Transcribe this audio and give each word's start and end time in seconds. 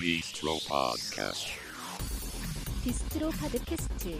비스트로 0.00 0.52
팟캐스트 0.68 1.60
비스트로 2.84 3.30
팟캐스트 3.30 4.18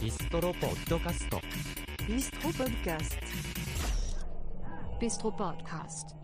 비스트로 0.00 0.52
팟캐스트 0.52 1.36
비스트로 2.06 2.52
팟캐스트 2.52 3.16
비스트로 5.00 5.36
팟캐스트 5.36 6.14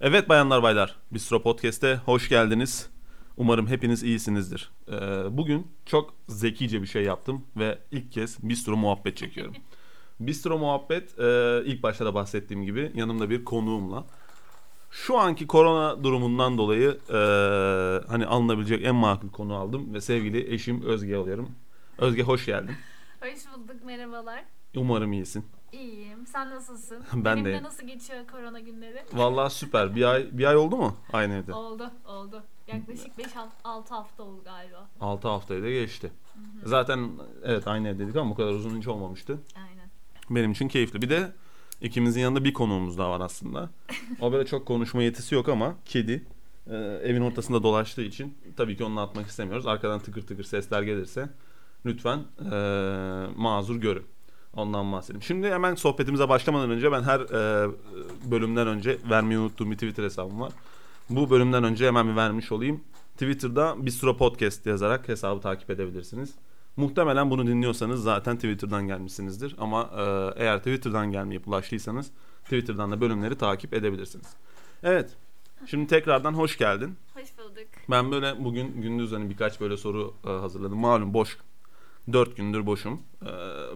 Evet 0.00 0.28
bayanlar 0.28 0.62
baylar, 0.62 0.96
Bistro 1.10 1.42
Podcast'e 1.42 1.96
hoş 1.96 2.28
geldiniz. 2.28 2.90
Umarım 3.36 3.66
hepiniz 3.66 4.02
iyisinizdir. 4.02 4.72
Ee, 4.88 4.96
bugün 5.30 5.66
çok 5.86 6.14
zekice 6.28 6.82
bir 6.82 6.86
şey 6.86 7.04
yaptım 7.04 7.46
ve 7.56 7.78
ilk 7.90 8.12
kez 8.12 8.38
Bistro 8.42 8.76
Muhabbet 8.76 9.16
çekiyorum. 9.16 9.54
Bistro 10.20 10.58
Muhabbet 10.58 11.18
e, 11.18 11.62
ilk 11.64 11.82
başta 11.82 12.06
da 12.06 12.14
bahsettiğim 12.14 12.64
gibi 12.64 12.92
yanımda 12.94 13.30
bir 13.30 13.44
konuğumla 13.44 14.06
şu 14.94 15.18
anki 15.18 15.46
korona 15.46 16.04
durumundan 16.04 16.58
dolayı 16.58 16.98
e, 17.08 17.18
hani 18.08 18.26
alınabilecek 18.26 18.84
en 18.84 18.94
makul 18.94 19.28
konu 19.30 19.54
aldım 19.54 19.94
ve 19.94 20.00
sevgili 20.00 20.54
eşim 20.54 20.82
Özge 20.82 21.16
alıyorum. 21.16 21.50
Özge 21.98 22.22
hoş 22.22 22.46
geldin. 22.46 22.74
Hoş 23.20 23.54
bulduk, 23.56 23.84
merhabalar. 23.84 24.44
Umarım 24.76 25.12
iyisin. 25.12 25.46
İyiyim, 25.72 26.26
sen 26.26 26.50
nasılsın? 26.50 27.04
Ben 27.14 27.24
Benimle 27.24 27.52
de. 27.52 27.62
nasıl 27.62 27.86
geçiyor 27.86 28.26
korona 28.32 28.60
günleri? 28.60 29.02
Vallahi 29.12 29.52
süper. 29.54 29.96
Bir 29.96 30.04
ay 30.04 30.28
bir 30.32 30.44
ay 30.44 30.56
oldu 30.56 30.76
mu 30.76 30.96
aynı 31.12 31.34
evde? 31.34 31.52
Oldu, 31.52 31.90
oldu. 32.06 32.42
Yaklaşık 32.66 33.18
5-6 33.18 33.88
hafta 33.88 34.22
oldu 34.22 34.42
galiba. 34.44 34.88
6 35.00 35.28
haftayı 35.28 35.62
da 35.62 35.70
geçti. 35.70 36.12
Zaten 36.64 37.10
evet 37.44 37.68
aynı 37.68 37.88
evdeydik 37.88 38.16
ama 38.16 38.30
bu 38.30 38.34
kadar 38.34 38.50
uzun 38.52 38.78
hiç 38.78 38.88
olmamıştı. 38.88 39.38
Aynen. 39.56 39.90
Benim 40.30 40.52
için 40.52 40.68
keyifli. 40.68 41.02
Bir 41.02 41.10
de 41.10 41.32
ikimizin 41.84 42.20
yanında 42.20 42.44
bir 42.44 42.52
konuğumuz 42.52 42.98
daha 42.98 43.10
var 43.10 43.20
aslında. 43.20 43.70
O 44.20 44.32
böyle 44.32 44.46
çok 44.46 44.66
konuşma 44.66 45.02
yetisi 45.02 45.34
yok 45.34 45.48
ama 45.48 45.74
kedi. 45.84 46.24
Ee, 46.70 46.76
evin 47.04 47.20
ortasında 47.20 47.62
dolaştığı 47.62 48.02
için 48.02 48.34
tabii 48.56 48.76
ki 48.76 48.84
onu 48.84 49.00
atmak 49.00 49.26
istemiyoruz. 49.26 49.66
Arkadan 49.66 50.00
tıkır 50.00 50.22
tıkır 50.22 50.44
sesler 50.44 50.82
gelirse 50.82 51.28
lütfen 51.86 52.18
ee, 52.52 53.26
mazur 53.36 53.76
görün. 53.76 54.02
Ondan 54.54 54.92
bahsedeyim. 54.92 55.22
Şimdi 55.22 55.50
hemen 55.50 55.74
sohbetimize 55.74 56.28
başlamadan 56.28 56.70
önce 56.70 56.92
ben 56.92 57.02
her 57.02 57.20
ee, 57.20 57.70
bölümden 58.30 58.66
önce 58.66 58.98
vermeyi 59.10 59.38
unuttuğum 59.38 59.70
bir 59.70 59.74
Twitter 59.74 60.04
hesabım 60.04 60.40
var. 60.40 60.52
Bu 61.10 61.30
bölümden 61.30 61.64
önce 61.64 61.86
hemen 61.86 62.08
bir 62.08 62.16
vermiş 62.16 62.52
olayım. 62.52 62.80
Twitter'da 63.12 63.86
Bistro 63.86 64.16
Podcast 64.16 64.66
yazarak 64.66 65.08
hesabı 65.08 65.40
takip 65.40 65.70
edebilirsiniz. 65.70 66.34
Muhtemelen 66.76 67.30
bunu 67.30 67.46
dinliyorsanız 67.46 68.02
zaten 68.02 68.36
Twitter'dan 68.36 68.86
gelmişsinizdir. 68.86 69.54
Ama 69.58 69.90
e, 69.96 70.42
eğer 70.42 70.58
Twitter'dan 70.58 71.10
gelmeyip 71.10 71.48
ulaştıysanız 71.48 72.10
Twitter'dan 72.44 72.90
da 72.92 73.00
bölümleri 73.00 73.38
takip 73.38 73.74
edebilirsiniz. 73.74 74.26
Evet. 74.82 75.16
Şimdi 75.66 75.86
tekrardan 75.86 76.34
hoş 76.34 76.58
geldin. 76.58 76.96
Hoş 77.14 77.38
bulduk. 77.38 77.68
Ben 77.90 78.10
böyle 78.10 78.44
bugün 78.44 78.82
gündüz 78.82 79.12
hani 79.12 79.30
birkaç 79.30 79.60
böyle 79.60 79.76
soru 79.76 80.14
e, 80.26 80.28
hazırladım. 80.28 80.78
Malum 80.78 81.14
boş. 81.14 81.38
Dört 82.12 82.36
gündür 82.36 82.66
boşum. 82.66 83.02
E, 83.22 83.32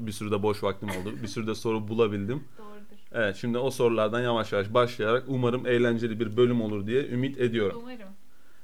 bir 0.07 0.13
sürü 0.13 0.31
de 0.31 0.43
boş 0.43 0.63
vaktim 0.63 0.89
oldu. 0.89 1.15
Bir 1.23 1.29
sürü 1.29 1.47
de 1.47 1.55
soru 1.55 1.89
bulabildim. 1.89 2.45
Doğrudur. 2.59 3.03
Evet 3.13 3.37
şimdi 3.37 3.59
o 3.59 3.71
sorulardan 3.71 4.21
yavaş 4.21 4.53
yavaş 4.53 4.75
başlayarak 4.75 5.25
umarım 5.29 5.67
eğlenceli 5.67 6.21
bir 6.21 6.37
bölüm 6.37 6.63
olur 6.63 6.87
diye 6.87 7.09
ümit 7.09 7.39
ediyorum. 7.41 7.79
Umarım. 7.83 8.09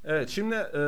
Evet 0.05 0.29
şimdi 0.29 0.55
e, 0.55 0.83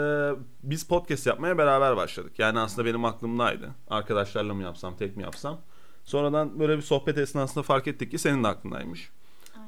biz 0.62 0.88
podcast 0.88 1.26
yapmaya 1.26 1.58
beraber 1.58 1.96
başladık. 1.96 2.38
Yani 2.38 2.58
aslında 2.58 2.88
benim 2.88 3.04
aklımdaydı. 3.04 3.70
Arkadaşlarla 3.88 4.54
mı 4.54 4.62
yapsam, 4.62 4.96
tek 4.96 5.16
mi 5.16 5.22
yapsam. 5.22 5.60
Sonradan 6.04 6.60
böyle 6.60 6.76
bir 6.76 6.82
sohbet 6.82 7.18
esnasında 7.18 7.62
fark 7.62 7.86
ettik 7.86 8.10
ki 8.10 8.18
senin 8.18 8.44
de 8.44 8.48
aklındaymış. 8.48 9.10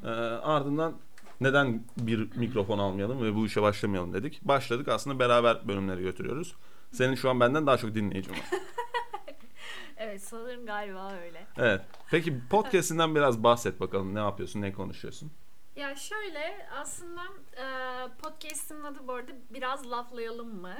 E, 0.04 0.08
ardından 0.08 0.94
neden 1.40 1.84
bir 1.96 2.36
mikrofon 2.36 2.78
almayalım 2.78 3.22
ve 3.22 3.34
bu 3.34 3.46
işe 3.46 3.62
başlamayalım 3.62 4.12
dedik. 4.12 4.40
Başladık 4.42 4.88
aslında 4.88 5.18
beraber 5.18 5.68
bölümleri 5.68 6.02
götürüyoruz. 6.02 6.54
Senin 6.92 7.14
şu 7.14 7.30
an 7.30 7.40
benden 7.40 7.66
daha 7.66 7.76
çok 7.76 7.94
dinleyicin 7.94 8.32
var. 8.32 8.40
Evet, 10.00 10.22
sanırım 10.22 10.66
galiba 10.66 11.12
öyle. 11.24 11.46
Evet. 11.56 11.80
Peki 12.10 12.40
podcast'inden 12.50 13.14
biraz 13.14 13.42
bahset 13.42 13.80
bakalım. 13.80 14.14
Ne 14.14 14.18
yapıyorsun, 14.18 14.62
ne 14.62 14.72
konuşuyorsun? 14.72 15.30
Ya 15.78 15.96
şöyle, 15.96 16.68
aslında 16.72 17.22
e, 17.56 17.66
podcast'ın 18.22 18.84
adı 18.84 19.06
bu 19.08 19.12
arada 19.12 19.32
biraz 19.50 19.90
laflayalım 19.90 20.60
mı? 20.60 20.76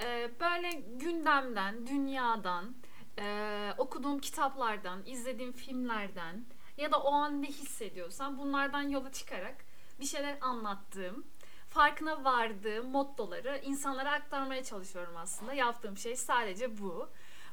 E, 0.00 0.30
böyle 0.40 0.70
gündemden, 0.72 1.86
dünyadan, 1.86 2.76
e, 3.18 3.74
okuduğum 3.78 4.18
kitaplardan, 4.18 5.02
izlediğim 5.06 5.52
filmlerden 5.52 6.44
ya 6.76 6.92
da 6.92 7.02
o 7.02 7.12
an 7.12 7.42
ne 7.42 7.46
hissediyorsam 7.46 8.38
bunlardan 8.38 8.82
yola 8.82 9.12
çıkarak 9.12 9.64
bir 10.00 10.06
şeyler 10.06 10.38
anlattığım, 10.40 11.26
farkına 11.68 12.24
vardığım 12.24 12.90
mottoları 12.90 13.60
insanlara 13.64 14.12
aktarmaya 14.12 14.64
çalışıyorum 14.64 15.16
aslında. 15.16 15.54
Yaptığım 15.54 15.96
şey 15.96 16.16
sadece 16.16 16.78
bu. 16.78 17.08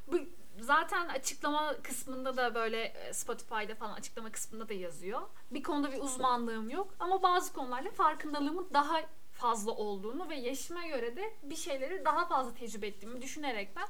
Bu 0.07 0.19
zaten 0.61 1.07
açıklama 1.07 1.75
kısmında 1.83 2.37
da 2.37 2.55
böyle 2.55 2.83
e, 2.83 3.13
Spotify'da 3.13 3.75
falan 3.75 3.93
açıklama 3.93 4.31
kısmında 4.31 4.69
da 4.69 4.73
yazıyor. 4.73 5.21
Bir 5.51 5.63
konuda 5.63 5.91
bir 5.91 6.01
uzmanlığım 6.01 6.69
yok 6.69 6.95
ama 6.99 7.23
bazı 7.23 7.53
konularda 7.53 7.91
farkındalığımın 7.91 8.69
daha 8.73 9.01
fazla 9.31 9.71
olduğunu 9.71 10.29
ve 10.29 10.35
yaşıma 10.35 10.87
göre 10.87 11.15
de 11.15 11.33
bir 11.43 11.55
şeyleri 11.55 12.05
daha 12.05 12.25
fazla 12.25 12.53
tecrübe 12.53 12.87
ettiğimi 12.87 13.21
düşünerekten 13.21 13.87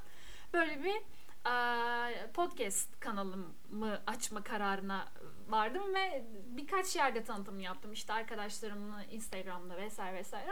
böyle 0.54 0.84
bir 0.84 1.02
e, 1.50 2.32
podcast 2.32 3.00
kanalımı 3.00 4.02
açma 4.08 4.44
kararına 4.44 5.08
vardım 5.50 5.96
ve 5.96 6.26
birkaç 6.46 6.96
yerde 6.96 7.24
tanıtım 7.24 7.60
yaptım. 7.60 7.94
İşte 7.94 8.14
arkadaşlarımla 8.14 9.04
Instagram'da 9.04 9.78
vesaire 9.78 10.18
vesaire. 10.18 10.52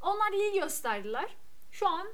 Onlar 0.00 0.32
iyi 0.32 0.60
gösterdiler. 0.60 1.36
Şu 1.70 1.88
an 1.88 2.08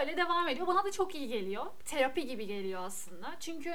öyle 0.00 0.16
devam 0.16 0.48
ediyor. 0.48 0.66
Bana 0.66 0.84
da 0.84 0.92
çok 0.92 1.14
iyi 1.14 1.28
geliyor. 1.28 1.66
Terapi 1.84 2.26
gibi 2.26 2.46
geliyor 2.46 2.82
aslında. 2.84 3.36
Çünkü 3.40 3.70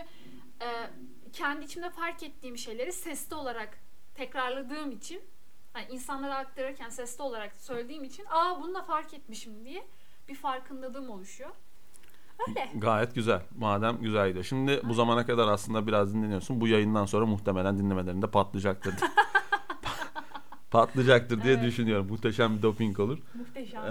e, 0.62 0.90
kendi 1.34 1.66
içimde 1.66 1.90
fark 1.90 2.24
ettiğim 2.24 2.58
şeyleri 2.58 2.92
sesli 2.92 3.36
olarak 3.36 3.78
tekrarladığım 4.16 4.92
için 4.92 5.22
hani 5.74 5.86
insanlara 5.92 6.36
aktarırken 6.36 6.90
sesli 6.90 7.24
olarak 7.24 7.56
söylediğim 7.56 8.04
için 8.04 8.26
aa 8.30 8.62
bunu 8.62 8.74
da 8.74 8.82
fark 8.82 9.14
etmişim 9.14 9.66
diye 9.66 9.88
bir 10.30 10.36
farkındalığım 10.36 11.10
oluşuyor. 11.10 11.50
Öyle. 12.48 12.70
Gayet 12.76 13.16
güzel. 13.16 13.42
Madem 13.58 14.02
güzel 14.02 14.28
gidiyor. 14.28 14.46
Şimdi 14.46 14.82
bu 14.84 14.94
zamana 14.94 15.26
kadar 15.26 15.48
aslında 15.48 15.88
biraz 15.88 16.14
dinleniyorsun. 16.14 16.62
Bu 16.62 16.68
yayından 16.68 17.06
sonra 17.06 17.26
muhtemelen 17.26 17.78
dinlemelerinde 17.78 18.28
patlayacaktır. 18.28 18.94
patlayacaktır 20.72 21.44
diye 21.44 21.54
Evet. 21.54 21.64
düşünüyorum. 21.66 22.08
Muhteşem 22.10 22.58
bir 22.58 22.62
doping 22.62 23.00
olur. 23.00 23.18
Muhteşem. 23.34 23.84
Ee, 23.84 23.88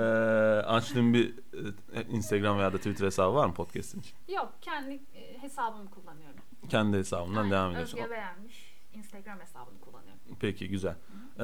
açtığın 0.62 1.14
bir 1.14 1.34
e, 1.94 2.02
Instagram 2.10 2.58
veya 2.58 2.72
da 2.72 2.76
Twitter 2.76 3.06
hesabı 3.06 3.34
var 3.34 3.46
mı 3.46 3.54
podcast'in 3.54 4.00
için? 4.00 4.14
Yok 4.34 4.52
kendi 4.60 4.94
e, 5.14 5.38
hesabımı 5.42 5.90
kullanıyorum. 5.90 6.40
Kendi 6.68 6.96
hesabından 6.96 7.36
Aynen, 7.38 7.50
devam 7.50 7.70
ediyorsun. 7.70 7.98
Özge 7.98 8.10
beğenmiş. 8.10 8.76
Instagram 8.94 9.40
hesabını 9.40 9.80
kullanıyorum. 9.80 10.20
Peki 10.40 10.68
güzel. 10.68 10.94
Ee, 11.38 11.42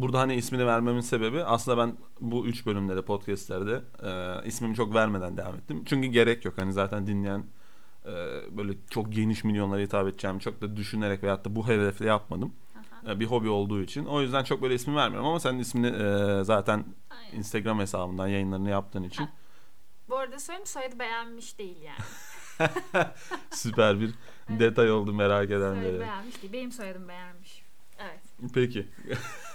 burada 0.00 0.18
hani 0.18 0.34
ismini 0.34 0.66
vermemin 0.66 1.00
sebebi 1.00 1.44
aslında 1.44 1.78
ben 1.78 1.96
bu 2.20 2.46
üç 2.46 2.66
bölümde 2.66 3.02
podcastlerde 3.02 3.82
e, 4.02 4.46
ismimi 4.48 4.74
çok 4.74 4.94
vermeden 4.94 5.36
devam 5.36 5.54
ettim. 5.54 5.82
Çünkü 5.86 6.08
gerek 6.08 6.44
yok. 6.44 6.54
Hani 6.58 6.72
zaten 6.72 7.06
dinleyen 7.06 7.44
e, 8.06 8.12
böyle 8.56 8.72
çok 8.90 9.12
geniş 9.12 9.44
milyonlara 9.44 9.80
hitap 9.80 10.08
edeceğimi 10.08 10.40
çok 10.40 10.60
da 10.60 10.76
düşünerek 10.76 11.22
veyahut 11.22 11.44
da 11.44 11.56
bu 11.56 11.68
hedefle 11.68 12.06
yapmadım. 12.06 12.52
E, 13.08 13.20
bir 13.20 13.26
hobi 13.26 13.48
olduğu 13.48 13.82
için. 13.82 14.04
O 14.04 14.20
yüzden 14.20 14.44
çok 14.44 14.62
böyle 14.62 14.74
ismi 14.74 14.96
vermiyorum 14.96 15.28
ama 15.28 15.40
senin 15.40 15.58
ismini 15.58 15.86
e, 15.86 16.44
zaten 16.44 16.84
Aynen. 17.10 17.38
Instagram 17.38 17.78
hesabından 17.78 18.28
yayınlarını 18.28 18.70
yaptığın 18.70 19.02
için 19.02 19.28
Bu 20.08 20.16
arada 20.16 20.38
söyleyeyim 20.38 20.66
soyadı 20.66 20.98
beğenmiş 20.98 21.58
değil 21.58 21.76
yani. 21.82 21.98
süper 23.50 24.00
bir 24.00 24.10
detay 24.48 24.90
oldu 24.92 25.12
merak 25.12 25.48
Soyadı 25.48 25.64
edenlere. 25.74 26.00
beğenmiş 26.00 26.42
değil. 26.42 26.52
Benim 26.52 26.72
soyadım 26.72 27.08
beğenmiş. 27.08 27.62
Evet. 27.98 28.52
Peki. 28.54 28.88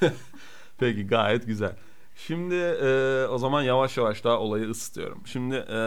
Peki 0.78 1.08
gayet 1.08 1.46
güzel. 1.46 1.76
Şimdi 2.16 2.56
e, 2.56 3.26
o 3.30 3.38
zaman 3.38 3.64
yavaş 3.64 3.98
yavaş 3.98 4.24
daha 4.24 4.40
olayı 4.40 4.70
ısıtıyorum. 4.70 5.28
Şimdi 5.28 5.56
e, 5.56 5.80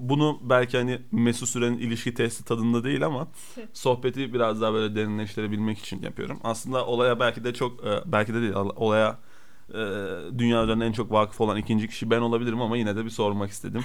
bunu 0.00 0.38
belki 0.42 0.76
hani 0.76 1.02
Mesut 1.12 1.48
Süren'in 1.48 1.78
ilişki 1.78 2.14
testi 2.14 2.44
tadında 2.44 2.84
değil 2.84 3.06
ama 3.06 3.28
sohbeti 3.72 4.34
biraz 4.34 4.60
daha 4.60 4.72
böyle 4.72 4.94
derinleştirebilmek 4.94 5.78
için 5.78 6.02
yapıyorum. 6.02 6.40
Aslında 6.44 6.86
olaya 6.86 7.20
belki 7.20 7.44
de 7.44 7.54
çok 7.54 7.86
e, 7.86 8.02
belki 8.06 8.34
de 8.34 8.40
değil 8.40 8.52
olaya 8.54 9.18
e, 9.70 9.78
dünya 10.38 10.64
üzerinde 10.64 10.86
en 10.86 10.92
çok 10.92 11.12
vakıf 11.12 11.40
olan 11.40 11.56
ikinci 11.56 11.88
kişi 11.88 12.10
ben 12.10 12.20
olabilirim 12.20 12.60
ama 12.60 12.76
yine 12.76 12.96
de 12.96 13.04
bir 13.04 13.10
sormak 13.10 13.50
istedim. 13.50 13.84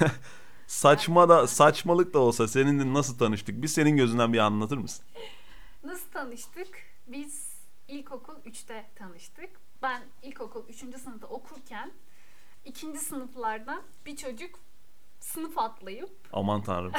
Saçma 0.66 1.28
da 1.28 1.46
saçmalık 1.46 2.14
da 2.14 2.18
olsa 2.18 2.48
seninle 2.48 2.94
nasıl 2.94 3.18
tanıştık? 3.18 3.62
Bir 3.62 3.68
senin 3.68 3.96
gözünden 3.96 4.32
bir 4.32 4.38
anlatır 4.38 4.78
mısın? 4.78 5.04
Nasıl 5.84 6.10
tanıştık? 6.10 6.68
Biz 7.06 7.56
ilkokul 7.88 8.34
3'te 8.34 8.86
tanıştık. 8.96 9.50
Ben 9.86 10.02
ilkokul 10.22 10.68
3. 10.68 10.78
sınıfta 10.78 11.26
okurken 11.26 11.92
ikinci 12.64 12.98
sınıflardan 12.98 13.82
bir 14.06 14.16
çocuk 14.16 14.58
sınıf 15.20 15.58
atlayıp 15.58 16.10
Aman 16.32 16.62
tanrım. 16.62 16.92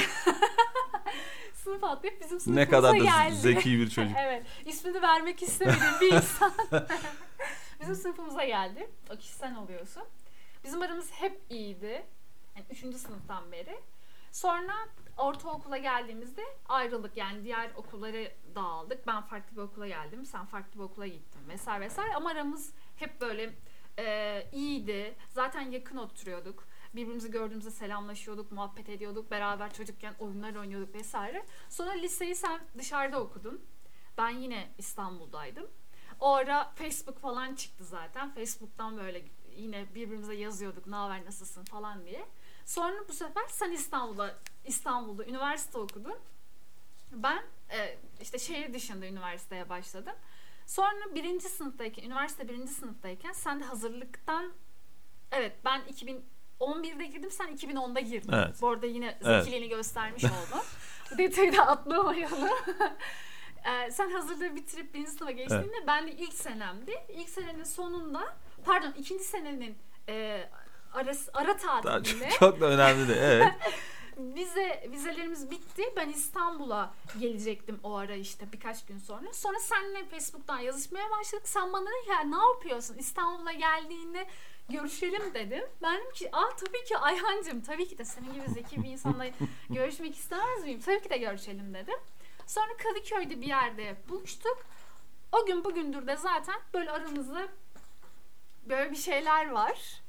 sınıf 1.53 1.83
atlayıp 1.83 2.21
bizim 2.21 2.39
sınıfımıza 2.39 2.61
Ne 2.61 2.69
kadar 2.69 2.93
da 2.99 3.03
geldi. 3.03 3.35
zeki 3.35 3.79
bir 3.79 3.89
çocuk. 3.89 4.17
evet. 4.19 4.45
ismini 4.65 5.01
vermek 5.01 5.43
istemediğim 5.43 6.01
bir 6.01 6.11
insan. 6.13 6.51
bizim 7.81 7.95
sınıfımıza 7.95 8.43
geldi. 8.45 8.89
O 9.13 9.17
kişi 9.17 9.33
sen 9.33 9.55
oluyorsun. 9.55 10.03
Bizim 10.63 10.81
aramız 10.81 11.11
hep 11.11 11.41
iyiydi. 11.49 12.05
Yani 12.55 12.65
üçüncü 12.69 12.97
sınıftan 12.97 13.51
beri. 13.51 13.79
Sonra 14.31 14.73
ortaokula 15.17 15.77
geldiğimizde 15.77 16.43
ayrıldık. 16.69 17.17
Yani 17.17 17.43
diğer 17.43 17.71
okullara 17.75 18.31
dağıldık. 18.55 19.07
Ben 19.07 19.21
farklı 19.21 19.57
bir 19.57 19.61
okula 19.61 19.87
geldim. 19.87 20.25
Sen 20.25 20.45
farklı 20.45 20.79
bir 20.79 20.83
okula 20.83 21.07
gittin 21.07 21.49
vesaire 21.49 21.85
vesaire. 21.85 22.13
Ama 22.15 22.29
aramız 22.29 22.73
hep 22.95 23.21
böyle 23.21 23.53
e, 23.99 24.47
iyiydi. 24.51 25.15
Zaten 25.29 25.71
yakın 25.71 25.97
oturuyorduk. 25.97 26.67
Birbirimizi 26.95 27.31
gördüğümüzde 27.31 27.71
selamlaşıyorduk, 27.71 28.51
muhabbet 28.51 28.89
ediyorduk. 28.89 29.31
Beraber 29.31 29.73
çocukken 29.73 30.15
oyunlar 30.19 30.55
oynuyorduk 30.55 30.95
vesaire. 30.95 31.45
Sonra 31.69 31.91
liseyi 31.91 32.35
sen 32.35 32.61
dışarıda 32.77 33.21
okudun. 33.21 33.61
Ben 34.17 34.29
yine 34.29 34.73
İstanbul'daydım. 34.77 35.67
O 36.19 36.33
ara 36.33 36.71
Facebook 36.75 37.19
falan 37.19 37.55
çıktı 37.55 37.85
zaten. 37.85 38.31
Facebook'tan 38.31 38.97
böyle 38.97 39.25
yine 39.55 39.95
birbirimize 39.95 40.35
yazıyorduk. 40.35 40.87
Ne 40.87 40.95
haber, 40.95 41.25
nasılsın 41.25 41.63
falan 41.63 42.05
diye. 42.05 42.25
Sonra 42.65 43.07
bu 43.07 43.13
sefer 43.13 43.43
sen 43.47 43.71
İstanbul'da 43.71 44.35
İstanbul'da 44.67 45.25
üniversite 45.25 45.77
okudun. 45.77 46.15
Ben 47.11 47.43
e, 47.71 47.97
işte 48.21 48.39
şehir 48.39 48.73
dışında 48.73 49.05
üniversiteye 49.05 49.69
başladım. 49.69 50.13
Sonra 50.65 51.15
birinci 51.15 51.49
sınıftayken, 51.49 52.03
üniversite 52.03 52.49
birinci 52.49 52.73
sınıftayken 52.73 53.31
sen 53.31 53.59
de 53.59 53.63
hazırlıktan 53.63 54.53
evet 55.31 55.53
ben 55.65 55.81
2011'de 56.59 57.05
girdim 57.05 57.31
sen 57.31 57.47
2010'da 57.55 57.99
girdin. 57.99 58.31
Evet. 58.33 58.61
Bu 58.61 58.69
arada 58.69 58.85
yine 58.85 59.17
Evet. 59.23 59.43
zekiliğini 59.43 59.69
göstermiş 59.69 60.23
oldun. 60.23 60.61
Bu 61.13 61.17
detayı 61.17 61.57
da 61.57 61.67
atlamayalım. 61.67 62.49
Ee, 63.65 63.91
sen 63.91 64.09
hazırlığı 64.11 64.55
bitirip 64.55 64.93
birinci 64.93 65.11
sınıfa 65.11 65.31
geçtiğinde 65.31 65.87
ben 65.87 66.07
de 66.07 66.11
ilk 66.11 66.33
senemdi. 66.33 66.93
İlk 67.09 67.29
senenin 67.29 67.63
sonunda 67.63 68.35
pardon 68.65 68.93
ikinci 68.97 69.23
senenin 69.23 69.77
e, 70.09 70.47
ara, 70.93 71.11
ara 71.33 71.57
tatilinde 71.57 72.29
çok, 72.29 72.39
çok 72.39 72.61
da 72.61 72.65
önemli 72.65 73.07
değil. 73.07 73.19
Evet. 73.21 73.47
vize 74.17 74.87
vizelerimiz 74.91 75.51
bitti. 75.51 75.83
Ben 75.95 76.09
İstanbul'a 76.09 76.93
gelecektim 77.19 77.79
o 77.83 77.95
ara 77.95 78.15
işte 78.15 78.51
birkaç 78.51 78.85
gün 78.85 78.97
sonra. 78.99 79.33
Sonra 79.33 79.59
seninle 79.59 80.05
Facebook'tan 80.05 80.59
yazışmaya 80.59 81.09
başladık. 81.11 81.47
Sen 81.47 81.73
bana 81.73 81.85
dedin 81.85 82.03
ki 82.03 82.09
"Ya 82.09 82.19
ne 82.23 82.47
yapıyorsun? 82.53 82.97
İstanbul'a 82.97 83.51
geldiğinde 83.51 84.27
görüşelim 84.69 85.33
dedim. 85.33 85.63
Ben 85.81 85.97
dedim 86.01 86.11
ki 86.13 86.29
aa 86.35 86.55
tabii 86.55 86.83
ki 86.85 86.97
Ayhancığım 86.97 87.61
tabii 87.61 87.87
ki 87.87 87.97
de 87.97 88.05
senin 88.05 88.33
gibi 88.33 88.49
zeki 88.49 88.83
bir 88.83 88.89
insanla 88.89 89.25
görüşmek 89.69 90.15
istemez 90.15 90.63
miyim? 90.63 90.81
Tabii 90.85 91.01
ki 91.01 91.09
de 91.09 91.17
görüşelim 91.17 91.73
dedim. 91.73 91.99
Sonra 92.47 92.77
Kadıköy'de 92.77 93.41
bir 93.41 93.47
yerde 93.47 93.95
buluştuk. 94.09 94.65
O 95.31 95.45
gün 95.45 95.63
bugündür 95.63 96.07
de 96.07 96.15
zaten 96.17 96.55
böyle 96.73 96.91
aramızda 96.91 97.47
böyle 98.65 98.91
bir 98.91 98.95
şeyler 98.97 99.49
var. 99.51 100.01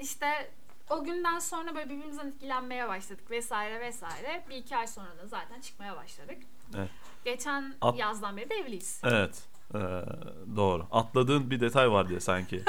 İşte 0.00 0.50
o 0.90 1.04
günden 1.04 1.38
sonra 1.38 1.74
böyle 1.74 1.90
birbirimizden 1.90 2.26
etkilenmeye 2.28 2.88
başladık 2.88 3.30
vesaire 3.30 3.80
vesaire. 3.80 4.44
Bir 4.50 4.56
iki 4.56 4.76
ay 4.76 4.86
sonra 4.86 5.18
da 5.22 5.26
zaten 5.26 5.60
çıkmaya 5.60 5.96
başladık. 5.96 6.38
Evet. 6.76 6.90
Geçen 7.24 7.74
At- 7.80 7.98
yazdan 7.98 8.36
beri 8.36 8.50
de 8.50 8.54
evliyiz. 8.54 9.00
Evet. 9.04 9.42
Ee, 9.74 9.78
doğru. 10.56 10.86
Atladığın 10.92 11.50
bir 11.50 11.60
detay 11.60 11.90
var 11.90 12.08
diye 12.08 12.20
sanki. 12.20 12.62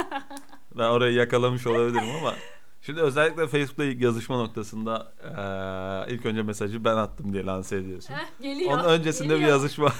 ben 0.78 0.90
orayı 0.90 1.14
yakalamış 1.14 1.68
olabilirim 1.68 2.16
ama 2.20 2.34
şimdi 2.82 3.02
özellikle 3.02 3.48
Facebook'ta 3.48 3.84
ilk 3.84 4.02
yazışma 4.02 4.38
noktasında 4.38 5.14
ee, 5.24 6.14
ilk 6.14 6.26
önce 6.26 6.42
mesajı 6.44 6.84
ben 6.86 6.96
attım 6.96 7.34
diye 7.34 7.46
lanse 7.46 7.76
ediyorsun. 7.78 8.14
Heh, 8.14 8.42
geliyor. 8.42 8.72
Onun 8.72 8.84
öncesinde 8.84 9.30
bir 9.30 9.40
geliyor. 9.40 9.50
yazışma 9.50 9.94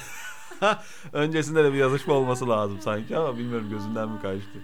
öncesinde 1.14 1.64
de 1.64 1.74
bir 1.74 1.78
yazışma 1.78 2.14
olması 2.14 2.50
lazım 2.50 2.82
sanki 2.82 3.18
ama 3.18 3.38
bilmiyorum 3.38 3.70
gözünden 3.70 4.10
mi 4.10 4.22
kaçtı. 4.22 4.60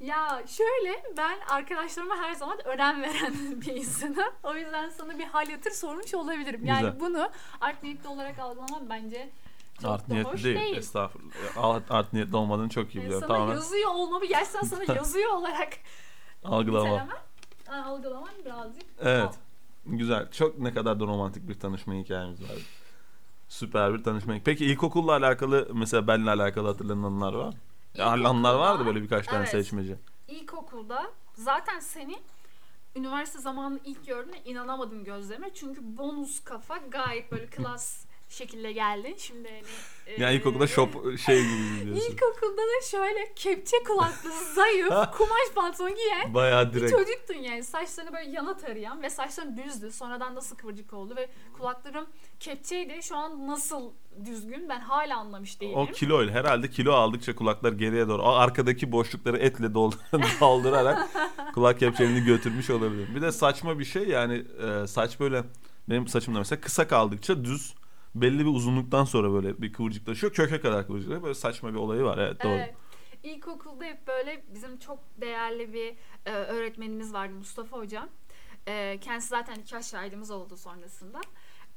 Ya 0.00 0.42
şöyle 0.46 1.02
ben 1.16 1.38
arkadaşlarıma 1.48 2.16
her 2.16 2.34
zaman 2.34 2.58
önem 2.66 3.02
veren 3.02 3.34
bir 3.60 3.74
insanım. 3.74 4.32
O 4.42 4.54
yüzden 4.54 4.88
sana 4.90 5.18
bir 5.18 5.24
hal 5.24 5.48
yatır 5.48 5.70
sormuş 5.70 6.14
olabilirim. 6.14 6.64
Yani 6.64 6.80
Güzel. 6.80 7.00
bunu 7.00 7.30
art 7.60 7.82
niyetli 7.82 8.08
olarak 8.08 8.38
algılamam 8.38 8.82
bence 8.90 9.28
çok 9.82 9.90
art 9.90 10.08
niyetli 10.08 10.30
hoş 10.32 10.44
değil. 10.44 10.58
değil. 10.60 10.76
Estağfurullah. 10.76 11.32
Art, 11.56 11.90
art 11.90 12.12
niyetli 12.12 12.36
olmadığını 12.36 12.68
çok 12.68 12.94
iyi 12.94 12.96
Yani 12.98 13.04
biliyorum. 13.04 13.26
sana 13.28 13.36
Tamamen 13.38 13.54
yazıyor 13.54 13.90
olmamı 13.94 14.26
gerçekten 14.26 14.62
sana 14.62 14.94
yazıyor 14.96 15.32
olarak 15.32 15.68
algılama. 16.44 16.84
nitelemem. 16.88 17.16
Ha, 17.66 17.84
Algılamam 17.90 18.28
birazcık. 18.44 18.82
Evet. 19.00 19.22
Al. 19.24 19.32
Güzel. 19.86 20.30
Çok 20.30 20.58
ne 20.58 20.74
kadar 20.74 21.00
da 21.00 21.04
romantik 21.04 21.48
bir 21.48 21.60
tanışma 21.60 21.94
hikayemiz 21.94 22.42
var. 22.42 22.56
Süper 23.48 23.94
bir 23.94 24.04
tanışma. 24.04 24.34
Peki 24.44 24.64
ilkokulla 24.66 25.12
alakalı 25.12 25.68
mesela 25.72 26.06
benimle 26.06 26.30
alakalı 26.30 26.68
hatırlanan 26.68 27.02
anılar 27.02 27.32
var 27.34 27.46
mı? 27.48 27.54
Anılar 28.04 28.54
vardı 28.54 28.86
böyle 28.86 29.02
birkaç 29.02 29.26
tane 29.26 29.38
Evet. 29.38 29.50
seçmeci. 29.50 29.96
İlkokulda 30.28 31.06
zaten 31.34 31.78
seni 31.80 32.18
üniversite 32.96 33.38
zamanı 33.38 33.78
ilk 33.84 34.06
gördüğümde 34.06 34.44
inanamadım 34.44 35.04
gözlerime. 35.04 35.50
Çünkü 35.54 35.80
bonus 35.98 36.44
kafa 36.44 36.76
gayet 36.76 37.32
böyle 37.32 37.46
klas 37.50 38.05
şekilde 38.28 38.72
geldin. 38.72 39.14
Şimdi 39.18 39.48
hani... 39.48 39.62
Yani 40.18 40.34
e, 40.34 40.36
ilkokulda 40.36 40.66
shop 40.66 41.18
şey 41.18 41.42
gibi 41.42 41.84
diyorsun. 41.84 42.12
İlkokulda 42.12 42.62
da 42.62 42.86
şöyle 42.90 43.32
kepçe 43.36 43.76
kulaklı, 43.86 44.30
zayıf, 44.54 44.88
kumaş 44.88 45.50
pantolon 45.54 45.94
giyen 45.94 46.34
Bayağı 46.34 46.68
bir 46.68 46.80
direkt. 46.80 46.92
çocuktun 46.92 47.34
yani. 47.34 47.64
Saçlarını 47.64 48.12
böyle 48.12 48.30
yana 48.30 48.56
tarayan 48.56 49.02
ve 49.02 49.10
saçların 49.10 49.56
düzdü. 49.56 49.92
Sonradan 49.92 50.34
nasıl 50.34 50.56
kıvırcık 50.56 50.92
oldu 50.92 51.16
ve 51.16 51.28
kulaklarım 51.58 52.06
kepçeydi. 52.40 53.02
Şu 53.02 53.16
an 53.16 53.46
nasıl 53.46 53.90
düzgün 54.24 54.68
ben 54.68 54.80
hala 54.80 55.18
anlamış 55.18 55.60
değilim. 55.60 55.76
O 55.78 55.86
kiloyla 55.86 56.34
herhalde 56.34 56.70
kilo 56.70 56.92
aldıkça 56.92 57.36
kulaklar 57.36 57.72
geriye 57.72 58.08
doğru. 58.08 58.22
O 58.22 58.28
arkadaki 58.32 58.92
boşlukları 58.92 59.36
etle 59.38 59.66
doldur- 59.66 60.40
doldurarak 60.40 61.08
kulak 61.54 61.80
kepçelerini 61.80 62.24
götürmüş 62.24 62.70
olabilir. 62.70 63.14
Bir 63.14 63.22
de 63.22 63.32
saçma 63.32 63.78
bir 63.78 63.84
şey 63.84 64.08
yani 64.08 64.44
e, 64.62 64.86
saç 64.86 65.20
böyle 65.20 65.44
benim 65.88 66.08
saçımda 66.08 66.38
mesela 66.38 66.60
kısa 66.60 66.88
kaldıkça 66.88 67.44
düz 67.44 67.74
belli 68.20 68.38
bir 68.38 68.50
uzunluktan 68.50 69.04
sonra 69.04 69.32
böyle 69.32 69.62
bir 69.62 69.72
kıvırcıklaşıyor. 69.72 70.32
Köke 70.32 70.60
kadar 70.60 70.86
kıvırcıklaşıyor. 70.86 71.22
Böyle 71.22 71.34
saçma 71.34 71.70
bir 71.70 71.78
olayı 71.78 72.02
var. 72.02 72.18
Evet 72.18 72.42
doğru. 72.42 72.52
Evet. 72.52 72.74
İlkokulda 73.22 73.84
hep 73.84 74.06
böyle 74.06 74.44
bizim 74.54 74.78
çok 74.78 74.98
değerli 75.20 75.72
bir 75.72 75.94
e, 76.26 76.30
öğretmenimiz 76.32 77.12
vardı 77.12 77.34
Mustafa 77.34 77.78
Hocam. 77.78 78.08
E, 78.68 78.98
kendisi 79.00 79.28
zaten 79.28 79.54
iki 79.54 79.88
şahidimiz 79.88 80.30
oldu 80.30 80.56
sonrasında. 80.56 81.20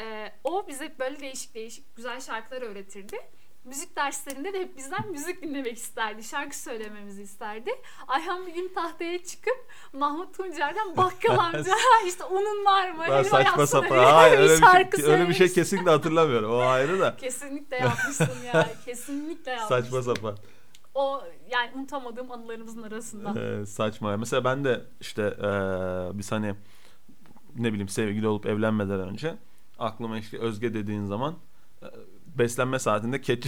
E, 0.01 0.31
o 0.44 0.68
bize 0.68 0.95
böyle 1.00 1.19
değişik 1.19 1.56
değişik 1.56 1.95
güzel 1.95 2.21
şarkılar 2.21 2.62
öğretirdi. 2.62 3.17
Müzik 3.66 3.96
derslerinde 3.96 4.54
de 4.54 4.60
hep 4.60 4.78
bizden 4.78 5.12
müzik 5.12 5.44
dinlemek 5.44 5.78
isterdi. 5.78 6.24
Şarkı 6.24 6.58
söylememizi 6.58 7.22
isterdi. 7.22 7.72
Ayhan 8.08 8.48
bir 8.48 8.54
gün 8.54 8.72
tahtaya 8.75 9.24
çıkıp 9.24 9.58
Mahmut 9.94 10.38
Tuncer'den 10.38 10.98
bakkal 10.98 11.38
amca 11.38 11.74
işte 12.08 12.24
onun 12.24 12.66
var 12.66 12.92
mı? 12.92 13.04
Ben 13.08 13.12
Helva 13.12 13.24
saçma 13.24 13.68
sapan. 13.68 13.98
Hayır 13.98 14.39
öyle 14.39 14.54
bir 14.54 14.60
şarkı 14.60 14.98
şey, 14.98 15.06
öyle 15.06 15.22
bir 15.22 15.34
şey 15.34 15.48
söylemiş. 15.48 15.54
kesinlikle 15.56 15.92
hatırlamıyorum. 15.92 16.51
O 16.51 16.58
ayrı 16.58 17.00
da. 17.00 17.16
Kesinlikle 17.18 17.78
yapmışsın 17.78 18.46
ya. 18.46 18.70
Kesinlikle 18.86 19.51
yapmışsın. 19.51 19.82
Saçma 19.82 20.01
sapan. 20.01 20.38
O 20.96 21.24
yani 21.50 21.72
unutamadığım 21.75 22.32
anılarımızın 22.32 22.84
arasında. 22.84 23.39
Ee, 23.39 23.66
saçma. 23.66 24.18
Mesela 24.18 24.44
ben 24.44 24.63
de 24.63 24.82
işte 25.01 25.22
ee, 25.22 25.44
biz 26.18 26.32
hani 26.32 26.56
ne 27.56 27.70
bileyim 27.70 27.89
sevgili 27.89 28.28
olup 28.28 28.46
evlenmeden 28.46 29.00
önce 29.00 29.36
aklıma 29.80 30.18
işte 30.18 30.38
Özge 30.38 30.74
dediğin 30.74 31.06
zaman 31.06 31.36
e, 31.82 31.88
beslenme 32.38 32.79
saatinde 32.79 33.21
keç 33.21 33.48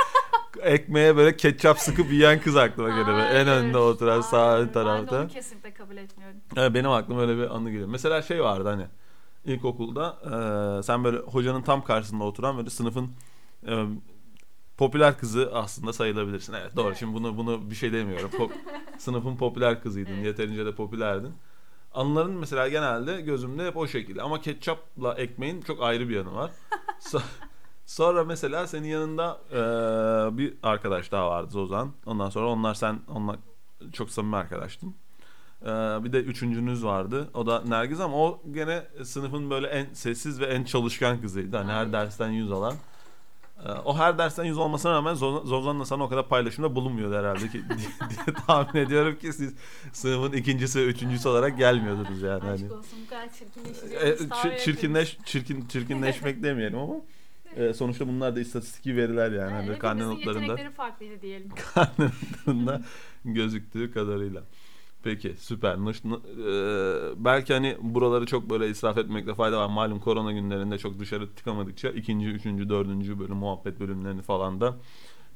ekmeğe 0.62 1.16
böyle 1.16 1.36
ketçap 1.36 1.78
sıkıp 1.78 2.12
yiyen 2.12 2.40
kız 2.40 2.56
aklıma 2.56 2.88
geliyor. 2.88 3.18
En 3.18 3.48
önde 3.48 3.78
oturan 3.78 4.20
sağ 4.20 4.52
hayır. 4.52 4.60
Ben 4.60 4.68
de 4.68 4.72
tarafta. 4.72 5.20
onu 5.20 5.28
kesinlikle 5.28 5.74
kabul 5.74 5.96
etmiyorum. 5.96 6.36
Evet, 6.56 6.74
benim 6.74 6.90
aklıma 6.90 7.20
öyle 7.20 7.36
bir 7.36 7.54
anı 7.56 7.70
geliyor. 7.70 7.88
Mesela 7.88 8.22
şey 8.22 8.42
vardı 8.42 8.68
hani 8.68 8.86
ilkokulda 9.44 10.16
e, 10.24 10.82
sen 10.82 11.04
böyle 11.04 11.18
hocanın 11.18 11.62
tam 11.62 11.84
karşısında 11.84 12.24
oturan 12.24 12.56
böyle 12.58 12.70
sınıfın 12.70 13.10
e, 13.68 13.84
popüler 14.76 15.18
kızı 15.18 15.50
aslında 15.54 15.92
sayılabilirsin. 15.92 16.52
Evet 16.52 16.76
doğru. 16.76 16.88
Evet. 16.88 16.98
Şimdi 16.98 17.14
bunu 17.14 17.36
bunu 17.36 17.70
bir 17.70 17.74
şey 17.74 17.92
demiyorum. 17.92 18.30
Pop- 18.30 18.52
sınıfın 18.98 19.36
popüler 19.36 19.82
kızıydın. 19.82 20.12
Evet. 20.14 20.24
Yeterince 20.26 20.66
de 20.66 20.74
popülerdin. 20.74 21.32
Anıların 21.94 22.32
mesela 22.34 22.68
genelde 22.68 23.20
gözümde 23.20 23.66
hep 23.66 23.76
o 23.76 23.86
şekilde. 23.86 24.22
Ama 24.22 24.40
ketçapla 24.40 25.14
ekmeğin 25.14 25.60
çok 25.60 25.82
ayrı 25.82 26.08
bir 26.08 26.16
yanı 26.16 26.34
var. 26.34 26.50
So- 27.86 28.02
Sonra 28.02 28.24
mesela 28.24 28.66
senin 28.66 28.88
yanında 28.88 29.38
e, 29.50 29.58
bir 30.38 30.54
arkadaş 30.62 31.12
daha 31.12 31.28
vardı 31.30 31.50
Zozan. 31.50 31.92
Ondan 32.06 32.30
sonra 32.30 32.46
onlar 32.48 32.74
sen 32.74 33.00
onunla 33.14 33.36
çok 33.92 34.10
samimi 34.10 34.36
arkadaştın. 34.36 34.94
E, 35.62 35.66
bir 36.04 36.12
de 36.12 36.20
üçüncünüz 36.22 36.84
vardı. 36.84 37.30
O 37.34 37.46
da 37.46 37.62
Nergiz 37.68 38.00
ama 38.00 38.16
o 38.16 38.42
gene 38.54 38.82
sınıfın 39.04 39.50
böyle 39.50 39.66
en 39.66 39.86
sessiz 39.94 40.40
ve 40.40 40.46
en 40.46 40.64
çalışkan 40.64 41.20
kızıydı. 41.20 41.56
Hani 41.56 41.72
her 41.72 41.92
dersten 41.92 42.30
yüz 42.30 42.52
alan. 42.52 42.74
E, 43.66 43.68
o 43.72 43.96
her 43.96 44.18
dersten 44.18 44.44
yüz 44.44 44.58
olmasına 44.58 44.92
rağmen 44.92 45.14
Zo- 45.14 45.46
Zozan'la 45.46 45.84
sana 45.84 46.04
o 46.04 46.08
kadar 46.08 46.28
paylaşımda 46.28 46.74
bulunmuyordu 46.74 47.14
herhalde 47.16 47.48
ki 47.48 47.52
diye, 47.52 47.88
diye 48.10 48.36
tahmin 48.46 48.80
ediyorum 48.80 49.18
ki 49.18 49.32
siz 49.32 49.54
sınıfın 49.92 50.32
ikincisi 50.36 50.78
ve 50.80 50.84
üçüncüsü 50.86 51.28
olarak 51.28 51.58
gelmiyordunuz 51.58 52.22
yani. 52.22 52.40
Hani. 52.40 52.52
Aşk 52.52 52.72
olsun 52.72 52.98
bu 53.06 53.10
kadar 53.10 53.24
E, 53.26 53.30
çirkinleşeceğimiz 53.32 54.28
tahmin 54.28 54.52
çi- 54.52 54.58
çirkinleş, 54.64 55.18
çirkin, 55.24 55.66
çirkinleşmek 55.68 56.42
demeyelim 56.42 56.78
ama 56.78 56.94
E, 57.56 57.74
sonuçta 57.74 58.08
bunlar 58.08 58.36
da 58.36 58.40
istatistiki 58.40 58.96
veriler 58.96 59.32
yani. 59.32 59.52
Yani 59.52 59.66
Hani 59.66 59.78
karne 59.78 60.04
notlarında. 60.08 60.70
farklıydı 60.70 61.22
diyelim. 61.22 61.48
karne 61.74 62.04
notlarında 62.06 62.82
gözüktüğü 63.24 63.92
kadarıyla. 63.92 64.42
Peki 65.02 65.34
süper. 65.38 65.76
Nış- 65.76 66.04
n- 66.04 66.14
e, 66.14 67.24
belki 67.24 67.52
hani 67.52 67.76
buraları 67.80 68.26
çok 68.26 68.50
böyle 68.50 68.68
israf 68.68 68.98
etmekte 68.98 69.34
fayda 69.34 69.58
var. 69.60 69.66
Malum 69.68 70.00
korona 70.00 70.32
günlerinde 70.32 70.78
çok 70.78 70.98
dışarı 70.98 71.28
çıkamadıkça 71.36 71.88
ikinci, 71.90 72.26
üçüncü, 72.26 72.68
dördüncü 72.68 73.18
bölüm 73.18 73.36
muhabbet 73.36 73.80
bölümlerini 73.80 74.22
falan 74.22 74.60
da 74.60 74.76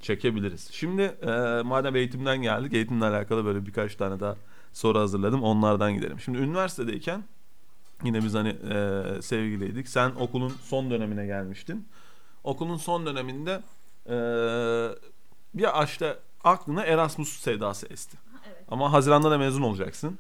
çekebiliriz. 0.01 0.69
Şimdi 0.73 1.03
e, 1.03 1.63
madem 1.65 1.97
eğitimden 1.97 2.43
geldik 2.43 2.73
eğitimle 2.75 3.05
alakalı 3.05 3.45
böyle 3.45 3.67
birkaç 3.67 3.95
tane 3.97 4.21
daha 4.21 4.37
soru 4.73 4.99
hazırladım. 4.99 5.43
Onlardan 5.43 5.95
gidelim. 5.95 6.21
Şimdi 6.21 6.39
üniversitedeyken 6.39 7.25
yine 8.05 8.23
biz 8.25 8.35
hani 8.35 8.49
e, 8.49 9.03
sevgiliydik. 9.23 9.89
Sen 9.89 10.11
okulun 10.11 10.53
son 10.63 10.91
dönemine 10.91 11.27
gelmiştin. 11.27 11.87
Okulun 12.47 12.77
son 12.77 13.07
döneminde 13.07 13.63
e, 14.07 14.17
bir 15.55 15.85
işte 15.85 16.19
aklına 16.45 16.85
Erasmus 16.85 17.29
sevdası 17.29 17.87
esti. 17.91 18.19
Evet. 18.47 18.65
Ama 18.69 18.93
Haziran'da 18.93 19.31
da 19.31 19.39
mezun 19.39 19.63
olacaksın. 19.63 20.19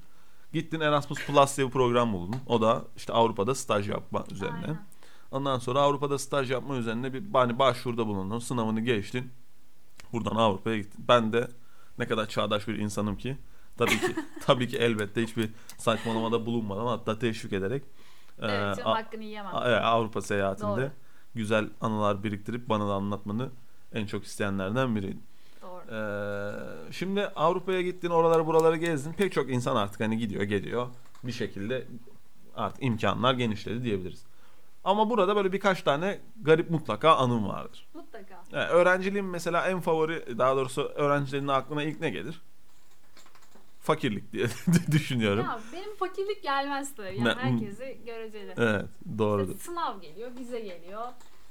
Gittin 0.53 0.81
Erasmus 0.81 1.27
Plus 1.27 1.57
diye 1.57 1.67
bir 1.67 1.73
program 1.73 2.13
buldun. 2.13 2.37
O 2.47 2.61
da 2.61 2.85
işte 2.97 3.13
Avrupa'da 3.13 3.55
staj 3.55 3.89
yapma 3.89 4.25
üzerine. 4.31 4.55
Aynen. 4.55 4.87
Ondan 5.31 5.59
sonra 5.59 5.81
Avrupa'da 5.81 6.19
staj 6.19 6.51
yapma 6.51 6.77
üzerine 6.77 7.13
bir 7.13 7.23
hani 7.33 7.59
başvuruda 7.59 8.07
bulundun. 8.07 8.39
Sınavını 8.39 8.81
geçtin. 8.81 9.33
Buradan 10.13 10.37
Avrupa'ya 10.37 10.77
gittin. 10.77 11.05
Ben 11.09 11.33
de 11.33 11.49
ne 11.99 12.07
kadar 12.07 12.27
çağdaş 12.29 12.69
bir 12.69 12.79
insanım 12.79 13.17
ki 13.17 13.37
tabii 13.79 14.01
ki 14.01 14.17
tabii 14.47 14.69
ki 14.69 14.77
elbette 14.77 15.23
hiçbir 15.23 15.51
saçmalamada 15.79 16.47
bulunmadan 16.47 16.87
hatta 16.87 17.19
teşvik 17.19 17.53
ederek 17.53 17.83
e, 18.39 18.47
Evet 18.47 18.77
canım 18.77 18.91
A- 18.91 18.95
hakkını 18.95 19.25
yiyemem. 19.25 19.53
Evet, 19.65 19.81
Avrupa 19.83 20.21
seyahatinde 20.21 20.69
Doğru. 20.83 20.91
Güzel 21.37 21.69
anılar 21.81 22.25
biriktirip 22.25 22.69
bana 22.69 22.89
da 22.89 22.93
anlatmanı 22.95 23.51
en 23.93 24.07
çok 24.07 24.25
isteyenlerden 24.25 24.97
biriydim. 24.97 25.23
Doğru. 25.63 25.83
Ee, 25.95 26.93
şimdi 26.93 27.27
Avrupa'ya 27.27 27.83
gittin, 27.83 28.11
oraları 28.11 28.47
buraları 28.47 28.77
gezdin. 28.77 29.13
Pek 29.13 29.33
çok 29.33 29.51
insan 29.51 29.77
artık 29.77 30.01
hani 30.01 30.19
gidiyor, 30.19 30.43
geliyor. 30.43 30.87
Bir 31.25 31.33
şekilde 31.33 31.87
artık 32.57 32.83
imkanlar 32.83 33.35
genişledi 33.35 33.85
diyebiliriz. 33.85 34.25
Ama 34.85 35.11
burada 35.11 35.37
böyle 35.37 35.53
birkaç 35.53 35.83
tane 35.83 36.21
garip 36.43 36.71
mutlaka 36.71 37.17
anım 37.17 37.49
vardır. 37.49 37.87
Mutlaka. 37.95 38.43
Yani 38.53 38.69
öğrenciliğin 38.69 39.27
mesela 39.27 39.69
en 39.69 39.81
favori, 39.81 40.39
daha 40.39 40.57
doğrusu 40.57 40.83
öğrencilerin 40.83 41.49
aklına 41.49 41.83
ilk 41.83 42.01
ne 42.01 42.11
gelir? 42.11 42.41
Fakirlik 43.81 44.33
diye 44.33 44.47
düşünüyorum. 44.91 45.45
Ya 45.45 45.61
benim 45.73 45.97
fakirlik 45.97 46.43
gelmez 46.43 46.95
tabii. 46.95 47.19
Yani 47.19 47.35
herkesi 47.41 47.99
göreceli. 48.07 48.55
Evet, 48.57 48.85
doğrudur. 49.19 49.53
İşte 49.53 49.65
sınav 49.65 50.01
geliyor, 50.01 50.31
vize 50.39 50.61
geliyor, 50.61 51.03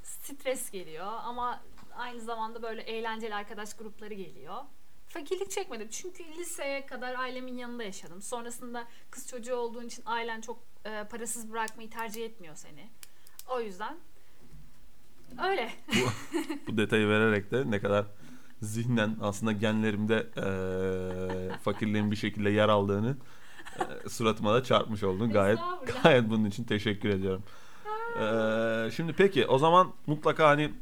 stres 0.06 0.70
geliyor 0.70 1.06
ama 1.24 1.60
aynı 1.96 2.20
zamanda 2.20 2.62
böyle 2.62 2.82
eğlenceli 2.82 3.34
arkadaş 3.34 3.74
grupları 3.76 4.14
geliyor. 4.14 4.54
Fakirlik 5.08 5.50
çekmedim 5.50 5.88
çünkü 5.90 6.24
liseye 6.38 6.86
kadar 6.86 7.14
ailemin 7.14 7.56
yanında 7.56 7.82
yaşadım. 7.84 8.22
Sonrasında 8.22 8.84
kız 9.10 9.28
çocuğu 9.28 9.54
olduğun 9.56 9.86
için 9.86 10.02
ailen 10.06 10.40
çok 10.40 10.58
e, 10.84 11.04
parasız 11.10 11.50
bırakmayı 11.52 11.90
tercih 11.90 12.24
etmiyor 12.24 12.54
seni. 12.56 12.88
O 13.48 13.60
yüzden 13.60 13.96
öyle. 15.48 15.72
Bu 16.68 16.76
detayı 16.76 17.08
vererek 17.08 17.50
de 17.50 17.70
ne 17.70 17.80
kadar 17.80 18.06
zihnen 18.62 19.16
aslında 19.20 19.52
genlerimde 19.52 20.26
eee 20.36 21.58
fakirliğin 21.58 22.10
bir 22.10 22.16
şekilde 22.16 22.50
yer 22.50 22.68
aldığını 22.68 23.16
eee, 23.78 24.08
suratıma 24.08 24.54
da 24.54 24.64
çarpmış 24.64 25.02
oldun. 25.02 25.30
Gayet 25.32 25.58
gayet 26.02 26.30
bunun 26.30 26.44
için 26.44 26.64
teşekkür 26.64 27.08
ediyorum. 27.08 27.42
Eee, 28.20 28.90
şimdi 28.90 29.12
peki 29.12 29.46
o 29.46 29.58
zaman 29.58 29.92
mutlaka 30.06 30.48
hani 30.48 30.72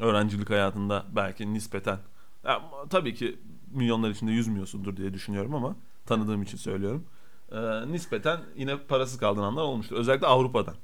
öğrencilik 0.00 0.50
hayatında 0.50 1.06
belki 1.16 1.52
nispeten 1.54 1.98
ya, 2.44 2.62
tabii 2.90 3.14
ki 3.14 3.38
milyonlar 3.70 4.10
içinde 4.10 4.32
yüzmüyorsundur 4.32 4.96
diye 4.96 5.14
düşünüyorum 5.14 5.54
ama 5.54 5.76
tanıdığım 6.06 6.42
için 6.42 6.56
söylüyorum. 6.58 7.06
Eee, 7.52 7.92
nispeten 7.92 8.40
yine 8.56 8.76
parasız 8.78 9.18
kaldığın 9.18 9.42
anlar 9.42 9.62
olmuştur. 9.62 9.96
Özellikle 9.96 10.26
Avrupa'dan. 10.26 10.74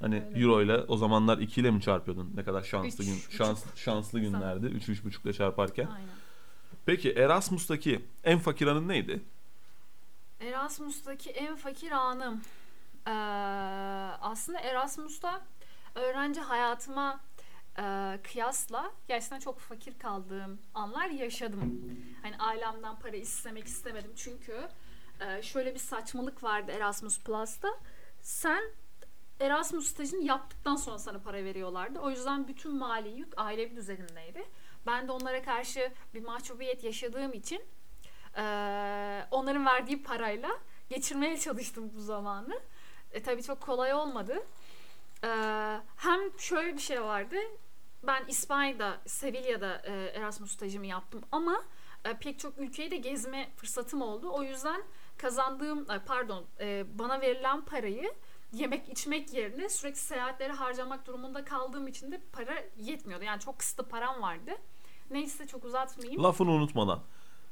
Hani 0.00 0.22
Öyle. 0.28 0.40
euro 0.40 0.62
ile 0.62 0.76
o 0.76 0.96
zamanlar 0.96 1.38
2 1.38 1.60
ile 1.60 1.70
mi 1.70 1.80
çarpıyordun? 1.82 2.30
Ne 2.34 2.44
kadar 2.44 2.62
şanslı 2.62 3.04
Üç 3.04 3.08
gün 3.10 3.16
buçuk. 3.18 3.32
şans 3.32 3.64
şanslı 3.76 4.20
günlerdi. 4.20 4.66
3 4.66 4.88
üç, 4.88 5.04
buçukla 5.04 5.32
çarparken. 5.32 5.86
Aynen. 5.86 6.08
Peki 6.86 7.12
Erasmus'taki 7.12 8.04
en 8.24 8.38
fakir 8.38 8.66
anın 8.66 8.88
neydi? 8.88 9.22
Erasmus'taki 10.40 11.30
en 11.30 11.56
fakir 11.56 11.90
anım. 11.90 12.40
Ee, 13.06 13.10
aslında 14.20 14.60
Erasmus'ta 14.60 15.42
öğrenci 15.94 16.40
hayatıma 16.40 17.20
e, 17.78 18.18
kıyasla 18.22 18.92
gerçekten 19.08 19.38
çok 19.38 19.58
fakir 19.58 19.98
kaldığım 19.98 20.58
anlar 20.74 21.08
yaşadım. 21.08 21.82
Hani 22.22 22.36
ailemden 22.38 22.98
para 22.98 23.16
istemek 23.16 23.64
istemedim 23.64 24.12
çünkü 24.16 24.68
e, 25.20 25.42
şöyle 25.42 25.74
bir 25.74 25.78
saçmalık 25.78 26.42
vardı 26.42 26.72
Erasmus 26.72 27.20
Plus'ta. 27.20 27.68
Sen 28.22 28.62
Erasmus 29.40 29.86
stajını 29.86 30.24
yaptıktan 30.24 30.76
sonra 30.76 30.98
sana 30.98 31.18
para 31.18 31.44
veriyorlardı. 31.44 31.98
O 31.98 32.10
yüzden 32.10 32.48
bütün 32.48 32.74
mali 32.74 33.08
yük 33.08 33.32
ailemin 33.36 33.76
üzerindeydi. 33.76 34.44
Ben 34.86 35.08
de 35.08 35.12
onlara 35.12 35.42
karşı 35.42 35.92
bir 36.14 36.22
mahcubiyet 36.22 36.84
yaşadığım 36.84 37.32
için 37.32 37.62
ee, 38.36 39.26
onların 39.30 39.66
verdiği 39.66 40.02
parayla 40.02 40.50
geçirmeye 40.88 41.36
çalıştım 41.38 41.90
bu 41.96 42.00
zamanı. 42.00 42.60
E, 43.14 43.22
tabii 43.22 43.42
çok 43.42 43.60
kolay 43.60 43.94
olmadı. 43.94 44.42
Ee, 45.24 45.28
hem 45.96 46.20
şöyle 46.38 46.74
bir 46.74 46.80
şey 46.80 47.02
vardı. 47.02 47.36
Ben 48.02 48.24
İspanya'da, 48.28 49.00
Sevilla'da 49.06 49.82
e, 49.84 49.92
Erasmus 50.14 50.52
stajımı 50.52 50.86
yaptım 50.86 51.22
ama 51.32 51.62
e, 52.04 52.14
pek 52.14 52.38
çok 52.38 52.58
ülkeyi 52.58 52.90
de 52.90 52.96
gezme 52.96 53.48
fırsatım 53.56 54.02
oldu. 54.02 54.30
O 54.32 54.42
yüzden 54.42 54.82
kazandığım, 55.16 55.90
e, 55.90 55.98
pardon, 56.06 56.44
e, 56.60 56.84
bana 56.98 57.20
verilen 57.20 57.64
parayı 57.64 58.12
yemek 58.52 58.88
içmek 58.88 59.34
yerine 59.34 59.68
sürekli 59.68 59.98
seyahatlere 59.98 60.52
harcamak 60.52 61.06
durumunda 61.06 61.44
kaldığım 61.44 61.88
için 61.88 62.12
de 62.12 62.20
para 62.32 62.54
yetmiyordu. 62.78 63.24
Yani 63.24 63.40
çok 63.40 63.58
kısıtlı 63.58 63.88
param 63.88 64.22
vardı. 64.22 64.50
Neyse 65.10 65.46
çok 65.46 65.64
uzatmayayım. 65.64 66.22
Lafını 66.22 66.50
unutmadan. 66.50 67.00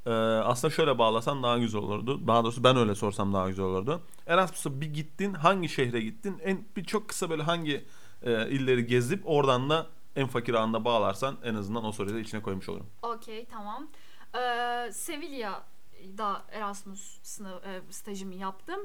Ee, 0.07 0.11
aslında 0.11 0.75
şöyle 0.75 0.99
bağlasan 0.99 1.43
daha 1.43 1.59
güzel 1.59 1.81
olurdu. 1.81 2.27
Daha 2.27 2.45
doğrusu 2.45 2.65
ben 2.65 2.77
öyle 2.77 2.95
sorsam 2.95 3.33
daha 3.33 3.49
güzel 3.49 3.65
olurdu. 3.65 4.03
Erasmus'a 4.27 4.81
bir 4.81 4.95
gittin, 4.95 5.35
hangi 5.35 5.69
şehre 5.69 6.01
gittin? 6.01 6.39
En 6.43 6.65
bir 6.77 6.85
çok 6.85 7.09
kısa 7.09 7.31
böyle 7.31 7.43
hangi 7.43 7.85
e, 8.23 8.51
illeri 8.51 8.87
gezip 8.87 9.23
oradan 9.25 9.71
da 9.71 9.87
en 10.17 10.27
fakir 10.27 10.55
anına 10.55 10.85
bağlarsan 10.85 11.37
en 11.45 11.55
azından 11.55 11.85
o 11.85 11.93
soruyu 11.93 12.15
da 12.15 12.21
içine 12.21 12.43
koymuş 12.43 12.69
olurum. 12.69 12.87
Okey 13.03 13.47
tamam. 13.47 13.89
Ee, 14.35 14.91
Sevilla'da 14.93 16.43
Erasmus 16.53 17.19
sınav, 17.23 17.57
e, 17.57 17.83
stajımı 17.91 18.35
yaptım. 18.35 18.81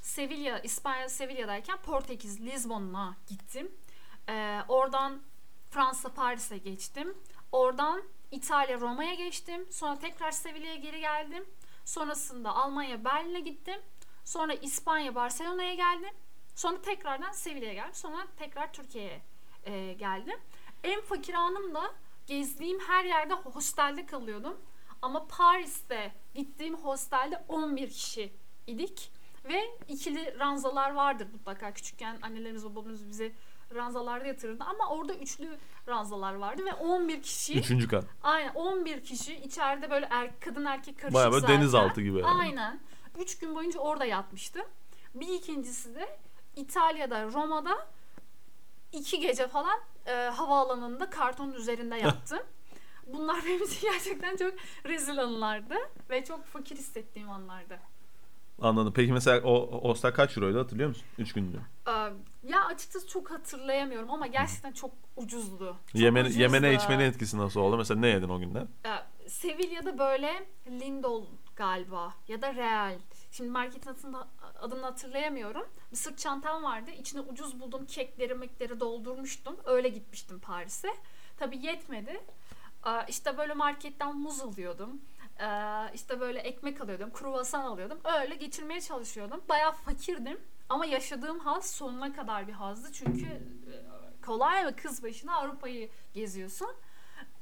Sevilla, 0.00 0.58
İspanya 0.58 1.08
Sevilla'dayken 1.08 1.78
Portekiz 1.82 2.40
Lizbon'a 2.40 3.16
gittim. 3.28 3.72
Ee, 4.28 4.60
oradan 4.68 5.20
Fransa 5.70 6.14
Paris'e 6.14 6.58
geçtim. 6.58 7.14
Oradan 7.52 8.02
İtalya 8.34 8.80
Roma'ya 8.80 9.14
geçtim. 9.14 9.66
Sonra 9.72 9.98
tekrar 9.98 10.30
Sevilla'ya 10.30 10.76
geri 10.76 11.00
geldim. 11.00 11.44
Sonrasında 11.84 12.54
Almanya 12.54 13.04
Berlin'e 13.04 13.40
gittim. 13.40 13.80
Sonra 14.24 14.54
İspanya 14.54 15.14
Barcelona'ya 15.14 15.74
geldim. 15.74 16.14
Sonra 16.54 16.82
tekrardan 16.82 17.32
Sevilla'ya 17.32 17.74
geldim. 17.74 17.94
Sonra 17.94 18.26
tekrar 18.36 18.72
Türkiye'ye 18.72 19.22
e, 19.64 19.92
geldim. 19.92 20.38
En 20.84 21.00
fakir 21.00 21.34
anım 21.34 21.74
da 21.74 21.94
gezdiğim 22.26 22.80
her 22.80 23.04
yerde 23.04 23.34
hostelde 23.34 24.06
kalıyordum. 24.06 24.60
Ama 25.02 25.26
Paris'te 25.26 26.14
gittiğim 26.34 26.74
hostelde 26.76 27.44
11 27.48 27.90
kişi 27.90 28.32
idik. 28.66 29.12
Ve 29.44 29.64
ikili 29.88 30.38
ranzalar 30.38 30.94
vardır 30.94 31.28
mutlaka. 31.32 31.74
Küçükken 31.74 32.18
annelerimiz 32.22 32.64
babamız 32.64 33.08
bizi 33.08 33.34
ranzalarda 33.74 34.26
yatırırdı. 34.26 34.64
Ama 34.64 34.88
orada 34.90 35.14
üçlü 35.14 35.56
ranzalar 35.88 36.34
vardı 36.34 36.64
ve 36.64 36.74
11 36.74 37.22
kişi 37.22 37.58
Üçüncü 37.58 37.88
kat. 37.88 38.04
Aynen 38.22 38.54
11 38.54 39.04
kişi 39.04 39.34
içeride 39.36 39.90
böyle 39.90 40.06
er, 40.10 40.40
kadın 40.40 40.64
erkek 40.64 40.98
karışık 40.98 41.14
Bayağı 41.14 41.32
böyle 41.32 41.40
zaten. 41.40 41.58
denizaltı 41.60 42.00
gibi 42.02 42.18
yani. 42.18 42.40
Aynen. 42.40 42.80
3 43.18 43.38
gün 43.38 43.54
boyunca 43.54 43.80
orada 43.80 44.04
yatmıştım. 44.04 44.64
Bir 45.14 45.28
ikincisi 45.28 45.94
de 45.94 46.18
İtalya'da 46.56 47.24
Roma'da 47.32 47.86
iki 48.92 49.20
gece 49.20 49.48
falan 49.48 49.78
e, 50.06 50.12
havaalanında 50.14 51.10
kartonun 51.10 51.52
üzerinde 51.52 51.96
yattım. 52.02 52.40
Bunlar 53.06 53.44
benim 53.46 53.62
için 53.62 53.80
gerçekten 53.92 54.36
çok 54.36 54.52
rezil 54.86 55.18
anılardı 55.22 55.74
ve 56.10 56.24
çok 56.24 56.44
fakir 56.44 56.76
hissettiğim 56.76 57.30
anlardı. 57.30 57.78
Anladım. 58.60 58.92
Peki 58.96 59.12
mesela 59.12 59.40
o 59.44 59.52
o 59.54 59.88
hostel 59.88 60.14
kaç 60.14 60.36
euroydu 60.36 60.58
hatırlıyor 60.58 60.88
musun? 60.88 61.04
Üç 61.18 61.32
gündü. 61.32 61.60
Ee, 61.88 61.90
ya 62.42 62.64
açıkçası 62.66 63.08
çok 63.08 63.30
hatırlayamıyorum 63.30 64.10
ama 64.10 64.26
gerçekten 64.26 64.72
çok 64.72 64.90
ucuzdu. 65.16 65.76
Çok 65.86 66.00
Yemene, 66.00 66.24
ucuzdu. 66.26 66.40
yemene 66.42 66.74
içmene 66.74 67.04
etkisi 67.04 67.38
nasıl 67.38 67.60
oldu? 67.60 67.76
Mesela 67.76 68.00
ne 68.00 68.08
yedin 68.08 68.28
o 68.28 68.38
günde? 68.38 68.66
Ee, 68.86 69.28
Sevilla'da 69.28 69.98
böyle 69.98 70.46
Lindol 70.66 71.26
galiba 71.56 72.14
ya 72.28 72.42
da 72.42 72.54
Real 72.54 72.98
Şimdi 73.30 73.50
marketin 73.50 73.90
adını, 73.90 74.26
adını 74.60 74.82
hatırlayamıyorum. 74.82 75.62
Bir 75.92 75.96
sırt 75.96 76.18
çantam 76.18 76.62
vardı. 76.62 76.90
İçine 77.00 77.20
ucuz 77.20 77.60
buldum 77.60 77.86
kekleri 77.86 78.34
mekleri 78.34 78.80
doldurmuştum. 78.80 79.56
Öyle 79.64 79.88
gitmiştim 79.88 80.38
Paris'e. 80.40 80.88
Tabii 81.36 81.66
yetmedi. 81.66 82.20
Aa, 82.82 83.02
İşte 83.02 83.38
böyle 83.38 83.54
marketten 83.54 84.16
muz 84.16 84.40
alıyordum. 84.40 85.00
Ee, 85.40 85.46
işte 85.94 86.20
böyle 86.20 86.38
ekmek 86.38 86.80
alıyordum. 86.80 87.12
Kruvasan 87.12 87.64
alıyordum. 87.64 87.98
Öyle 88.20 88.34
geçirmeye 88.34 88.80
çalışıyordum. 88.80 89.40
Bayağı 89.48 89.72
fakirdim. 89.72 90.40
Ama 90.68 90.86
yaşadığım 90.86 91.38
haz 91.38 91.70
sonuna 91.70 92.12
kadar 92.12 92.48
bir 92.48 92.52
hazdı. 92.52 92.92
Çünkü 92.92 93.26
e, 93.26 94.20
kolay 94.26 94.66
ve 94.66 94.72
kız 94.76 95.02
başına 95.02 95.36
Avrupa'yı 95.36 95.88
geziyorsun. 96.14 96.68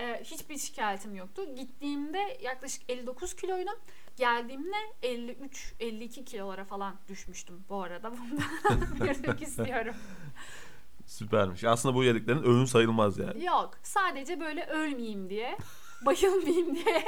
Ee, 0.01 0.21
hiçbir 0.25 0.59
şikayetim 0.59 1.15
yoktu. 1.15 1.55
Gittiğimde 1.57 2.39
yaklaşık 2.43 2.91
59 2.91 3.37
kiloydum. 3.37 3.75
Geldiğimde 4.17 4.77
53-52 5.03 6.25
kilolara 6.25 6.65
falan 6.65 6.95
düşmüştüm 7.09 7.65
bu 7.69 7.83
arada. 7.83 8.13
Bunu 8.13 8.39
da 8.39 9.01
belirtmek 9.01 9.43
istiyorum. 9.49 9.95
Süpermiş. 11.07 11.65
Aslında 11.65 11.95
bu 11.95 12.05
yediklerin 12.05 12.43
öğün 12.43 12.65
sayılmaz 12.65 13.19
yani. 13.19 13.45
Yok. 13.45 13.71
Sadece 13.83 14.41
böyle 14.41 14.67
ölmeyeyim 14.67 15.31
diye, 15.31 15.59
bayılmayayım 16.07 16.75
diye. 16.75 17.05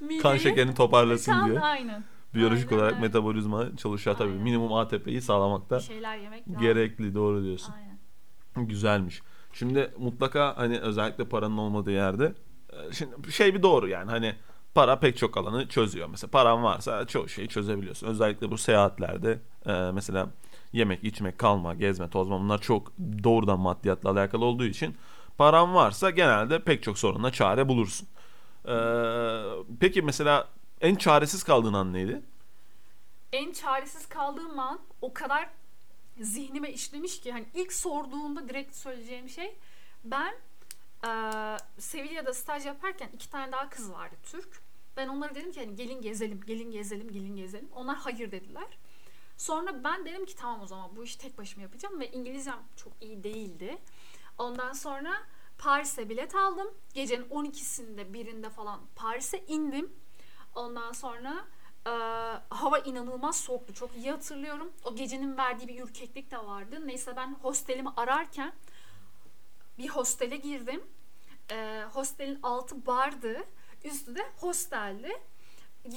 Mideyi- 0.00 0.20
Kan 0.22 0.36
şekerini 0.36 0.74
toparlasın 0.74 1.32
Kan, 1.32 1.48
diye. 1.50 1.60
Aynen. 1.60 2.04
Biyolojik 2.34 2.72
Aynen 2.72 2.78
olarak 2.82 2.92
öyle. 2.92 3.02
metabolizma 3.06 3.76
çalışıyor 3.76 4.16
tabii. 4.16 4.28
Aynen. 4.30 4.42
Minimum 4.42 4.72
ATP'yi 4.72 5.22
sağlamakta 5.22 5.74
lazım. 5.76 6.60
gerekli. 6.60 7.14
Doğru 7.14 7.42
diyorsun. 7.44 7.74
Aynen. 7.76 8.68
Güzelmiş. 8.68 9.22
Şimdi 9.52 9.90
mutlaka 9.98 10.56
hani 10.56 10.78
özellikle 10.78 11.24
paranın 11.24 11.58
olmadığı 11.58 11.90
yerde 11.90 12.32
e, 12.72 12.92
şimdi 12.92 13.32
şey 13.32 13.54
bir 13.54 13.62
doğru 13.62 13.88
yani 13.88 14.10
hani 14.10 14.34
para 14.74 14.98
pek 15.00 15.16
çok 15.16 15.36
alanı 15.36 15.68
çözüyor. 15.68 16.08
Mesela 16.10 16.30
paran 16.30 16.62
varsa 16.62 17.06
çoğu 17.06 17.28
şeyi 17.28 17.48
çözebiliyorsun. 17.48 18.06
Özellikle 18.06 18.50
bu 18.50 18.58
seyahatlerde 18.58 19.38
e, 19.66 19.72
mesela 19.72 20.30
yemek, 20.72 21.04
içmek, 21.04 21.38
kalma, 21.38 21.74
gezme, 21.74 22.10
tozma 22.10 22.40
bunlar 22.40 22.60
çok 22.60 22.92
doğrudan 23.24 23.60
maddiyatla 23.60 24.10
alakalı 24.10 24.44
olduğu 24.44 24.64
için 24.64 24.96
paran 25.38 25.74
varsa 25.74 26.10
genelde 26.10 26.58
pek 26.62 26.82
çok 26.82 26.98
soruna 26.98 27.30
çare 27.32 27.68
bulursun. 27.68 28.08
E, 28.66 28.74
peki 29.80 30.02
mesela 30.02 30.48
en 30.80 30.94
çaresiz 30.94 31.42
kaldığın 31.44 31.72
an 31.72 31.92
neydi? 31.92 32.22
En 33.32 33.52
çaresiz 33.52 34.08
kaldığım 34.08 34.58
an 34.58 34.80
o 35.02 35.14
kadar 35.14 35.48
zihnime 36.20 36.70
işlemiş 36.70 37.20
ki 37.20 37.32
hani 37.32 37.46
ilk 37.54 37.72
sorduğunda 37.72 38.48
direkt 38.48 38.76
söyleyeceğim 38.76 39.28
şey 39.28 39.54
ben 40.04 40.34
eee 41.04 41.56
Sevilla'da 41.78 42.34
staj 42.34 42.66
yaparken 42.66 43.08
iki 43.14 43.30
tane 43.30 43.52
daha 43.52 43.70
kız 43.70 43.92
vardı 43.92 44.14
Türk. 44.22 44.62
Ben 44.96 45.08
onlara 45.08 45.34
dedim 45.34 45.52
ki 45.52 45.60
hani 45.60 45.74
gelin 45.76 46.02
gezelim, 46.02 46.40
gelin 46.46 46.70
gezelim, 46.70 47.12
gelin 47.12 47.36
gezelim. 47.36 47.68
Onlar 47.74 47.96
hayır 47.96 48.30
dediler. 48.32 48.78
Sonra 49.36 49.84
ben 49.84 50.04
dedim 50.06 50.26
ki 50.26 50.36
tamam 50.36 50.60
o 50.60 50.66
zaman 50.66 50.96
bu 50.96 51.04
işi 51.04 51.18
tek 51.18 51.38
başıma 51.38 51.62
yapacağım 51.62 52.00
ve 52.00 52.10
İngilizcem 52.12 52.58
çok 52.76 52.92
iyi 53.00 53.24
değildi. 53.24 53.78
Ondan 54.38 54.72
sonra 54.72 55.22
Paris'e 55.58 56.08
bilet 56.08 56.34
aldım. 56.34 56.74
Gecenin 56.94 57.28
12'sinde 57.28 58.12
birinde 58.12 58.50
falan 58.50 58.80
Paris'e 58.96 59.44
indim. 59.48 59.92
Ondan 60.54 60.92
sonra 60.92 61.44
e, 61.86 61.90
hava 62.54 62.78
inanılmaz 62.78 63.36
soğuktu. 63.36 63.74
Çok 63.74 63.96
iyi 63.96 64.10
hatırlıyorum. 64.10 64.72
O 64.84 64.94
gecenin 64.94 65.36
verdiği 65.36 65.68
bir 65.68 65.82
ürkeklik 65.82 66.30
de 66.30 66.38
vardı. 66.38 66.86
Neyse 66.86 67.16
ben 67.16 67.34
hostelimi 67.42 67.90
ararken 67.96 68.52
bir 69.78 69.88
hostele 69.88 70.36
girdim. 70.36 70.84
E, 71.50 71.84
hostelin 71.92 72.38
altı 72.42 72.86
bardı. 72.86 73.44
Üstü 73.84 74.14
de 74.14 74.26
hosteldi. 74.36 75.22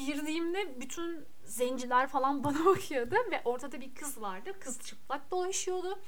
Girdiğimde 0.06 0.80
bütün 0.82 1.26
zenciler 1.46 2.08
falan 2.08 2.44
bana 2.44 2.66
bakıyordu 2.66 3.16
ve 3.32 3.42
ortada 3.46 3.82
bir 3.82 3.96
kız 3.96 4.22
vardı. 4.22 4.54
Kız 4.60 4.80
çıplak 4.80 5.32
dolaşıyordu. 5.32 6.00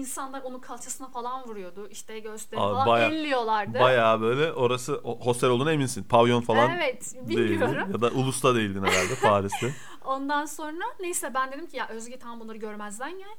İnsanlar 0.00 0.42
onun 0.42 0.58
kalçasına 0.58 1.08
falan 1.08 1.48
vuruyordu. 1.48 1.88
İşte 1.90 2.18
göğüsleri 2.18 2.60
Aa, 2.60 2.72
falan 2.72 2.86
baya- 2.86 3.08
elliyorlardı. 3.08 3.80
Bayağı 3.80 4.20
böyle 4.20 4.52
orası 4.52 4.94
hostel 5.04 5.50
olduğuna 5.50 5.72
eminsin. 5.72 6.02
Pavyon 6.04 6.40
falan 6.40 6.70
Evet, 6.70 7.14
değildin. 7.14 7.28
bilmiyorum. 7.50 7.92
Ya 7.92 8.00
da 8.00 8.08
Ulus'ta 8.08 8.54
değildin 8.54 8.82
herhalde 8.84 9.14
Paris'te. 9.22 9.74
Ondan 10.04 10.46
sonra 10.46 10.84
neyse 11.00 11.34
ben 11.34 11.52
dedim 11.52 11.66
ki 11.66 11.76
ya 11.76 11.88
Özge 11.88 12.18
tam 12.18 12.40
bunları 12.40 12.58
görmezden 12.58 13.18
gel. 13.18 13.36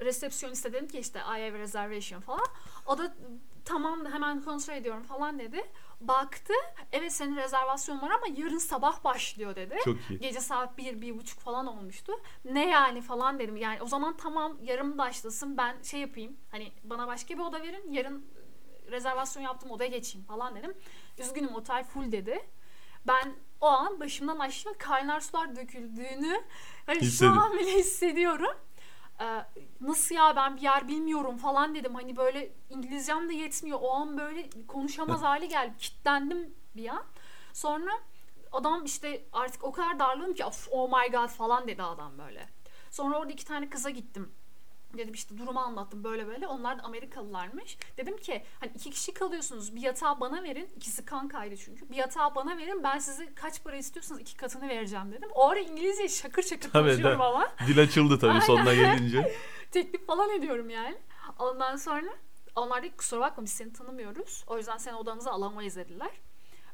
Resepsiyoniste 0.00 0.72
dedim 0.72 0.88
ki 0.88 0.98
işte 0.98 1.18
I 1.18 1.22
have 1.22 1.56
a 1.56 1.58
reservation 1.58 2.20
falan. 2.20 2.46
O 2.86 2.98
da 2.98 3.14
tamam 3.64 4.04
hemen 4.12 4.42
kontrol 4.44 4.74
ediyorum 4.74 5.02
falan 5.02 5.38
dedi. 5.38 5.62
Baktı 6.08 6.52
evet 6.92 7.12
senin 7.12 7.36
rezervasyon 7.36 8.02
var 8.02 8.10
ama 8.10 8.26
yarın 8.36 8.58
sabah 8.58 9.04
başlıyor 9.04 9.56
dedi. 9.56 9.76
Çok 9.84 9.96
iyi. 10.10 10.18
Gece 10.18 10.40
saat 10.40 10.78
bir, 10.78 11.00
bir 11.00 11.18
buçuk 11.18 11.40
falan 11.40 11.66
olmuştu. 11.66 12.12
Ne 12.44 12.68
yani 12.68 13.02
falan 13.02 13.38
dedim. 13.38 13.56
Yani 13.56 13.82
o 13.82 13.86
zaman 13.86 14.16
tamam 14.16 14.58
yarım 14.62 14.98
başlasın 14.98 15.56
ben 15.56 15.82
şey 15.82 16.00
yapayım. 16.00 16.36
Hani 16.50 16.72
bana 16.84 17.06
başka 17.06 17.34
bir 17.34 17.40
oda 17.40 17.62
verin. 17.62 17.92
Yarın 17.92 18.26
rezervasyon 18.90 19.42
yaptım 19.42 19.70
odaya 19.70 19.90
geçeyim 19.90 20.26
falan 20.26 20.56
dedim. 20.56 20.74
Üzgünüm 21.18 21.54
otel 21.54 21.84
full 21.84 22.12
dedi. 22.12 22.46
Ben 23.06 23.34
o 23.60 23.66
an 23.66 24.00
başımdan 24.00 24.38
aşağı 24.38 24.74
kaynar 24.78 25.20
sular 25.20 25.56
döküldüğünü 25.56 26.42
hani 26.86 27.04
şu 27.04 27.28
an 27.28 27.58
bile 27.58 27.72
hissediyorum. 27.72 28.56
Ee, 29.20 29.44
nasıl 29.80 30.14
ya 30.14 30.36
ben 30.36 30.56
bir 30.56 30.60
yer 30.62 30.88
bilmiyorum 30.88 31.36
falan 31.36 31.74
dedim. 31.74 31.94
Hani 31.94 32.16
böyle 32.16 32.52
İngilizcem 32.70 33.28
de 33.28 33.34
yetmiyor. 33.34 33.78
O 33.82 33.90
an 33.94 34.18
böyle 34.18 34.50
konuşamaz 34.68 35.22
hale 35.22 35.46
geldim. 35.46 35.74
Kitlendim 35.78 36.54
bir 36.76 36.88
an. 36.88 37.04
Sonra 37.52 37.90
adam 38.52 38.84
işte 38.84 39.24
artık 39.32 39.64
o 39.64 39.72
kadar 39.72 39.98
darlığım 39.98 40.34
ki 40.34 40.44
"Of, 40.44 40.68
oh 40.70 40.88
my 41.02 41.12
god 41.12 41.28
falan 41.28 41.68
dedi 41.68 41.82
adam 41.82 42.18
böyle. 42.18 42.48
Sonra 42.90 43.18
orada 43.18 43.32
iki 43.32 43.44
tane 43.44 43.70
kıza 43.70 43.90
gittim. 43.90 44.32
Dedim 44.98 45.14
işte 45.14 45.38
durumu 45.38 45.60
anlattım 45.60 46.04
böyle 46.04 46.26
böyle. 46.26 46.46
Onlar 46.46 46.78
da 46.78 46.82
Amerikalılarmış. 46.82 47.78
Dedim 47.96 48.16
ki 48.16 48.44
hani 48.60 48.72
iki 48.74 48.90
kişi 48.90 49.14
kalıyorsunuz. 49.14 49.76
Bir 49.76 49.80
yatağı 49.80 50.20
bana 50.20 50.42
verin. 50.42 50.68
İkisi 50.76 51.04
kankaydı 51.04 51.56
çünkü. 51.56 51.90
Bir 51.90 51.96
yatağı 51.96 52.34
bana 52.34 52.56
verin. 52.56 52.82
Ben 52.82 52.98
size 52.98 53.34
kaç 53.34 53.64
para 53.64 53.76
istiyorsanız 53.76 54.20
iki 54.20 54.36
katını 54.36 54.68
vereceğim 54.68 55.12
dedim. 55.12 55.28
O 55.34 55.48
ara 55.48 55.60
İngilizce 55.60 56.08
şakır 56.08 56.42
şakır 56.42 56.70
Tabii, 56.70 56.88
konuşuyorum 56.88 57.18
tabii. 57.18 57.28
ama. 57.28 57.48
Dil 57.66 57.82
açıldı 57.82 58.18
tabii 58.18 58.40
sonuna 58.40 58.74
gelince. 58.74 59.36
Teklif 59.70 60.06
falan 60.06 60.30
ediyorum 60.30 60.70
yani. 60.70 60.96
Ondan 61.38 61.76
sonra 61.76 62.08
onlar 62.56 62.82
ki, 62.82 62.92
kusura 62.96 63.20
bakma 63.20 63.44
biz 63.44 63.52
seni 63.52 63.72
tanımıyoruz. 63.72 64.44
O 64.46 64.56
yüzden 64.58 64.76
seni 64.76 64.94
odamıza 64.94 65.30
alamayız 65.30 65.76
dediler. 65.76 66.10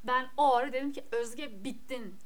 Ben 0.04 0.28
o 0.36 0.54
ara 0.54 0.72
dedim 0.72 0.92
ki 0.92 1.04
Özge 1.12 1.64
bittin. 1.64 2.18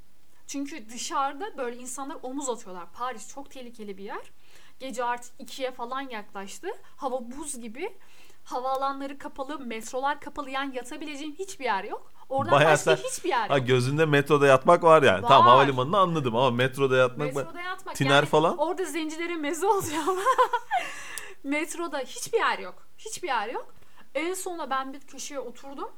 Çünkü 0.46 0.88
dışarıda 0.88 1.57
böyle 1.59 1.76
insanlar 1.76 2.16
omuz 2.22 2.48
atıyorlar. 2.48 2.92
Paris 2.92 3.28
çok 3.28 3.50
tehlikeli 3.50 3.98
bir 3.98 4.04
yer. 4.04 4.33
Gece 4.80 5.04
artık 5.04 5.32
ikiye 5.38 5.70
falan 5.72 6.00
yaklaştı. 6.00 6.68
Hava 6.96 7.20
buz 7.30 7.60
gibi. 7.60 7.96
Havaalanları 8.44 9.18
kapalı, 9.18 9.58
metrolar 9.58 10.20
kapalı. 10.20 10.50
Yani 10.50 10.76
yatabileceğin 10.76 11.34
hiçbir 11.38 11.64
yer 11.64 11.84
yok. 11.84 12.12
Oradan 12.28 12.52
Bayağı 12.52 12.72
başka 12.72 12.96
sen- 12.96 13.02
hiçbir 13.08 13.28
yer 13.28 13.48
Ha 13.48 13.58
yok. 13.58 13.66
gözünde 13.66 14.06
metroda 14.06 14.46
yatmak 14.46 14.82
var 14.82 15.02
yani. 15.02 15.22
Var. 15.22 15.28
Tamam 15.28 15.46
havalimanını 15.46 15.98
anladım 15.98 16.37
ama 16.37 16.50
metroda 16.50 16.96
yatmak. 16.96 17.34
Metroda 17.34 17.60
yatmak. 17.60 17.94
Tiner 17.94 18.10
yani 18.14 18.26
falan? 18.26 18.56
Orada 18.58 18.84
zencilere 18.84 19.37
meze 19.37 19.66
olacağım. 19.66 20.18
Metroda 21.44 21.98
hiçbir 21.98 22.38
yer 22.38 22.58
yok. 22.58 22.74
Hiçbir 22.98 23.28
yer 23.28 23.48
yok. 23.48 23.74
En 24.14 24.34
sonunda 24.34 24.70
ben 24.70 24.92
bir 24.92 25.00
köşeye 25.00 25.40
oturdum. 25.40 25.88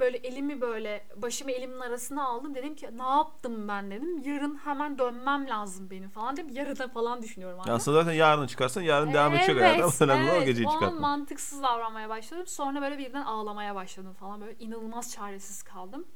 Böyle 0.00 0.16
elimi 0.16 0.60
böyle 0.60 1.06
başımı 1.16 1.50
elimin 1.50 1.80
arasına 1.80 2.24
aldım. 2.26 2.54
Dedim 2.54 2.74
ki 2.74 2.88
ne 2.98 3.02
yaptım 3.02 3.68
ben 3.68 3.90
dedim. 3.90 4.22
Yarın 4.24 4.54
hemen 4.64 4.98
dönmem 4.98 5.48
lazım 5.48 5.90
benim 5.90 6.10
falan 6.10 6.36
dedim. 6.36 6.48
Yarına 6.54 6.88
falan 6.88 7.22
düşünüyorum 7.22 7.58
hala. 7.58 7.74
Aslında 7.74 8.02
zaten 8.02 8.12
yarın 8.16 8.46
çıkarsan 8.46 8.82
yarın 8.82 9.12
devam 9.14 9.34
edecek 9.34 9.56
hayatım. 9.60 10.08
Önemli 10.08 10.30
olan 10.30 10.42
o 10.42 10.44
geceyi 10.44 10.66
o 10.66 10.70
an 10.70 10.74
çıkartmak. 10.74 11.00
mantıksız 11.00 11.62
davranmaya 11.62 12.08
başladım. 12.08 12.46
Sonra 12.46 12.82
böyle 12.82 12.98
birden 12.98 13.22
ağlamaya 13.22 13.74
başladım 13.74 14.14
falan. 14.20 14.40
Böyle 14.40 14.56
inanılmaz 14.58 15.12
çaresiz 15.12 15.62
kaldım. 15.62 16.06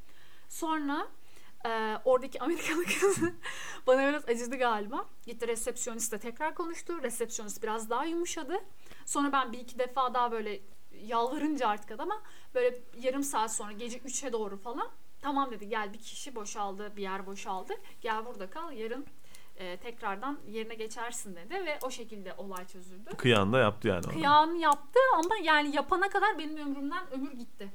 Sonra 0.49 1.07
e, 1.67 1.97
oradaki 2.05 2.41
Amerikalı 2.41 2.85
kız 2.85 3.19
bana 3.87 4.09
biraz 4.09 4.29
acıdı 4.29 4.57
galiba. 4.57 5.05
Gitti 5.27 5.49
resepsiyonistle 5.49 6.19
tekrar 6.19 6.55
konuştu. 6.55 7.03
Resepsiyonist 7.03 7.63
biraz 7.63 7.91
daha 7.91 8.05
yumuşadı. 8.05 8.55
Sonra 9.07 9.33
ben 9.33 9.53
bir 9.53 9.59
iki 9.59 9.79
defa 9.79 10.15
daha 10.15 10.33
böyle 10.33 10.61
yalvarınca 11.07 11.69
artık 11.69 11.91
adama 11.91 12.23
böyle 12.55 12.79
yarım 13.03 13.23
saat 13.23 13.55
sonra 13.55 13.73
gece 13.73 13.99
3'e 13.99 14.33
doğru 14.33 14.57
falan 14.57 14.89
tamam 15.23 15.51
dedi 15.51 15.69
gel 15.69 15.93
bir 15.93 15.99
kişi 15.99 16.35
boşaldı 16.35 16.97
bir 16.97 17.03
yer 17.03 17.27
boşaldı 17.27 17.73
gel 18.01 18.27
burada 18.27 18.51
kal 18.51 18.73
yarın 18.73 19.07
e, 19.57 19.77
tekrardan 19.77 20.39
yerine 20.49 20.75
geçersin 20.75 21.37
dedi 21.37 21.55
ve 21.67 21.79
o 21.83 21.91
şekilde 21.91 22.35
olay 22.35 22.67
çözüldü. 22.67 23.11
Kıyan 23.17 23.53
da 23.53 23.59
yaptı 23.59 23.89
yani. 23.89 24.03
Kıyağını 24.03 24.57
yaptı 24.57 24.99
ama 25.19 25.35
yani 25.43 25.77
yapana 25.77 26.09
kadar 26.09 26.39
benim 26.39 26.57
ömrümden 26.57 27.13
ömür 27.13 27.33
gitti. 27.33 27.69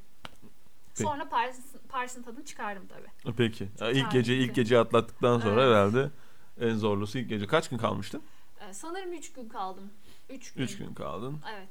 Sonra 0.94 1.30
Paris'in 1.30 1.80
Paris'in 1.90 2.24
tadını 2.24 2.46
çıkardım 2.46 2.88
tabii. 2.88 3.36
Peki. 3.38 3.70
Ya 3.80 3.92
ilk 3.92 4.12
gece 4.12 4.36
ilk 4.36 4.56
gece 4.56 4.80
atlattıktan 4.80 5.40
sonra 5.40 5.64
Evet. 5.64 5.76
herhalde 5.76 6.12
en 6.60 6.76
zorlusu 6.76 7.18
ilk 7.18 7.30
gece. 7.30 7.48
Kaç 7.48 7.70
gün 7.70 7.78
kalmıştın? 7.78 8.24
Ee, 8.62 8.74
sanırım 8.74 9.14
3 9.14 9.34
gün 9.34 9.50
kaldım. 9.50 9.92
3 10.30 10.54
gün. 10.54 10.64
3 10.64 10.78
gün 10.78 10.94
kaldın. 10.94 11.40
Evet. 11.56 11.70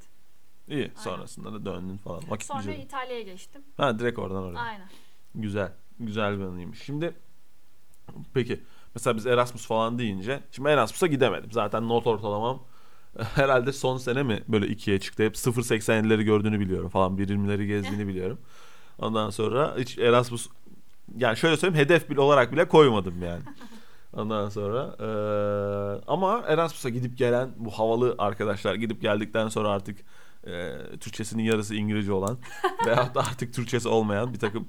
İyi. 0.67 0.91
Sonrasında 0.95 1.53
da 1.53 1.65
döndün 1.65 1.97
falan. 1.97 2.23
Vakit 2.29 2.47
Sonra 2.47 2.59
güzel. 2.59 2.79
İtalya'ya 2.79 3.21
geçtim. 3.21 3.61
Ha 3.77 3.99
direkt 3.99 4.19
oradan 4.19 4.43
oraya. 4.43 4.59
Aynen. 4.59 4.87
Güzel. 5.35 5.71
Güzel 5.99 6.39
bir 6.39 6.43
anıymış. 6.43 6.81
Şimdi 6.83 7.13
peki 8.33 8.61
Mesela 8.95 9.15
biz 9.15 9.25
Erasmus 9.25 9.65
falan 9.67 9.99
deyince 9.99 10.39
şimdi 10.51 10.69
Erasmus'a 10.69 11.07
gidemedim. 11.07 11.51
Zaten 11.51 11.89
not 11.89 12.07
ortalamam 12.07 12.63
herhalde 13.35 13.73
son 13.73 13.97
sene 13.97 14.23
mi 14.23 14.43
böyle 14.47 14.67
ikiye 14.67 14.99
çıktı. 14.99 15.23
Hep 15.23 15.35
0.87'leri 15.35 16.21
gördüğünü 16.23 16.59
biliyorum 16.59 16.89
falan. 16.89 17.17
1.20'leri 17.17 17.65
gezdiğini 17.65 18.07
biliyorum. 18.07 18.37
Ondan 18.99 19.29
sonra 19.29 19.75
hiç 19.77 19.97
Erasmus 19.97 20.47
yani 21.17 21.37
şöyle 21.37 21.57
söyleyeyim 21.57 21.85
hedef 21.85 22.09
bile 22.09 22.19
olarak 22.19 22.51
bile 22.51 22.67
koymadım 22.67 23.23
yani. 23.23 23.41
Ondan 24.13 24.49
sonra 24.49 24.95
eee, 24.99 26.01
ama 26.07 26.43
Erasmus'a 26.47 26.89
gidip 26.89 27.17
gelen 27.17 27.49
bu 27.57 27.71
havalı 27.71 28.15
arkadaşlar 28.17 28.75
gidip 28.75 29.01
geldikten 29.01 29.49
sonra 29.49 29.69
artık 29.69 29.97
eee, 30.45 30.97
Türkçesinin 30.99 31.43
yarısı 31.43 31.75
İngilizce 31.75 32.11
olan 32.13 32.37
veyahut 32.85 33.15
da 33.15 33.19
artık 33.19 33.53
Türkçesi 33.53 33.87
olmayan 33.89 34.33
bir 34.33 34.39
takım 34.39 34.67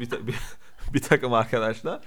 bir, 0.00 0.10
ta- 0.10 0.26
bir, 0.26 0.34
bir 0.94 1.02
takım 1.02 1.32
arkadaşlar 1.32 2.00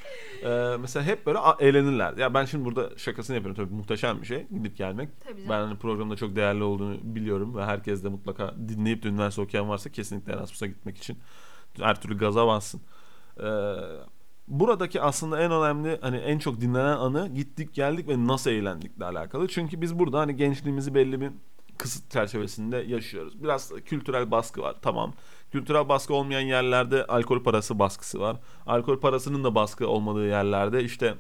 eee, 0.43 0.77
mesela 0.79 1.05
hep 1.05 1.25
böyle 1.25 1.39
eğlenirler. 1.59 2.17
Ya 2.17 2.33
ben 2.33 2.45
şimdi 2.45 2.65
burada 2.65 2.97
şakasını 2.97 3.35
yapıyorum 3.35 3.65
tabii 3.65 3.75
muhteşem 3.75 4.21
bir 4.21 4.27
şey 4.27 4.47
gidip 4.47 4.77
gelmek. 4.77 5.09
Ben 5.49 5.59
hani 5.61 5.77
programda 5.77 6.15
çok 6.15 6.35
değerli 6.35 6.63
olduğunu 6.63 6.97
biliyorum 7.03 7.55
ve 7.57 7.65
herkes 7.65 8.03
de 8.03 8.09
mutlaka 8.09 8.55
dinleyip 8.67 9.03
de 9.03 9.07
üniversite 9.07 9.41
okuyan 9.41 9.69
varsa 9.69 9.89
kesinlikle 9.91 10.33
Erasmus'a 10.33 10.67
gitmek 10.67 10.97
için 10.97 11.17
her 11.79 12.01
türlü 12.01 12.17
gaza 12.17 12.47
bassın. 12.47 12.81
Ee, 13.43 13.43
buradaki 14.47 15.01
aslında 15.01 15.41
en 15.41 15.51
önemli 15.51 15.97
hani 16.01 16.17
en 16.17 16.39
çok 16.39 16.61
dinlenen 16.61 16.97
anı 16.97 17.27
gittik 17.35 17.73
geldik 17.73 18.07
ve 18.07 18.27
nasıl 18.27 18.51
eğlendikle 18.51 19.05
alakalı. 19.05 19.47
Çünkü 19.47 19.81
biz 19.81 19.99
burada 19.99 20.19
hani 20.19 20.35
gençliğimizi 20.35 20.93
belli 20.95 21.21
bir 21.21 21.31
kısıt 21.79 22.11
çerçevesinde 22.11 22.77
yaşıyoruz. 22.77 23.43
Biraz 23.43 23.71
kültürel 23.85 24.31
baskı 24.31 24.61
var 24.61 24.75
tamam. 24.81 25.13
Kültürel 25.51 25.89
baskı 25.89 26.13
olmayan 26.13 26.41
yerlerde 26.41 27.05
alkol 27.05 27.43
parası 27.43 27.79
baskısı 27.79 28.19
var. 28.19 28.37
Alkol 28.65 28.99
parasının 28.99 29.43
da 29.43 29.55
baskı 29.55 29.87
olmadığı 29.87 30.27
yerlerde 30.27 30.83
işte 30.83 31.15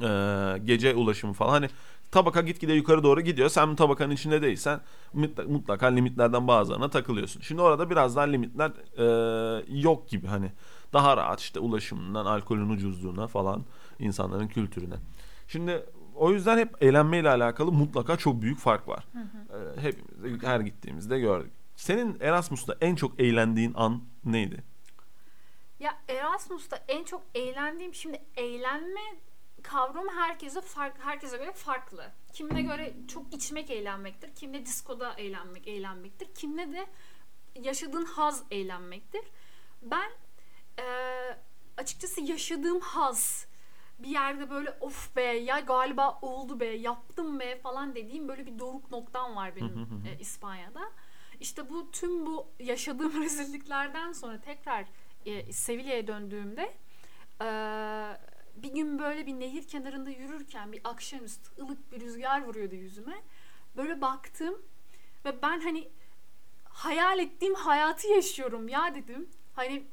e, 0.00 0.08
gece 0.64 0.94
ulaşımı 0.94 1.32
falan 1.32 1.50
hani 1.50 1.68
tabaka 2.10 2.40
gitgide 2.40 2.72
yukarı 2.72 3.02
doğru 3.02 3.20
gidiyor. 3.20 3.48
Sen 3.48 3.72
bu 3.72 3.76
tabakanın 3.76 4.14
içinde 4.14 4.42
değilsen 4.42 4.80
mutlaka, 5.48 5.86
limitlerden 5.86 6.48
bazılarına 6.48 6.90
takılıyorsun. 6.90 7.40
Şimdi 7.40 7.62
orada 7.62 7.90
biraz 7.90 8.16
daha 8.16 8.24
limitler 8.24 8.72
e, 8.98 9.64
yok 9.80 10.08
gibi 10.08 10.26
hani 10.26 10.52
daha 10.92 11.16
rahat 11.16 11.40
işte 11.40 11.60
ulaşımından 11.60 12.26
alkolün 12.26 12.68
ucuzluğuna 12.70 13.26
falan 13.26 13.64
insanların 13.98 14.48
kültürüne. 14.48 14.94
Şimdi 15.48 15.82
o 16.14 16.32
yüzden 16.32 16.58
hep 16.58 16.82
eğlenmeyle 16.82 17.28
alakalı 17.30 17.72
mutlaka 17.72 18.16
çok 18.16 18.42
büyük 18.42 18.58
fark 18.58 18.88
var. 18.88 19.04
E, 19.76 19.80
hepimiz 19.80 20.42
her 20.42 20.60
gittiğimizde 20.60 21.18
gördük. 21.20 21.52
Senin 21.76 22.20
Erasmus'ta 22.20 22.76
en 22.80 22.94
çok 22.94 23.20
eğlendiğin 23.20 23.74
an 23.74 24.02
neydi? 24.24 24.64
Ya 25.80 25.98
Erasmus'ta 26.08 26.84
en 26.88 27.04
çok 27.04 27.22
eğlendiğim 27.34 27.94
şimdi 27.94 28.22
eğlenme 28.36 29.00
kavramı 29.62 30.10
herkese 30.10 30.60
fark 30.60 30.98
herkese 30.98 31.36
göre 31.36 31.52
farklı. 31.52 32.04
Kimine 32.32 32.62
göre 32.62 32.94
çok 33.08 33.34
içmek 33.34 33.70
eğlenmektir, 33.70 34.34
kimine 34.34 34.66
diskoda 34.66 35.14
eğlenmek 35.14 35.68
eğlenmektir, 35.68 36.34
kimine 36.34 36.72
de 36.72 36.86
yaşadığın 37.60 38.04
haz 38.04 38.42
eğlenmektir. 38.50 39.22
Ben 39.82 40.10
eee, 40.78 41.38
açıkçası 41.76 42.20
yaşadığım 42.20 42.80
haz 42.80 43.46
bir 44.02 44.08
yerde 44.08 44.50
böyle 44.50 44.70
of 44.80 45.16
be 45.16 45.22
ya 45.22 45.60
galiba 45.60 46.18
oldu 46.22 46.60
be 46.60 46.66
yaptım 46.66 47.40
be 47.40 47.60
falan 47.60 47.94
dediğim 47.94 48.28
böyle 48.28 48.46
bir 48.46 48.58
doruk 48.58 48.90
noktam 48.90 49.36
var 49.36 49.56
benim 49.56 49.88
e, 50.06 50.18
İspanya'da. 50.18 50.90
İşte 51.40 51.70
bu 51.70 51.90
tüm 51.90 52.26
bu 52.26 52.46
yaşadığım 52.60 53.22
rezilliklerden 53.22 54.12
sonra 54.12 54.40
tekrar 54.40 54.84
e, 55.26 55.52
Sevilla'ya 55.52 56.06
döndüğümde 56.06 56.74
e, 57.42 57.46
bir 58.56 58.74
gün 58.74 58.98
böyle 58.98 59.26
bir 59.26 59.40
nehir 59.40 59.68
kenarında 59.68 60.10
yürürken 60.10 60.72
bir 60.72 60.80
akşamüstü 60.84 61.62
ılık 61.62 61.92
bir 61.92 62.00
rüzgar 62.00 62.42
vuruyordu 62.42 62.74
yüzüme. 62.74 63.22
Böyle 63.76 64.00
baktım 64.00 64.62
ve 65.24 65.42
ben 65.42 65.60
hani 65.60 65.88
hayal 66.64 67.18
ettiğim 67.18 67.54
hayatı 67.54 68.08
yaşıyorum 68.08 68.68
ya 68.68 68.94
dedim. 68.94 69.28
Hani 69.54 69.86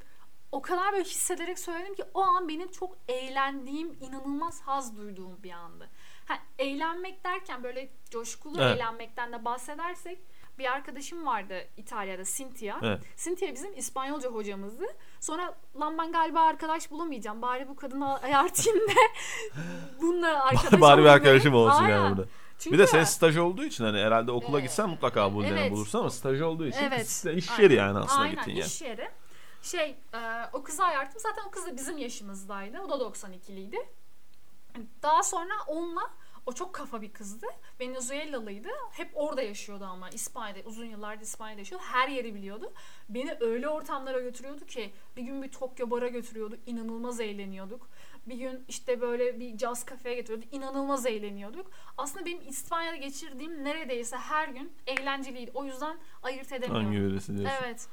o 0.52 0.62
kadar 0.62 0.92
böyle 0.92 1.04
hissederek 1.04 1.58
söyledim 1.58 1.94
ki 1.94 2.04
o 2.14 2.20
an 2.22 2.48
benim 2.48 2.70
çok 2.70 2.96
eğlendiğim, 3.08 3.96
inanılmaz 4.00 4.60
haz 4.62 4.96
duyduğum 4.96 5.42
bir 5.42 5.50
andı. 5.50 5.88
Ha, 6.26 6.38
eğlenmek 6.58 7.24
derken 7.24 7.62
böyle 7.64 7.88
coşkulu 8.10 8.62
Evet. 8.62 8.76
eğlenmekten 8.76 9.32
de 9.32 9.44
bahsedersek 9.44 10.18
bir 10.58 10.72
arkadaşım 10.72 11.26
vardı 11.26 11.54
İtalya'da 11.76 12.24
Cynthia. 12.24 12.76
Evet. 12.82 13.00
Cynthia 13.16 13.54
bizim 13.54 13.78
İspanyolca 13.78 14.28
hocamızdı. 14.30 14.84
Sonra 15.20 15.54
lan 15.80 15.98
ben 15.98 16.12
galiba 16.12 16.40
arkadaş 16.40 16.90
bulamayacağım. 16.90 17.42
Bari 17.42 17.68
bu 17.68 17.76
kadını 17.76 18.18
ayartayım 18.22 18.78
da 18.78 18.92
bununla 20.00 20.44
arkadaş 20.44 20.80
Bari 20.80 21.00
bir 21.00 21.06
arkadaşım 21.06 21.54
olsun 21.54 21.82
Aynen. 21.84 21.96
yani 21.96 22.16
burada. 22.16 22.28
Çünkü 22.58 22.74
Bir 22.74 22.82
de 22.82 22.86
senin 22.86 23.04
staj 23.04 23.36
olduğu 23.36 23.64
için 23.64 23.84
hani 23.84 23.98
herhalde 23.98 24.30
okula 24.32 24.58
Ee, 24.58 24.62
gitsen 24.62 24.88
mutlaka 24.88 25.34
bu 25.34 25.44
evet. 25.44 25.72
bulursun 25.72 25.98
ama 25.98 26.10
staj 26.10 26.40
olduğu 26.40 26.66
için 26.66 26.82
Evet. 26.82 27.24
iş 27.36 27.50
Aynen. 27.50 27.62
yeri 27.62 27.74
yani 27.74 27.98
aslında 27.98 28.20
Aynen, 28.20 28.36
gittiğin 28.36 28.56
yer. 28.56 28.64
iş 28.64 28.82
yeri. 28.82 29.08
Şey 29.62 29.96
e, 30.14 30.18
o 30.52 30.62
kızı 30.62 30.84
ayarttım. 30.84 31.20
Zaten 31.20 31.42
o 31.48 31.50
kız 31.50 31.66
da 31.66 31.76
bizim 31.76 31.98
yaşımızdaydı. 31.98 32.80
O 32.80 32.88
da 32.90 32.94
92'liydi. 33.04 33.86
Daha 35.02 35.22
sonra 35.22 35.52
onunla 35.66 36.10
o 36.46 36.52
çok 36.52 36.74
kafa 36.74 37.02
bir 37.02 37.12
kızdı. 37.12 37.46
Venezuelalıydı. 37.80 38.68
Hep 38.90 39.10
orada 39.14 39.42
yaşıyordu 39.42 39.84
ama 39.84 40.10
İspanya'da 40.10 40.68
uzun 40.68 40.84
yıllardır 40.84 41.22
İspanya'da 41.22 41.58
yaşıyordu. 41.58 41.84
Her 41.86 42.08
yeri 42.08 42.34
biliyordu. 42.34 42.72
Beni 43.08 43.36
öyle 43.40 43.68
ortamlara 43.68 44.20
götürüyordu 44.20 44.66
ki 44.66 44.92
bir 45.16 45.22
gün 45.22 45.42
bir 45.42 45.48
Tokyo 45.52 45.90
bara 45.90 46.08
götürüyordu. 46.08 46.56
İnanılmaz 46.66 47.20
eğleniyorduk. 47.20 47.88
Bir 48.26 48.36
gün 48.36 48.64
işte 48.68 49.00
böyle 49.00 49.40
bir 49.40 49.58
caz 49.58 49.84
kafeye 49.84 50.14
götürüyordu. 50.14 50.46
İnanılmaz 50.52 51.06
eğleniyorduk. 51.06 51.70
Aslında 51.98 52.26
benim 52.26 52.48
İspanya'da 52.48 52.96
geçirdiğim 52.96 53.64
neredeyse 53.64 54.16
her 54.16 54.48
gün 54.48 54.72
eğlenceliydi. 54.86 55.50
O 55.54 55.64
yüzden 55.64 55.96
ayırt 56.22 56.52
edemiyorum. 56.52 56.86
Hangi 56.86 57.00
birisi 57.00 57.38
diyorsun? 57.38 57.56
Evet. 57.62 57.88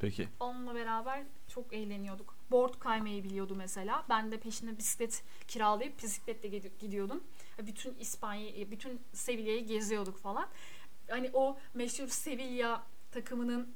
Peki. 0.00 0.28
Onunla 0.40 0.74
beraber 0.74 1.22
çok 1.48 1.72
eğleniyorduk. 1.72 2.36
Board 2.50 2.74
kaymayı 2.78 3.24
biliyordu 3.24 3.54
mesela. 3.56 4.04
Ben 4.08 4.32
de 4.32 4.40
peşine 4.40 4.78
bisiklet 4.78 5.24
kiralayıp 5.48 6.02
bisikletle 6.02 6.48
gidi- 6.48 6.72
gidiyordum. 6.78 7.24
Bütün 7.58 7.94
İspanya'yı, 7.94 8.70
bütün 8.70 9.00
Sevilla'yı 9.12 9.66
geziyorduk 9.66 10.18
falan. 10.18 10.48
Hani 11.10 11.30
o 11.32 11.58
meşhur 11.74 12.08
Sevilla 12.08 12.82
takımının 13.12 13.74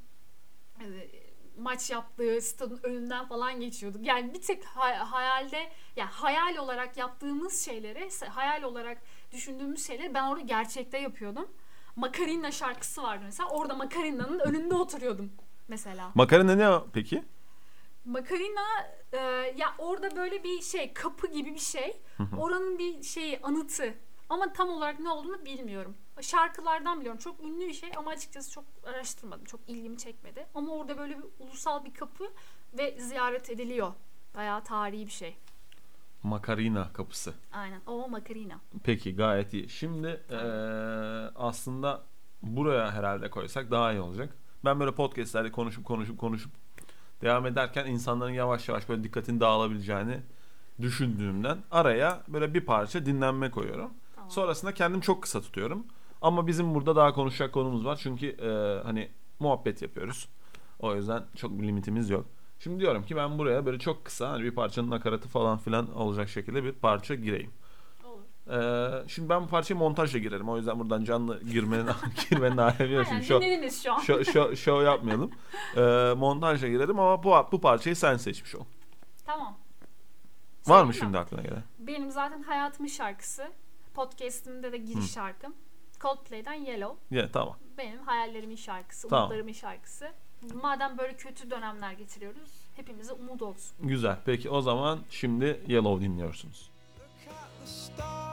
e, 0.81 0.85
maç 1.59 1.91
yaptığı 1.91 2.41
stadın 2.41 2.81
önünden 2.83 3.27
falan 3.29 3.61
geçiyorduk. 3.61 4.07
Yani 4.07 4.35
bir 4.35 4.41
tek 4.43 4.65
hay- 4.65 4.95
hayalde, 4.97 5.71
yani 5.97 6.11
hayal 6.11 6.57
olarak 6.57 6.97
yaptığımız 6.97 7.65
şeyleri, 7.65 8.09
hayal 8.29 8.63
olarak 8.63 8.99
düşündüğümüz 9.33 9.87
şeyleri 9.87 10.15
ben 10.15 10.25
orada 10.29 10.41
gerçekte 10.41 10.99
yapıyordum. 10.99 11.49
Macarena 11.97 12.51
şarkısı 12.51 13.03
vardı 13.03 13.23
mesela. 13.25 13.49
Orada 13.49 13.75
Macarena'nın 13.75 14.39
önünde 14.39 14.75
oturuyordum 14.75 15.33
mesela. 15.71 16.11
Makarna 16.15 16.55
ne 16.55 16.69
o 16.69 16.87
peki? 16.93 17.25
Makarina 18.05 18.61
e, 19.13 19.19
ya 19.57 19.75
orada 19.79 20.17
böyle 20.17 20.45
bir 20.45 20.63
şey 20.63 20.93
kapı 20.93 21.27
gibi 21.27 21.55
bir 21.55 21.59
şey. 21.61 22.01
Oranın 22.39 22.79
bir 22.79 23.03
şeyi 23.03 23.41
anıtı. 23.43 23.95
Ama 24.29 24.53
tam 24.53 24.69
olarak 24.69 25.01
ne 25.01 25.09
olduğunu 25.09 25.45
bilmiyorum. 25.45 25.95
Şarkılardan 26.21 27.01
biliyorum. 27.01 27.21
Çok 27.21 27.41
ünlü 27.41 27.67
bir 27.67 27.73
şey 27.73 27.91
ama 27.97 28.11
açıkçası 28.11 28.51
çok 28.51 28.65
araştırmadım. 28.87 29.45
Çok 29.45 29.61
ilgimi 29.69 29.99
çekmedi. 29.99 30.47
Ama 30.55 30.73
orada 30.73 30.99
böyle 30.99 31.19
bir 31.19 31.25
ulusal 31.39 31.85
bir 31.85 31.95
kapı 31.95 32.25
ve 32.79 32.99
ziyaret 33.01 33.51
ediliyor. 33.51 33.93
Bayağı 34.35 34.65
tarihi 34.65 35.07
bir 35.07 35.13
şey. 35.13 35.37
Makarina 36.23 36.93
kapısı. 36.93 37.35
Aynen. 37.53 37.81
O 37.87 38.09
Makarina. 38.09 38.61
Peki 38.85 39.17
gayet 39.17 39.55
iyi. 39.55 39.69
Şimdi 39.69 40.21
eee, 40.31 40.37
aslında 41.37 42.03
buraya 42.43 42.93
herhalde 42.93 43.31
koysak 43.31 43.71
daha 43.71 43.93
iyi 43.93 44.01
olacak. 44.01 44.37
Ben 44.65 44.81
böyle 44.81 44.93
podcastlerde 44.93 45.53
konuşup 45.53 45.85
konuşup 45.85 46.19
konuşup 46.19 46.53
devam 47.23 47.47
ederken 47.47 47.87
insanların 47.87 48.33
yavaş 48.33 48.69
yavaş 48.69 48.89
böyle 48.89 49.05
dikkatini 49.05 49.41
dağılabileceğini 49.41 50.21
düşündüğümden 50.81 51.59
araya 51.71 52.23
böyle 52.29 52.55
bir 52.55 52.61
parça 52.61 53.07
dinlenme 53.07 53.51
koyuyorum. 53.51 53.91
Tamam. 54.15 54.31
Sonrasında 54.31 54.75
kendim 54.75 55.01
çok 55.01 55.23
kısa 55.23 55.41
tutuyorum. 55.41 55.87
Ama 56.23 56.47
bizim 56.47 56.75
burada 56.75 56.97
daha 56.97 57.13
konuşacak 57.13 57.53
konumuz 57.53 57.85
var. 57.85 57.99
Çünkü 58.03 58.27
eee, 58.27 58.81
hani 58.85 59.09
muhabbet 59.39 59.83
yapıyoruz. 59.83 60.29
O 60.79 60.95
yüzden 60.97 61.23
çok 61.37 61.59
bir 61.59 61.67
limitimiz 61.67 62.11
yok. 62.11 62.27
Şimdi 62.59 62.81
diyorum 62.81 63.03
ki 63.03 63.17
ben 63.17 63.39
buraya 63.39 63.67
böyle 63.67 63.79
çok 63.79 64.05
kısa 64.05 64.31
hani 64.31 64.43
bir 64.45 64.55
parçanın 64.55 64.91
nakaratı 64.91 65.29
falan 65.29 65.59
filan 65.59 65.95
olacak 65.95 66.29
şekilde 66.29 66.65
bir 66.65 66.73
parça 66.73 67.15
gireyim. 67.15 67.51
Ee, 68.51 69.09
şimdi 69.09 69.29
ben 69.29 69.43
bu 69.43 69.47
parçayı 69.47 69.79
montajla 69.79 70.19
girerim. 70.19 70.49
O 70.49 70.57
yüzden 70.57 70.79
buradan 70.81 71.05
canlı 71.05 71.43
girmenin 71.45 71.87
girmenin 72.31 72.57
alemi 72.57 72.93
yok. 72.95 73.07
Şimdi 73.09 73.25
şov, 73.25 73.41
dinlediniz 73.41 73.83
şu 73.83 73.93
an. 73.93 73.99
şov, 74.01 74.23
şov, 74.25 74.55
şov 74.55 74.83
yapmayalım. 74.83 75.31
Ee, 75.77 75.81
montajla 76.17 76.69
girerim 76.69 76.99
ama 76.99 77.23
bu, 77.23 77.35
bu 77.53 77.61
parçayı 77.61 77.97
sen 77.97 78.17
seçmiş 78.17 78.55
ol. 78.55 78.65
Tamam. 79.27 79.57
Var 80.67 80.85
mı 80.85 80.95
şimdi 80.95 81.19
aklına 81.19 81.43
gelen? 81.43 81.63
Benim 81.79 82.11
zaten 82.11 82.43
hayatımın 82.43 82.89
şarkısı. 82.89 83.49
Podcast'imde 83.95 84.73
de 84.73 84.79
giriş 84.79 85.13
şarkım. 85.13 85.55
Coldplay'den 86.01 86.53
Yellow. 86.55 87.17
Ya 87.17 87.33
tamam. 87.33 87.57
Benim 87.79 87.99
hayallerimin 88.03 88.57
şarkısı, 88.57 89.09
Tamam. 89.09 89.25
umutlarımın 89.25 89.53
şarkısı. 89.53 90.13
Madem 90.63 90.99
böyle 90.99 91.17
kötü 91.17 91.51
dönemler 91.51 91.93
geçiriyoruz, 91.93 92.51
hepimize 92.77 93.13
umut 93.13 93.43
olsun. 93.43 93.77
Güzel. 93.81 94.17
Peki 94.25 94.51
o 94.51 94.61
zaman 94.61 94.99
şimdi 95.11 95.61
Yellow 95.67 96.05
dinliyorsunuz. 96.05 96.71
Look 96.99 97.09
the 97.61 97.67
stars, 97.67 98.30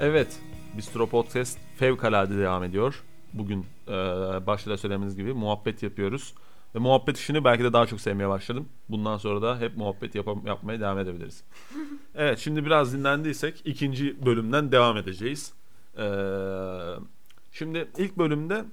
Evet, 0.00 0.40
Bistro 0.76 1.06
Podcast 1.06 1.58
fevkalade 1.76 2.38
devam 2.38 2.64
ediyor. 2.64 3.02
Bugün 3.32 3.66
e, 3.88 3.92
başta 4.46 4.70
da 4.70 4.76
söylediğimiz 4.76 5.16
gibi 5.16 5.32
muhabbet 5.32 5.82
yapıyoruz. 5.82 6.34
Ve 6.74 6.78
muhabbet 6.78 7.18
işini 7.18 7.44
belki 7.44 7.64
de 7.64 7.72
daha 7.72 7.86
çok 7.86 8.00
sevmeye 8.00 8.28
başladım. 8.28 8.68
Bundan 8.88 9.16
sonra 9.16 9.42
da 9.42 9.60
hep 9.60 9.76
muhabbet 9.76 10.14
yapam- 10.14 10.46
yapmaya 10.46 10.80
devam 10.80 10.98
edebiliriz. 10.98 11.44
evet, 12.14 12.38
şimdi 12.38 12.64
biraz 12.66 12.92
dinlendiysek 12.92 13.62
ikinci 13.64 14.26
bölümden 14.26 14.72
devam 14.72 14.96
edeceğiz. 14.96 15.52
E, 15.98 16.06
şimdi 17.52 17.88
ilk 17.98 18.18
bölümde 18.18 18.64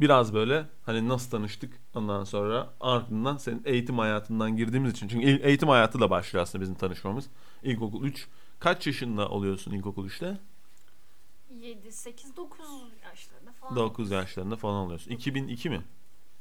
biraz 0.00 0.34
böyle 0.34 0.66
hani 0.86 1.08
nasıl 1.08 1.30
tanıştık 1.30 1.80
ondan 1.94 2.24
sonra 2.24 2.70
ardından 2.80 3.36
senin 3.36 3.62
eğitim 3.64 3.98
hayatından 3.98 4.56
girdiğimiz 4.56 4.92
için. 4.92 5.08
Çünkü 5.08 5.26
eğitim 5.26 5.68
hayatı 5.68 6.00
da 6.00 6.10
başlıyor 6.10 6.42
aslında 6.42 6.62
bizim 6.62 6.74
tanışmamız. 6.74 7.26
İlkokul 7.62 8.04
3. 8.04 8.28
Kaç 8.60 8.86
yaşında 8.86 9.28
oluyorsun 9.28 9.72
ilkokul 9.72 10.08
3'te? 10.08 10.38
7, 11.50 11.92
8, 11.92 12.36
9 12.36 12.66
yaşlarında 13.04 13.52
falan. 13.52 13.76
9 13.76 14.10
yaşlarında 14.10 14.56
falan 14.56 14.86
oluyorsun. 14.86 15.10
2002 15.10 15.70
mi? 15.70 15.82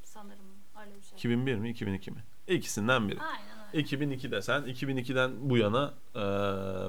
Sanırım 0.04 0.46
öyle 0.82 0.96
bir 0.96 1.02
şey. 1.02 1.16
2001 1.18 1.56
mi? 1.56 1.70
2002 1.70 2.12
mi? 2.12 2.24
İkisinden 2.48 3.10
biri. 3.10 3.20
Aynen 3.22 3.68
öyle. 3.74 3.82
2002'de 3.82 4.42
sen 4.42 4.62
2002'den 4.62 5.50
bu 5.50 5.58
yana 5.58 5.94
e, 6.16 6.20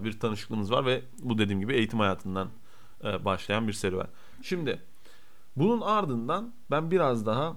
bir 0.05 0.21
tanışıklığımız 0.21 0.71
var 0.73 0.87
ve 0.87 1.03
bu 1.23 1.39
dediğim 1.39 1.61
gibi 1.61 1.75
eğitim 1.75 1.99
hayatından 1.99 2.51
e, 3.05 3.25
başlayan 3.25 3.69
bir 3.69 3.73
serüven. 3.73 4.09
Şimdi 4.43 4.83
bunun 5.57 5.81
ardından 5.81 6.55
ben 6.71 6.91
biraz 6.91 7.27
daha 7.27 7.57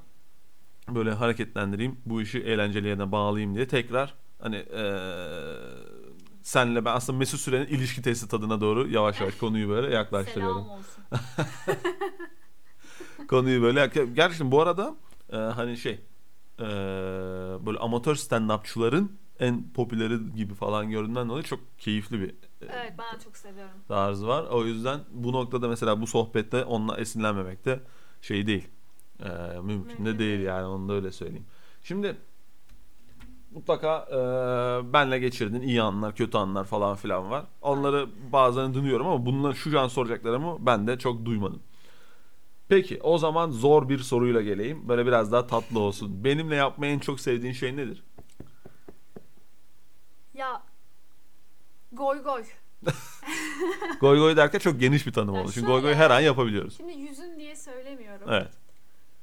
böyle 0.89 1.11
hareketlendireyim 1.11 2.01
bu 2.05 2.21
işi 2.21 2.39
eğlenceli 2.39 2.87
yerine 2.87 3.11
bağlayayım 3.11 3.55
diye 3.55 3.67
tekrar 3.67 4.13
hani 4.39 4.55
e, 4.55 4.83
senle 6.41 6.85
ben 6.85 6.95
aslında 6.95 7.19
Mesut 7.19 7.39
Süren'in 7.39 7.67
ilişki 7.67 8.01
testi 8.01 8.27
tadına 8.27 8.61
doğru 8.61 8.89
yavaş 8.89 9.21
yavaş 9.21 9.35
konuyu 9.35 9.69
böyle 9.69 9.95
yaklaştırıyorum. 9.95 10.63
Selam 10.63 10.79
olsun. 10.79 11.03
konuyu 13.27 13.61
böyle 13.61 13.91
gerçekten 14.13 14.51
bu 14.51 14.61
arada 14.61 14.95
e, 15.31 15.37
hani 15.37 15.77
şey 15.77 15.99
e, 16.59 16.65
böyle 17.65 17.79
amatör 17.79 18.15
stand-upçıların 18.15 19.07
en 19.39 19.73
popüleri 19.73 20.33
gibi 20.35 20.53
falan 20.53 20.89
gördüğünden 20.89 21.29
dolayı 21.29 21.43
çok 21.43 21.59
keyifli 21.79 22.19
bir 22.19 22.35
Evet 22.73 22.93
ben 22.97 23.19
çok 23.19 23.37
seviyorum. 23.37 23.73
tarzı 23.87 24.27
var. 24.27 24.43
O 24.43 24.65
yüzden 24.65 24.99
bu 25.11 25.33
noktada 25.33 25.67
mesela 25.67 26.01
bu 26.01 26.07
sohbette 26.07 26.63
onunla 26.63 26.97
esinlenmemek 26.97 27.65
de 27.65 27.79
şey 28.21 28.47
değil. 28.47 28.67
E, 29.19 29.29
mümkün, 29.29 29.65
Mümkün 29.65 30.05
de 30.05 30.19
değil 30.19 30.39
yani 30.39 30.65
onu 30.65 30.89
da 30.89 30.93
öyle 30.93 31.11
söyleyeyim. 31.11 31.45
Şimdi 31.83 32.17
mutlaka 33.51 34.07
e, 34.11 34.17
benle 34.93 35.19
geçirdin 35.19 35.61
iyi 35.61 35.81
anlar, 35.81 36.15
kötü 36.15 36.37
anlar 36.37 36.63
falan 36.63 36.95
filan 36.95 37.31
var. 37.31 37.45
Onları 37.61 38.09
bazen 38.31 38.73
dinliyorum 38.73 39.07
ama 39.07 39.25
bunları 39.25 39.55
şu 39.55 39.79
an 39.79 39.87
soracaklarımı 39.87 40.57
ben 40.59 40.87
de 40.87 40.99
çok 40.99 41.25
duymadım. 41.25 41.61
Peki 42.67 42.99
o 43.03 43.17
zaman 43.17 43.49
zor 43.49 43.89
bir 43.89 43.99
soruyla 43.99 44.41
geleyim. 44.41 44.89
Böyle 44.89 45.05
biraz 45.05 45.31
daha 45.31 45.47
tatlı 45.47 45.79
olsun. 45.79 46.23
Benimle 46.23 46.55
yapmayı 46.55 46.93
en 46.93 46.99
çok 46.99 47.19
sevdiğin 47.19 47.53
şey 47.53 47.75
nedir? 47.77 48.03
Ya 50.33 50.63
goy 51.93 52.21
goy. 52.23 52.43
Goy 53.99 54.17
goy 54.19 54.37
derken 54.37 54.59
çok 54.59 54.79
geniş 54.79 55.07
bir 55.07 55.13
tanım 55.13 55.35
Ya 55.35 55.41
oldu. 55.41 55.51
Çünkü 55.53 55.67
goy 55.67 55.81
goy 55.81 55.93
her 55.93 56.09
an 56.11 56.19
yapabiliyoruz. 56.19 56.77
Şimdi 56.77 56.93
yüzün 56.93 57.39
diye 57.39 57.55
söylemiyorum. 57.55 58.27
Evet. 58.31 58.47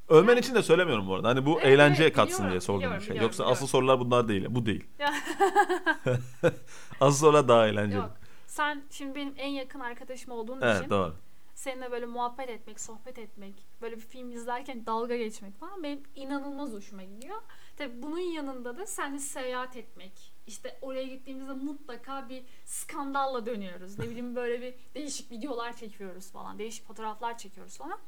Ölmen 0.08 0.36
için 0.36 0.54
de 0.54 0.62
söylemiyorum 0.62 1.08
bu 1.08 1.14
arada. 1.14 1.28
Hani 1.28 1.46
bu 1.46 1.52
Evet, 1.60 1.64
eğlenceye 1.66 2.06
evet, 2.06 2.16
katsın 2.16 2.50
diye 2.50 2.60
sorduğum 2.60 2.82
bir 2.82 2.88
şey. 2.88 3.00
biliyorum, 3.00 3.22
Yoksa 3.22 3.34
biliyorum. 3.42 3.52
asıl 3.52 3.66
sorular 3.66 4.00
bunlar 4.00 4.28
değil. 4.28 4.46
Bu 4.50 4.66
değil. 4.66 4.84
Asıl 7.00 7.18
sorular 7.18 7.48
daha 7.48 7.66
eğlenceli. 7.68 7.96
Yok. 8.00 8.10
Sen 8.46 8.82
şimdi 8.90 9.14
benim 9.14 9.34
en 9.36 9.48
yakın 9.48 9.80
arkadaşım 9.80 10.32
olduğun 10.32 10.60
Evet 10.60 10.78
için 10.80 10.90
doğru. 10.90 11.14
seninle 11.54 11.90
böyle 11.90 12.06
muhabbet 12.06 12.48
etmek, 12.48 12.80
sohbet 12.80 13.18
etmek, 13.18 13.54
böyle 13.82 13.96
bir 13.96 14.00
film 14.00 14.30
izlerken 14.32 14.86
dalga 14.86 15.16
geçmek 15.16 15.60
falan 15.60 15.82
benim 15.82 16.02
inanılmaz 16.14 16.72
hoşuma 16.72 17.02
gidiyor. 17.02 17.36
Tabii 17.76 18.02
bunun 18.02 18.18
yanında 18.18 18.76
da 18.76 18.86
seninle 18.86 19.18
seyahat 19.18 19.76
etmek. 19.76 20.12
İşte 20.50 20.78
oraya 20.82 21.04
gittiğimizde 21.06 21.52
mutlaka 21.52 22.28
bir 22.28 22.42
skandalla 22.64 23.46
dönüyoruz. 23.46 23.98
Ne 23.98 24.04
bileyim 24.04 24.36
böyle 24.36 24.60
bir 24.60 24.74
değişik 24.94 25.30
videolar 25.30 25.76
çekiyoruz 25.76 26.30
falan. 26.32 26.58
Değişik 26.58 26.86
fotoğraflar 26.86 27.38
çekiyoruz 27.38 27.78
falan. 27.78 27.98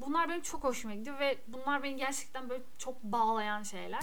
Bunlar 0.00 0.28
benim 0.28 0.40
çok 0.42 0.64
hoşuma 0.64 0.94
gidiyor 0.94 1.18
ve 1.18 1.38
bunlar 1.48 1.82
beni 1.82 1.96
gerçekten 1.96 2.48
böyle 2.48 2.62
çok 2.78 3.02
bağlayan 3.02 3.62
şeyler. 3.62 4.02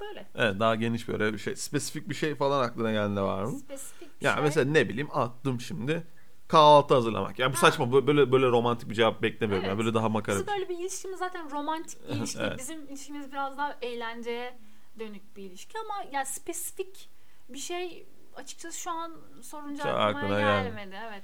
Böyle. 0.00 0.26
Evet 0.34 0.60
daha 0.60 0.74
geniş 0.74 1.08
böyle 1.08 1.32
bir 1.32 1.38
şey. 1.38 1.56
Spesifik 1.56 2.08
bir 2.08 2.14
şey 2.14 2.34
falan 2.34 2.62
aklına 2.68 2.92
geldi 2.92 3.20
var 3.20 3.44
mı? 3.44 3.58
Spesifik 3.58 4.20
bir 4.20 4.26
Ya 4.26 4.34
şey. 4.34 4.42
mesela 4.42 4.70
ne 4.72 4.88
bileyim 4.88 5.08
attım 5.12 5.60
şimdi. 5.60 6.02
Kahvaltı 6.48 6.94
hazırlamak. 6.94 7.38
Ya 7.38 7.52
bu 7.52 7.56
saçma 7.56 7.92
bu- 7.92 8.06
böyle 8.06 8.32
böyle 8.32 8.46
romantik 8.46 8.90
bir 8.90 8.94
cevap 8.94 9.22
beklemiyorum. 9.22 9.64
Evet. 9.64 9.78
Ya 9.78 9.84
böyle 9.84 9.94
daha 9.94 10.08
makara. 10.08 10.36
Bizim 10.36 10.46
böyle 10.46 10.68
bir 10.68 10.78
ilişkimiz 10.78 11.18
zaten 11.18 11.50
romantik 11.50 12.08
bir 12.08 12.14
ilişki. 12.14 12.38
Evet. 12.42 12.58
Bizim 12.58 12.84
ilişkimiz 12.88 13.32
biraz 13.32 13.58
daha 13.58 13.76
eğlenceye 13.82 14.58
dönük 14.98 15.36
bir 15.36 15.42
ilişki 15.42 15.78
ama 15.78 16.04
ya 16.12 16.24
spesifik 16.24 17.10
bir 17.48 17.58
şey 17.58 18.06
açıkçası 18.36 18.78
şu 18.80 18.90
an 18.90 19.12
sorunca 19.42 19.82
Şu 19.82 19.88
aklıma 19.88 20.40
gelmedi. 20.40 20.74
gelmedi. 20.74 20.96
Evet. 21.08 21.22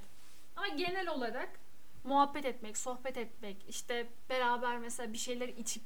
Ama 0.55 0.67
genel 0.67 1.07
olarak 1.09 1.49
muhabbet 2.03 2.45
etmek, 2.45 2.77
sohbet 2.77 3.17
etmek, 3.17 3.57
işte 3.69 4.07
beraber 4.29 4.77
mesela 4.77 5.13
bir 5.13 5.17
şeyler 5.17 5.47
içip 5.47 5.83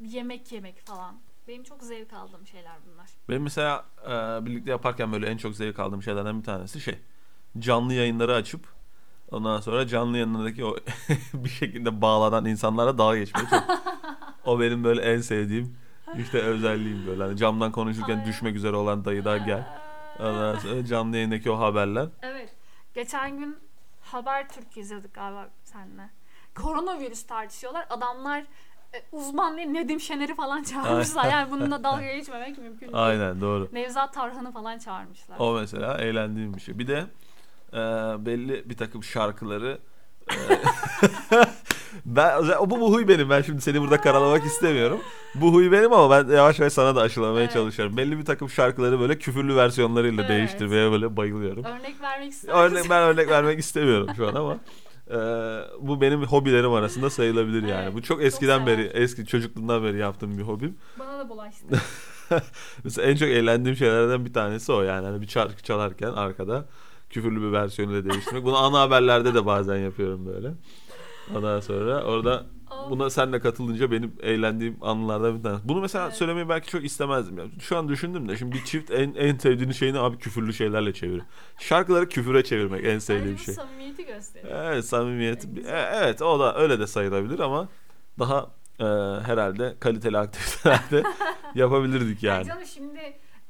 yemek 0.00 0.52
yemek 0.52 0.80
falan. 0.86 1.20
Benim 1.48 1.62
çok 1.64 1.82
zevk 1.82 2.12
aldığım 2.12 2.46
şeyler 2.46 2.72
bunlar. 2.86 3.06
Benim 3.28 3.42
mesela 3.42 3.84
e, 4.04 4.46
birlikte 4.46 4.70
yaparken 4.70 5.12
böyle 5.12 5.26
en 5.26 5.36
çok 5.36 5.56
zevk 5.56 5.78
aldığım 5.78 6.02
şeylerden 6.02 6.38
bir 6.38 6.44
tanesi 6.44 6.80
şey. 6.80 6.98
Canlı 7.58 7.94
yayınları 7.94 8.34
açıp 8.34 8.68
ondan 9.30 9.60
sonra 9.60 9.86
canlı 9.86 10.16
yayınlardaki 10.16 10.64
o 10.64 10.76
bir 11.34 11.48
şekilde 11.48 12.00
bağlanan 12.02 12.44
insanlara 12.44 12.98
dalga 12.98 13.18
geçmeyi 13.18 13.48
çok 13.48 13.64
o 14.44 14.60
benim 14.60 14.84
böyle 14.84 15.02
en 15.02 15.20
sevdiğim 15.20 15.76
işte 16.18 16.38
özelliğim 16.38 17.06
böyle. 17.06 17.22
Hani 17.22 17.36
camdan 17.36 17.72
konuşurken 17.72 18.18
Ay. 18.18 18.26
düşmek 18.26 18.56
üzere 18.56 18.76
olan 18.76 19.04
dayıdan 19.04 19.46
gel. 19.46 19.64
Ondan 20.18 20.58
sonra 20.58 20.84
canlı 20.84 21.16
yayındaki 21.16 21.50
o 21.50 21.58
haberler. 21.58 22.08
Evet. 22.22 22.54
Geçen 22.94 23.38
gün 23.38 23.56
Habertürk 24.00 24.76
izledik 24.76 25.14
galiba 25.14 25.48
seninle. 25.64 26.10
Koronavirüs 26.54 27.26
tartışıyorlar. 27.26 27.86
Adamlar 27.90 28.40
e, 28.94 29.02
uzman 29.12 29.56
değil 29.56 29.68
Nedim 29.68 30.00
Şener'i 30.00 30.34
falan 30.34 30.62
çağırmışlar. 30.62 31.24
Yani 31.24 31.50
bununla 31.50 31.84
dalga 31.84 32.14
geçmemek 32.14 32.58
mümkün 32.58 32.86
değil. 32.86 33.06
Aynen 33.06 33.40
doğru. 33.40 33.68
Nevzat 33.72 34.14
Tarhan'ı 34.14 34.52
falan 34.52 34.78
çağırmışlar. 34.78 35.36
O 35.38 35.52
mesela 35.52 35.98
eğlendiğim 35.98 36.54
bir 36.54 36.60
şey. 36.60 36.78
Bir 36.78 36.86
de 36.86 37.06
e, 37.72 37.76
belli 38.26 38.70
bir 38.70 38.76
takım 38.76 39.04
şarkıları 39.04 39.78
e, 40.30 40.34
ben 42.04 42.42
bu, 42.66 42.80
bu 42.80 42.94
huy 42.94 43.08
benim. 43.08 43.30
Ben 43.30 43.42
şimdi 43.42 43.60
seni 43.60 43.80
burada 43.80 44.00
karalamak 44.00 44.44
istemiyorum. 44.44 44.98
Bu 45.34 45.52
huy 45.54 45.72
benim 45.72 45.92
ama 45.92 46.10
ben 46.10 46.32
yavaş 46.36 46.58
yavaş 46.58 46.72
sana 46.72 46.96
da 46.96 47.00
aşılamaya 47.00 47.40
Evet. 47.44 47.52
çalışıyorum. 47.52 47.96
Belli 47.96 48.18
bir 48.18 48.24
takım 48.24 48.50
şarkıları 48.50 49.00
böyle 49.00 49.18
küfürlü 49.18 49.56
versiyonlarıyla 49.56 50.24
Evet. 50.24 50.30
değiştirmeye 50.30 50.90
böyle 50.90 51.16
bayılıyorum. 51.16 51.64
Örnek 51.64 52.00
vermek 52.00 52.30
ister 52.32 52.54
Örnek 52.54 52.90
ben 52.90 53.02
örnek 53.02 53.28
vermek 53.28 53.58
istemiyorum 53.64 54.08
şu 54.16 54.28
an 54.28 54.34
ama 54.34 54.58
e, 55.10 55.16
bu 55.80 56.00
benim 56.00 56.22
hobilerim 56.22 56.72
arasında 56.72 57.10
sayılabilir 57.10 57.62
yani. 57.62 57.82
Evet, 57.84 57.94
bu 57.94 58.02
çok 58.02 58.06
çok 58.06 58.22
eskiden 58.22 58.66
beri, 58.66 58.82
sever. 58.88 59.02
eski 59.02 59.26
çocukluğumdan 59.26 59.82
beri 59.84 59.98
yaptığım 59.98 60.38
bir 60.38 60.42
hobim. 60.42 60.76
Bana 60.98 61.18
da 61.18 61.28
bulaştı. 61.28 61.66
Mesela 62.84 63.08
en 63.08 63.16
çok 63.16 63.28
eğlendiğim 63.28 63.76
şeylerden 63.76 64.24
bir 64.24 64.32
tanesi 64.32 64.72
o 64.72 64.82
yani. 64.82 65.06
Hani 65.06 65.20
bir 65.20 65.28
şarkı 65.28 65.62
çalarken 65.62 66.12
arkada 66.12 66.64
küfürlü 67.10 67.42
bir 67.42 67.52
versiyonu 67.52 67.92
da 67.92 68.10
değiştirmek. 68.10 68.44
Bunu 68.44 68.56
ana 68.56 68.80
haberlerde 68.80 69.34
de 69.34 69.46
bazen 69.46 69.76
yapıyorum 69.76 70.26
böyle. 70.26 70.50
Ondan 71.36 71.60
sonra 71.60 72.04
orada 72.04 72.46
buna 72.90 73.10
senle 73.10 73.40
katılınca 73.40 73.90
benim 73.90 74.12
eğlendiğim 74.22 74.76
anılardan 74.80 75.38
bir 75.38 75.42
tanesi. 75.42 75.68
Bunu 75.68 75.80
mesela 75.80 76.04
Evet. 76.06 76.16
söylemeyi 76.16 76.48
belki 76.48 76.68
çok 76.70 76.84
istemezdim. 76.84 77.38
Ya. 77.38 77.44
Şu 77.60 77.76
an 77.78 77.88
düşündüm 77.88 78.28
de 78.28 78.36
şimdi 78.36 78.52
bir 78.56 78.64
çift 78.64 78.90
en 78.90 79.14
en 79.14 79.36
sevdiğin 79.38 79.70
şeyini 79.72 79.98
abi 79.98 80.18
küfürlü 80.18 80.52
şeylerle 80.52 80.92
çeviriyor. 80.94 81.24
Şarkıları 81.58 82.08
küfüre 82.08 82.44
çevirmek 82.44 82.84
en 82.84 82.98
sevdiğim 82.98 83.34
bu 83.36 83.38
şey. 83.40 83.54
samimiyeti 83.54 84.06
gösteriyor. 84.06 84.62
Evet 84.64 84.84
samimiyet. 84.84 85.44
Evet, 85.44 85.66
E. 85.66 85.90
Evet 85.96 86.22
o 86.22 86.40
da 86.40 86.56
öyle 86.58 86.78
de 86.80 86.86
sayılabilir 86.86 87.38
ama 87.38 87.68
daha 88.18 88.50
e, 88.80 88.84
herhalde 89.26 89.76
kaliteli 89.80 90.18
aktivitelerde 90.18 91.02
yapabilirdik 91.54 92.22
Yani. 92.22 92.36
yani. 92.38 92.46
Canım 92.48 92.66
şimdi 92.66 92.98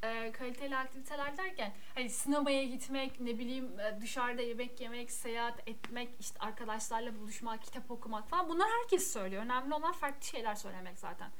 e, 0.02 0.32
kaliteli 0.32 0.76
aktiviteler 0.76 1.36
derken 1.38 1.72
hani 2.00 2.10
sinemaya 2.10 2.64
gitmek, 2.64 3.20
ne 3.20 3.38
bileyim 3.38 3.80
e, 3.80 4.00
dışarıda 4.00 4.42
yemek 4.42 4.80
yemek, 4.80 5.10
seyahat 5.10 5.68
etmek, 5.68 6.08
işte 6.20 6.38
arkadaşlarla 6.38 7.18
buluşmak, 7.18 7.62
kitap 7.62 7.90
okumak 7.90 8.28
falan 8.28 8.48
bunlar 8.48 8.68
herkes 8.80 9.12
söylüyor. 9.12 9.42
Önemli 9.42 9.74
olan 9.74 9.92
farklı 9.92 10.26
şeyler 10.26 10.54
söylemek 10.54 10.98
zaten. 10.98 11.30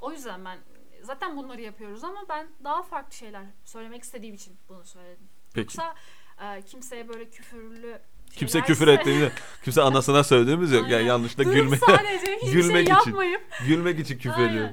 O 0.00 0.12
yüzden 0.12 0.44
ben 0.44 0.58
zaten 1.02 1.36
bunları 1.36 1.62
yapıyoruz 1.62 2.04
ama 2.04 2.24
ben 2.28 2.48
daha 2.64 2.82
farklı 2.82 3.16
şeyler 3.16 3.44
söylemek 3.64 4.02
istediğim 4.02 4.34
için 4.34 4.56
bunu 4.68 4.84
söyledim. 4.84 5.28
Peki. 5.54 5.78
Yoksa 5.78 5.94
e, 6.42 6.62
kimseye 6.62 7.08
böyle 7.08 7.30
küfürlü 7.30 8.00
Kimse 8.36 8.60
küfür 8.60 8.88
ettiğini, 8.88 9.28
kimse 9.64 9.82
anasına 9.82 10.24
söylediğimiz 10.24 10.72
yok. 10.72 10.88
Yani 10.88 11.06
yanlışlıkla 11.06 11.44
Durup 11.44 11.54
gülme, 11.54 11.76
sadece 11.76 12.36
hiçbir 12.36 12.52
gülmek 12.52 12.74
şey 12.74 12.82
için. 12.82 12.94
yapmayıp 12.94 13.42
gülmek 13.68 13.98
için 13.98 14.18
küfür 14.18 14.42
ediyor. 14.42 14.68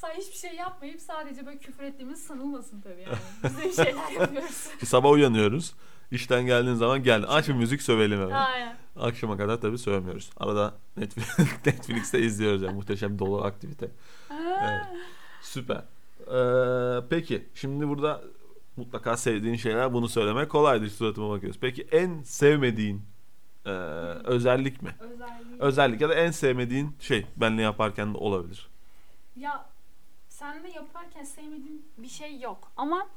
Sa 0.00 0.08
hiçbir 0.08 0.36
şey 0.38 0.54
yapmayıp 0.54 1.00
sadece 1.00 1.46
böyle 1.46 1.58
küfür 1.58 1.82
ettiğimiz 1.82 2.22
sanılmasın 2.22 2.80
tabii 2.80 3.02
yani. 3.02 3.16
Biz 3.44 3.58
de 3.58 3.62
bir 3.64 3.72
şeyler 3.84 4.10
yapıyoruz. 4.20 4.68
Sabah 4.84 5.10
uyanıyoruz. 5.10 5.74
İşten 6.10 6.46
geldiğin 6.46 6.74
zaman 6.74 7.02
gel. 7.02 7.24
Aç 7.28 7.48
bir 7.48 7.54
müzik 7.54 7.82
sövelim 7.82 8.20
hemen. 8.20 8.30
Aynen. 8.34 8.76
Akşama 9.00 9.36
kadar 9.36 9.60
tabii 9.60 9.78
sövmüyoruz. 9.78 10.30
Arada 10.36 10.74
Netflix, 10.96 11.38
Netflix'te 11.66 12.18
izliyoruz 12.20 12.62
yani 12.62 12.74
muhteşem 12.74 13.18
dolu 13.18 13.44
aktivite. 13.44 13.90
Evet. 14.30 14.86
Süper. 15.42 15.82
Ee, 16.26 17.04
peki 17.10 17.48
şimdi 17.54 17.88
burada 17.88 18.20
mutlaka 18.76 19.16
sevdiğin 19.16 19.56
şeyler 19.56 19.92
bunu 19.92 20.08
söylemek 20.08 20.50
kolaydır 20.50 20.88
suratıma 20.88 21.30
bakıyoruz. 21.30 21.58
Peki 21.60 21.82
en 21.92 22.22
sevmediğin 22.22 23.02
e, 23.66 23.70
özellik 24.24 24.82
mi? 24.82 24.94
Özelliği. 25.00 25.60
Özellik 25.60 26.00
ya 26.00 26.08
da 26.08 26.14
en 26.14 26.30
sevmediğin 26.30 26.96
şey 27.00 27.26
benle 27.36 27.62
yaparken 27.62 28.14
de 28.14 28.18
olabilir. 28.18 28.68
ya 29.36 29.70
sen 30.40 30.64
de 30.64 30.68
yaparken 30.68 31.24
sevmediğin 31.24 31.92
bir 31.98 32.08
şey 32.08 32.40
yok. 32.40 32.72
Ama 32.76 33.08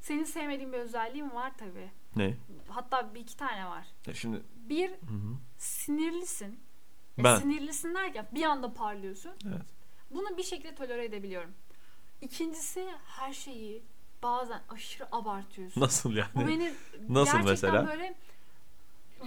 senin 0.00 0.24
sevmediğin 0.24 0.72
bir 0.72 0.78
özelliğin 0.78 1.30
var 1.34 1.52
tabii. 1.58 1.90
Ne? 2.16 2.36
Hatta 2.68 3.14
bir 3.14 3.20
iki 3.20 3.36
tane 3.36 3.66
var. 3.66 3.86
Ya 4.06 4.14
şimdi 4.14 4.42
Bir 4.56 4.88
hı 4.90 4.94
hı. 4.94 5.36
sinirlisin. 5.58 6.60
Ya 7.16 7.24
Ben. 7.24 7.36
Sinirlisin 7.36 7.94
derken 7.94 8.28
bir 8.34 8.44
anda 8.44 8.72
parlıyorsun. 8.74 9.32
Evet. 9.48 9.62
Bunu 10.10 10.36
bir 10.36 10.42
şekilde 10.42 10.74
tolere 10.74 11.04
edebiliyorum. 11.04 11.50
İkincisi 12.20 12.88
her 13.06 13.32
şeyi 13.32 13.82
bazen 14.22 14.60
aşırı 14.68 15.08
abartıyorsun. 15.12 15.80
nasıl 15.80 16.12
yani? 16.12 16.30
Bu 16.34 16.46
beni 16.46 16.72
Nasıl 17.08 17.38
gerçekten 17.38 17.50
mesela? 17.50 17.86
böyle 17.86 18.14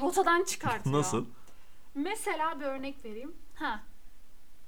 rotadan 0.02 0.44
çıkartıyor. 0.44 0.96
Nasıl? 1.00 1.26
Mesela 1.96 2.60
bir 2.60 2.66
örnek 2.66 3.06
vereyim. 3.06 3.36
Ha. 3.56 3.84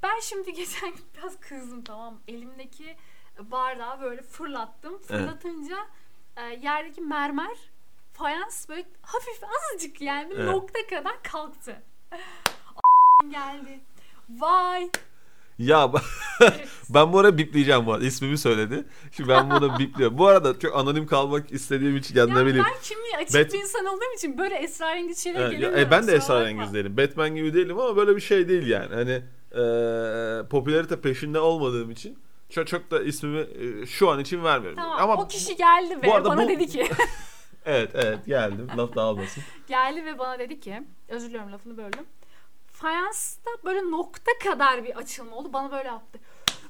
Ben 0.04 0.20
şimdi 0.22 0.54
geçen 0.54 0.90
gün 0.90 1.06
biraz 1.18 1.40
kızdım 1.40 1.84
tamam. 1.84 2.20
Elimdeki 2.28 2.96
bardağı 3.40 4.02
böyle 4.02 4.22
fırlattım. 4.22 5.02
Fırlatınca 5.02 5.78
e, 6.38 6.42
yerdeki 6.42 7.02
mermer 7.02 7.58
fayans 8.14 8.70
böyle 8.70 8.86
hafif 9.02 9.42
azıcık 9.44 10.02
yani 10.02 10.30
bir 10.32 10.36
Evet. 10.36 10.52
nokta 10.54 10.88
kadar 10.90 11.24
kalktı. 11.24 11.82
geldi. 13.32 13.80
Vay. 14.30 14.90
Ya 15.60 15.92
ben 16.90 17.14
bu 17.14 17.20
ara 17.20 17.38
bipleyeceğim 17.38 17.86
bu 17.86 17.94
arada. 17.94 18.06
İsmimi 18.06 18.38
söyledi. 18.38 18.86
Şimdi 19.12 19.30
ben 19.30 19.52
bunu 19.52 19.80
bipliyorum. 19.80 20.18
Bu 20.18 20.28
arada 20.28 20.60
çok 20.60 20.76
anonim 20.76 21.08
kalmak 21.08 21.52
istediğim 21.52 21.98
için 21.98 22.16
Yani 22.16 22.46
bileyim. 22.46 22.66
ben 22.74 22.82
kimi 22.82 23.18
açık 23.18 23.36
Bet- 23.36 23.54
bir 23.54 23.60
insan 23.60 23.86
olduğum 23.86 24.14
için 24.18 24.38
böyle 24.38 24.56
esrarengiz 24.56 25.24
şeyler 25.24 25.40
Evet, 25.40 25.54
ya, 25.54 25.60
gelemiyorum. 25.60 25.88
e, 25.88 25.92
ben 25.92 26.08
de 26.08 26.16
esrarengiz 26.16 26.74
değilim. 26.74 26.98
Batman 26.98 27.36
gibi 27.36 27.54
değilim 27.54 27.80
ama 27.80 27.96
böyle 27.96 28.16
bir 28.16 28.22
şey 28.22 28.50
değil 28.50 28.68
yani. 28.68 28.96
Hani 28.96 29.22
e, 29.56 30.48
popülarite 30.50 31.02
peşinde 31.02 31.39
olmadığım 31.39 31.91
için 31.91 32.20
çok 32.50 32.68
çok 32.68 32.91
da 32.91 33.04
ismimi 33.04 33.39
e, 33.39 33.86
şu 33.86 34.10
an 34.10 34.20
için 34.20 34.44
vermiyorum. 34.44 34.78
Tamam 34.80 35.00
ama 35.12 35.24
o 35.24 35.28
kişi 35.28 35.56
geldi 35.56 35.98
ve 36.04 36.08
bana 36.08 36.44
bu- 36.44 36.50
dedi 36.50 36.68
ki 36.68 36.88
evet 37.65 37.91
evet 37.94 38.26
geldim. 38.26 38.68
Laf 38.78 38.96
dağılmasın. 38.96 39.44
geldi 39.68 40.06
ve 40.06 40.20
bana 40.20 40.39
dedi 40.39 40.60
ki 40.60 40.84
özür 41.08 41.28
diliyorum 41.28 41.52
lafını 41.52 41.78
böldüm. 41.78 42.06
Fayansta 42.72 43.52
böyle 43.65 43.80
nokta 43.91 44.32
kadar 44.44 44.84
bir 44.84 44.96
açılma 44.98 45.36
oldu. 45.36 45.54
Bana 45.54 45.72
böyle 45.72 45.88
yaptı. 45.88 46.20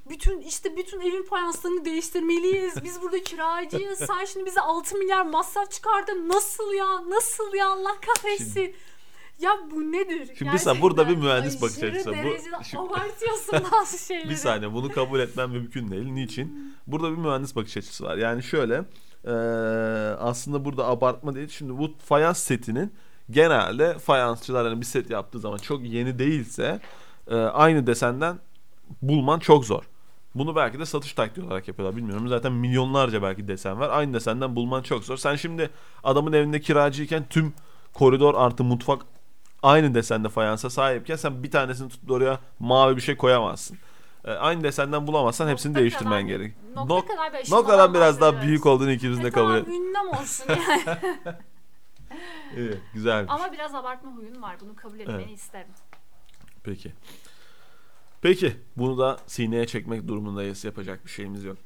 Bütün 0.09 0.41
işte 0.41 0.77
bütün 0.77 1.01
evin 1.01 1.23
fayanslarını 1.23 1.85
değiştirmeliyiz. 1.85 2.83
Biz 2.83 3.01
burada 3.01 3.23
kiracıyız. 3.23 3.99
Sen 3.99 4.25
şimdi 4.25 4.45
bize 4.45 4.61
6 4.61 4.97
milyar 4.97 5.25
masraf 5.25 5.71
çıkardın. 5.71 6.29
Nasıl 6.29 6.73
ya? 6.73 7.09
Nasıl 7.09 7.53
ya? 7.53 7.67
Allah 7.69 7.95
kahretsin. 8.01 8.75
Ya 9.39 9.51
bu 9.71 9.81
nedir? 9.91 10.31
Şimdi 10.37 10.53
bir 10.53 10.57
saniye, 10.57 10.81
burada 10.81 11.09
bir 11.09 11.15
mühendis 11.15 11.61
bakış 11.61 11.83
açısı. 11.83 12.09
Bu- 12.11 12.63
şimdi- 12.63 12.83
abartıyorsun 12.83 13.71
bazı 13.71 14.05
şeyleri. 14.07 14.29
Bir 14.29 14.35
saniye 14.35 14.73
bunu 14.73 14.91
kabul 14.91 15.19
etmem 15.19 15.49
mümkün 15.51 15.91
değil. 15.91 16.05
Niçin? 16.07 16.75
Burada 16.87 17.11
bir 17.11 17.17
mühendis 17.17 17.55
bakış 17.55 17.77
açısı 17.77 18.03
var. 18.03 18.17
Yani 18.17 18.43
şöyle 18.43 18.83
e, 19.25 19.31
aslında 20.19 20.65
burada 20.65 20.87
abartma 20.87 21.35
değil. 21.35 21.49
Şimdi 21.49 21.77
bu 21.77 21.91
fayans 22.05 22.39
setinin 22.39 22.93
genelde 23.31 23.99
fayansçılar 23.99 24.67
hani 24.67 24.81
bir 24.81 24.85
set 24.85 25.09
yaptığı 25.09 25.39
zaman 25.39 25.57
çok 25.57 25.83
yeni 25.83 26.19
değilse 26.19 26.79
e, 27.27 27.35
aynı 27.35 27.87
desenden 27.87 28.39
bulman 29.01 29.39
çok 29.39 29.65
zor. 29.65 29.83
Bunu 30.35 30.55
belki 30.55 30.79
de 30.79 30.85
satış 30.85 31.13
taktiği 31.13 31.41
olarak 31.45 31.67
yapıyorlar 31.67 31.97
bilmiyorum. 31.97 32.27
Zaten 32.27 32.51
milyonlarca 32.51 33.21
belki 33.21 33.47
desen 33.47 33.79
var. 33.79 33.89
Aynı 33.89 34.13
desenden 34.13 34.55
bulman 34.55 34.81
çok 34.81 35.03
zor. 35.03 35.17
Sen 35.17 35.35
şimdi 35.35 35.69
adamın 36.03 36.33
evinde 36.33 36.61
kiracıyken 36.61 37.25
tüm 37.29 37.53
koridor 37.93 38.35
artı 38.37 38.63
mutfak 38.63 39.01
aynı 39.63 39.93
desende 39.95 40.29
fayansa 40.29 40.69
sahipken 40.69 41.15
sen 41.15 41.43
bir 41.43 41.51
tanesini 41.51 41.89
tutup 41.89 42.11
oraya 42.11 42.39
mavi 42.59 42.95
bir 42.95 43.01
şey 43.01 43.17
koyamazsın. 43.17 43.77
E, 44.25 44.31
aynı 44.31 44.63
desenden 44.63 45.07
bulamazsan 45.07 45.47
hepsini 45.47 45.69
Nokta 45.71 45.79
değiştirmen 45.81 46.11
kadar- 46.27 46.37
gerek. 46.37 46.53
Nokta 46.75 46.93
Nok- 46.95 47.07
kadar 47.07 47.33
bir 47.33 47.51
noktadan 47.51 47.93
biraz 47.93 48.21
daha 48.21 48.41
büyük 48.41 48.65
olduğunu 48.65 48.91
ikimiz 48.91 49.23
de 49.23 49.27
E 49.27 49.31
kabul 49.31 49.55
et. 49.55 49.67
ünlem 49.67 50.07
olsun 50.21 50.45
yani. 50.49 50.97
İyi, 52.57 52.71
güzel. 52.93 53.25
Ama 53.29 53.51
biraz 53.51 53.75
abartma 53.75 54.11
huyun 54.11 54.41
var. 54.41 54.55
Bunu 54.61 54.75
kabul 54.75 54.99
etmeni 54.99 55.21
Evet. 55.23 55.37
isterim. 55.39 55.67
Peki. 56.63 56.91
Peki 58.21 58.55
bunu 58.77 58.97
da 58.97 59.17
sineye 59.27 59.67
çekmek 59.67 60.07
durumundayız. 60.07 60.65
Yapacak 60.65 61.05
bir 61.05 61.11
şeyimiz 61.11 61.43
yok. 61.43 61.57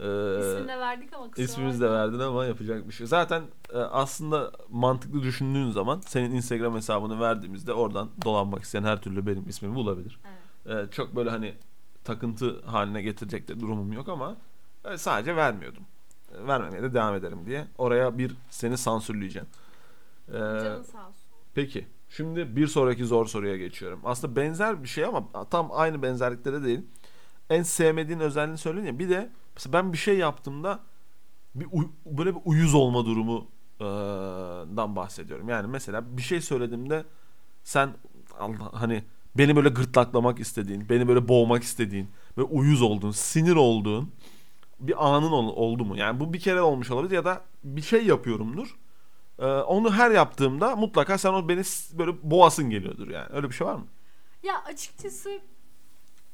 Ee, 0.00 0.04
İsmini 0.40 0.68
de 0.68 0.78
verdik 0.78 1.12
ama 1.12 1.30
kusura 1.30 1.44
İsmimizi 1.44 1.80
de 1.80 1.90
verdin 1.90 2.18
ama 2.18 2.44
yapacak 2.44 2.88
bir 2.88 2.92
şey. 2.92 3.06
Zaten 3.06 3.42
e, 3.72 3.78
aslında 3.78 4.52
mantıklı 4.70 5.22
düşündüğün 5.22 5.70
zaman 5.70 6.00
senin 6.00 6.30
Instagram 6.30 6.74
hesabını 6.74 7.20
verdiğimizde 7.20 7.72
oradan 7.72 8.10
dolanmak 8.24 8.62
isteyen 8.62 8.84
her 8.84 9.00
türlü 9.00 9.26
benim 9.26 9.48
ismimi 9.48 9.74
bulabilir. 9.74 10.18
Evet. 10.66 10.88
E, 10.88 10.90
çok 10.90 11.16
böyle 11.16 11.30
hani 11.30 11.54
takıntı 12.04 12.60
haline 12.66 13.02
getirecek 13.02 13.48
de 13.48 13.60
durumum 13.60 13.92
yok 13.92 14.08
ama 14.08 14.36
e, 14.84 14.98
sadece 14.98 15.36
vermiyordum. 15.36 15.82
E, 16.34 16.46
vermemeye 16.46 16.82
de 16.82 16.94
devam 16.94 17.14
ederim 17.14 17.46
diye. 17.46 17.66
Oraya 17.78 18.18
bir 18.18 18.36
seni 18.50 18.78
sansürleyeceğim. 18.78 19.48
E, 20.28 20.32
Canın 20.32 20.82
sağ 20.82 21.08
olsun. 21.08 21.22
Peki. 21.54 21.86
Şimdi 22.08 22.56
bir 22.56 22.66
sonraki 22.66 23.04
zor 23.04 23.26
soruya 23.26 23.56
geçiyorum. 23.56 24.00
Aslında 24.04 24.36
benzer 24.36 24.82
bir 24.82 24.88
şey 24.88 25.04
ama 25.04 25.44
tam 25.50 25.68
aynı 25.72 26.02
benzerliklere 26.02 26.64
değil. 26.64 26.80
En 27.50 27.62
sevmediğin 27.62 28.20
özelliğini 28.20 28.58
söyledin 28.58 28.86
ya. 28.86 28.98
Bir 28.98 29.08
de 29.10 29.30
mesela 29.56 29.72
ben 29.72 29.92
bir 29.92 29.98
şey 29.98 30.18
yaptığımda 30.18 30.80
bir 31.54 31.66
böyle 32.06 32.34
bir 32.34 32.40
uyuz 32.44 32.74
olma 32.74 33.06
durumu 33.06 33.46
dan 34.76 34.96
bahsediyorum. 34.96 35.48
Yani 35.48 35.66
mesela 35.66 36.16
bir 36.16 36.22
şey 36.22 36.40
söylediğimde 36.40 37.04
sen 37.64 37.94
Allah, 38.38 38.70
hani 38.72 39.04
beni 39.38 39.56
böyle 39.56 39.68
gırtlaklamak 39.68 40.40
istediğin, 40.40 40.88
beni 40.88 41.08
böyle 41.08 41.28
boğmak 41.28 41.62
istediğin, 41.62 42.10
böyle 42.36 42.48
uyuz 42.48 42.82
olduğun, 42.82 43.10
sinir 43.10 43.56
olduğun 43.56 44.12
bir 44.80 45.06
anın 45.08 45.32
ol- 45.32 45.56
oldu 45.56 45.84
mu? 45.84 45.96
Yani 45.96 46.20
bu 46.20 46.32
bir 46.32 46.40
kere 46.40 46.60
olmuş 46.60 46.90
olabilir 46.90 47.14
ya 47.14 47.24
da 47.24 47.44
bir 47.64 47.82
şey 47.82 48.06
yapıyorumdur. 48.06 48.76
Ee, 49.38 49.46
onu 49.46 49.92
her 49.92 50.10
yaptığımda 50.10 50.76
mutlaka 50.76 51.18
sen 51.18 51.32
o 51.32 51.48
beni 51.48 51.62
böyle 51.98 52.12
boğasın 52.30 52.70
geliyordur 52.70 53.08
yani. 53.08 53.28
Öyle 53.32 53.48
bir 53.48 53.54
şey 53.54 53.66
var 53.66 53.74
mı? 53.74 53.86
Ya 54.42 54.64
açıkçası 54.64 55.40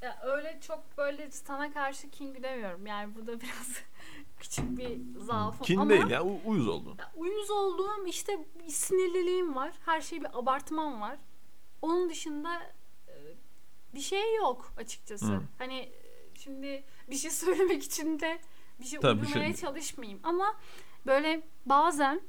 ya 0.03 0.19
öyle 0.23 0.59
çok 0.67 0.99
böyle 0.99 1.31
sana 1.31 1.73
karşı 1.73 2.11
kin 2.11 2.35
güdemiyorum. 2.35 2.87
Yani 2.87 3.15
burada 3.15 3.41
biraz 3.41 3.69
küçük 4.41 4.79
bir 4.79 4.99
zaafım 5.21 5.67
Kin 5.67 5.79
ama 5.79 5.91
değil 5.91 6.07
ya 6.11 6.25
u- 6.25 6.41
uyuz 6.45 6.69
oldun. 6.69 6.97
ya 6.99 7.13
uyuz 7.17 7.51
olduğum 7.51 8.07
işte 8.07 8.39
bir 8.59 8.69
sinirliliğim 8.73 9.55
var. 9.57 9.73
Her 9.85 10.01
şey 10.01 10.21
bir 10.21 10.39
abartmam 10.39 11.01
var. 11.01 11.19
Onun 11.83 12.09
dışında 12.11 12.63
e, 13.09 13.15
bir 13.95 14.01
şey 14.01 14.37
yok 14.37 14.73
açıkçası. 14.77 15.27
Hı. 15.33 15.41
Hani 15.59 15.79
e, 15.79 15.93
şimdi 16.35 16.85
bir 17.11 17.17
şey 17.17 17.31
söylemek 17.45 17.83
için 17.85 18.21
de 18.21 18.39
bir 18.81 18.85
şey 18.85 19.01
Tabii 19.01 19.21
uydurmaya 19.21 19.45
şey- 19.47 19.57
çalışmayayım 19.57 20.21
ama 20.23 20.57
böyle 21.07 21.43
bazen 21.67 22.21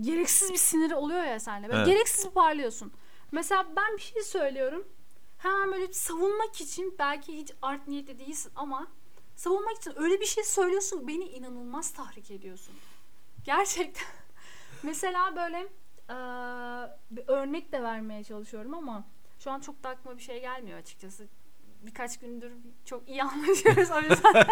gereksiz 0.00 0.52
bir 0.52 0.56
siniri 0.58 0.94
oluyor 0.94 1.24
ya 1.24 1.40
sende. 1.40 1.68
Böyle 1.68 1.78
Evet. 1.78 1.86
gereksiz 1.88 2.30
parlıyorsun. 2.30 2.92
Mesela 3.32 3.66
ben 3.76 3.96
bir 3.96 4.02
şey 4.02 4.22
söylüyorum. 4.22 4.88
Hemen 5.52 5.72
böyle 5.72 5.92
savunmak 5.92 6.60
için 6.60 6.94
belki 6.98 7.36
hiç 7.36 7.52
art 7.62 7.88
niyetli 7.88 8.18
değilsin 8.18 8.52
ama 8.56 8.86
savunmak 9.36 9.76
için 9.76 9.92
öyle 9.96 10.20
bir 10.20 10.26
şey 10.26 10.44
söylüyorsun 10.44 11.08
beni 11.08 11.24
inanılmaz 11.24 11.90
tahrik 11.92 12.30
ediyorsun. 12.30 12.74
Gerçekten. 13.44 14.06
Mesela 14.82 15.36
böyle 15.36 15.58
eee, 16.10 16.96
bir 17.10 17.24
örnek 17.28 17.72
de 17.72 17.82
vermeye 17.82 18.24
çalışıyorum 18.24 18.74
ama 18.74 19.04
şu 19.38 19.50
an 19.50 19.60
çok 19.60 19.82
da 19.84 19.88
aklıma 19.88 20.16
bir 20.16 20.22
şey 20.22 20.40
gelmiyor 20.40 20.78
açıkçası. 20.78 21.26
Birkaç 21.82 22.18
gündür 22.18 22.52
çok 22.84 23.08
iyi 23.08 23.22
anlaşıyoruz 23.22 23.90
o 23.90 24.00
yüzden 24.00 24.16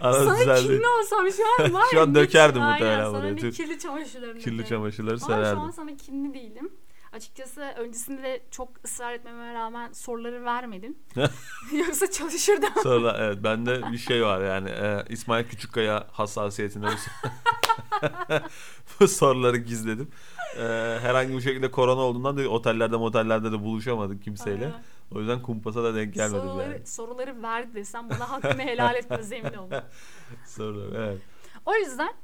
sana 0.00 0.38
düzeldi. 0.38 0.62
kinli 0.66 0.86
olsam 0.88 1.30
şu 1.32 1.42
an 1.64 1.74
var 1.74 1.84
Şu 1.90 1.96
ya, 1.96 2.02
an 2.02 2.10
ne- 2.10 2.14
dökerdim 2.14 2.62
Aynen, 2.62 2.72
muhtemelen 2.72 3.04
sana 3.10 3.18
buraya. 3.22 3.36
bir 3.36 3.40
Tüm 3.40 3.50
kirli 3.50 3.78
çamaşırlarını 3.78 4.38
Kirli 4.38 4.66
çamaşırları 4.66 5.14
Ama 5.16 5.26
şu 5.26 5.32
an 5.34 5.42
sererdim. 5.42 5.72
sana 5.72 5.96
kinli 5.96 6.34
değilim. 6.34 6.72
Açıkçası 7.12 7.60
öncesinde 7.60 8.22
de 8.22 8.42
çok 8.50 8.68
ısrar 8.84 9.12
etmeme 9.12 9.54
rağmen 9.54 9.92
soruları 9.92 10.44
vermedim. 10.44 10.96
Yoksa 11.72 12.10
çalışırdım. 12.10 12.68
Sonra 12.82 13.16
evet 13.18 13.38
bende 13.44 13.92
bir 13.92 13.98
şey 13.98 14.24
var 14.24 14.44
yani 14.44 14.70
e, 14.70 15.04
İsmail 15.08 15.44
Küçükkaya 15.44 16.06
hassasiyetinde 16.12 16.86
bu, 19.00 19.08
soruları 19.08 19.56
gizledim. 19.56 20.10
E, 20.56 20.62
herhangi 21.02 21.32
bir 21.32 21.40
şekilde 21.40 21.70
korona 21.70 22.00
olduğundan 22.00 22.36
da 22.36 22.48
otellerde 22.48 22.96
motellerde 22.96 23.52
de 23.52 23.60
buluşamadık 23.64 24.22
kimseyle. 24.22 24.64
Aynen. 24.64 24.82
O 25.14 25.18
yüzden 25.18 25.42
kumpasa 25.42 25.84
da 25.84 25.94
denk 25.94 26.14
gelmedim 26.14 26.48
soruları, 26.48 26.72
yani. 26.72 26.86
soruları 26.86 27.42
verdi 27.42 27.74
desem 27.74 28.10
bana 28.10 28.30
hakkını 28.30 28.62
helal 28.62 28.94
etmez 28.94 29.32
emin 29.32 29.54
olun. 29.54 29.70
Sorular 30.46 31.00
evet. 31.00 31.18
O 31.66 31.74
yüzden 31.74 32.14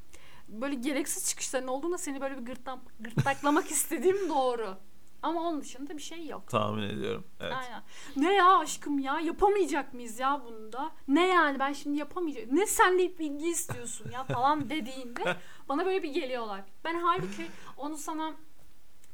böyle 0.60 0.74
gereksiz 0.74 1.28
çıkışların 1.28 1.68
olduğunda 1.68 1.98
seni 1.98 2.20
böyle 2.20 2.38
bir 2.38 2.46
gırtlak, 2.46 2.78
gırtlaklamak 3.00 3.66
istediğim 3.70 4.28
doğru. 4.28 4.76
Ama 5.22 5.40
onun 5.40 5.60
dışında 5.60 5.96
bir 5.96 6.02
şey 6.02 6.26
yok. 6.26 6.48
Tahmin 6.48 6.82
ediyorum. 6.82 7.24
Evet. 7.40 7.54
Aynen. 7.56 7.82
Ne 8.16 8.34
ya 8.34 8.58
aşkım 8.58 8.98
ya 8.98 9.20
yapamayacak 9.20 9.94
mıyız 9.94 10.18
ya 10.18 10.42
bunda? 10.44 10.92
Ne 11.08 11.28
yani 11.28 11.58
ben 11.58 11.72
şimdi 11.72 11.98
yapamayacağım. 11.98 12.56
Ne 12.56 12.66
sen 12.66 12.98
de 12.98 13.18
bilgi 13.18 13.48
istiyorsun 13.48 14.10
ya 14.10 14.24
falan 14.24 14.70
dediğinde 14.70 15.36
bana 15.68 15.86
böyle 15.86 16.02
bir 16.02 16.08
geliyorlar. 16.08 16.60
Ben 16.84 17.00
halbuki 17.00 17.46
onu 17.76 17.96
sana 17.96 18.34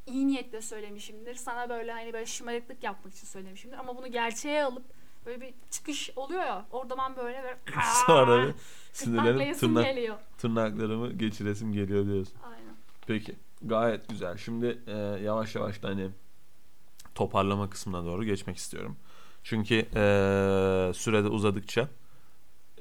iyi 0.07 0.27
niyetle 0.27 0.63
söylemişimdir. 0.63 1.35
Sana 1.35 1.69
böyle 1.69 1.93
hani 1.93 2.13
böyle 2.13 2.27
şımarıklık 2.27 2.83
yapmak 2.83 3.15
için 3.15 3.27
söylemişimdir. 3.27 3.79
Ama 3.79 3.97
bunu 3.97 4.07
gerçeğe 4.07 4.65
alıp 4.65 4.85
böyle 5.27 5.41
bir 5.41 5.55
çıkış 5.71 6.11
oluyor 6.17 6.43
ya. 6.43 6.67
Orada 6.71 6.99
ben 6.99 7.17
böyle 7.17 7.43
böyle 7.43 7.59
Sonra 8.07 8.53
sinirlerim 8.99 9.25
gırtlaklayasım 9.25 9.75
tırnak, 9.75 9.85
geliyor. 9.95 10.17
tırnaklarımı 10.39 11.13
geçiresim 11.13 11.73
geliyor 11.73 12.07
diyorsun. 12.07 12.35
Aynen. 12.45 12.75
Peki. 13.07 13.37
Gayet 13.63 14.09
güzel. 14.09 14.37
Şimdi 14.37 14.79
e, 14.87 14.93
yavaş 15.25 15.55
yavaş 15.55 15.83
da 15.83 15.89
hani 15.89 16.11
toparlama 17.15 17.71
kısmına 17.71 18.05
doğru 18.05 18.25
geçmek 18.25 18.57
istiyorum. 18.57 18.97
Çünkü 19.43 19.75
e, 19.75 20.03
sürede 20.95 21.29
uzadıkça 21.29 21.89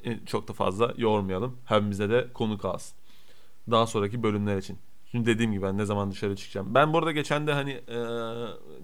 e, 0.03 0.26
çok 0.26 0.47
da 0.47 0.53
fazla 0.53 0.93
yormayalım. 0.97 1.57
Hem 1.65 1.91
bize 1.91 2.09
de 2.09 2.28
konu 2.34 2.57
kalsın. 2.57 2.97
Daha 3.72 3.88
sonraki 3.88 4.24
bölümler 4.24 4.57
için. 4.57 4.78
Şimdi 5.11 5.26
dediğim 5.26 5.51
gibi 5.51 5.61
ben 5.61 5.78
ne 5.78 5.86
zaman 5.86 6.11
dışarı 6.11 6.36
çıkacağım. 6.36 6.76
Ben 6.76 6.93
burada 6.93 7.11
geçen 7.11 7.47
de 7.47 7.53
hani 7.53 7.72
e, 7.72 7.97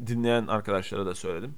dinleyen 0.08 0.48
arkadaşlara 0.48 1.06
da 1.06 1.16
söyledim. 1.16 1.56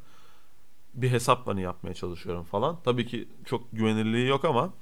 Bir 0.93 1.11
hesap 1.11 1.47
hani 1.47 1.61
yapmaya 1.61 1.93
çalışıyorum 1.93 2.43
falan. 2.43 2.77
Tabii 2.85 3.05
ki 3.05 3.27
çok 3.45 3.71
güvenirliği 3.71 4.27
yok 4.27 4.45
ama 4.45 4.73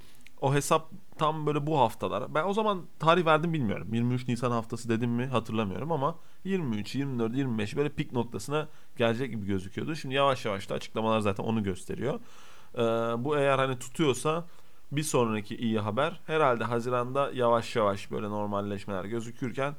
o 0.44 0.54
hesap 0.54 0.90
tam 1.18 1.46
böyle 1.46 1.66
bu 1.66 1.78
haftalar. 1.78 2.34
Ben 2.34 2.44
o 2.44 2.52
zaman 2.52 2.82
tarih 2.98 3.26
verdim 3.26 3.52
bilmiyorum. 3.52 3.88
23 3.94 4.28
Nisan 4.28 4.50
haftası 4.50 4.88
dedim 4.88 5.10
mi 5.10 5.26
hatırlamıyorum 5.26 5.92
ama 5.92 6.16
23, 6.44 6.94
24, 6.94 7.36
25 7.36 7.76
böyle 7.76 7.88
pik 7.88 8.12
noktasına 8.12 8.68
gelecek 8.96 9.30
gibi 9.30 9.46
gözüküyordu. 9.46 9.96
Şimdi 9.96 10.14
yavaş 10.14 10.44
yavaş 10.44 10.70
da 10.70 10.74
açıklamalar 10.74 11.20
zaten 11.20 11.44
onu 11.44 11.62
gösteriyor. 11.62 12.20
Ee, 12.74 12.80
bu 13.24 13.36
eğer 13.36 13.58
hani 13.58 13.78
tutuyorsa 13.78 14.44
bir 14.92 15.02
sonraki 15.02 15.56
iyi 15.56 15.80
haber 15.80 16.20
herhalde 16.26 16.64
Haziran'da 16.64 17.30
yavaş 17.34 17.76
yavaş 17.76 18.10
böyle 18.10 18.30
normalleşmeler 18.30 19.04
gözükürken 19.04 19.74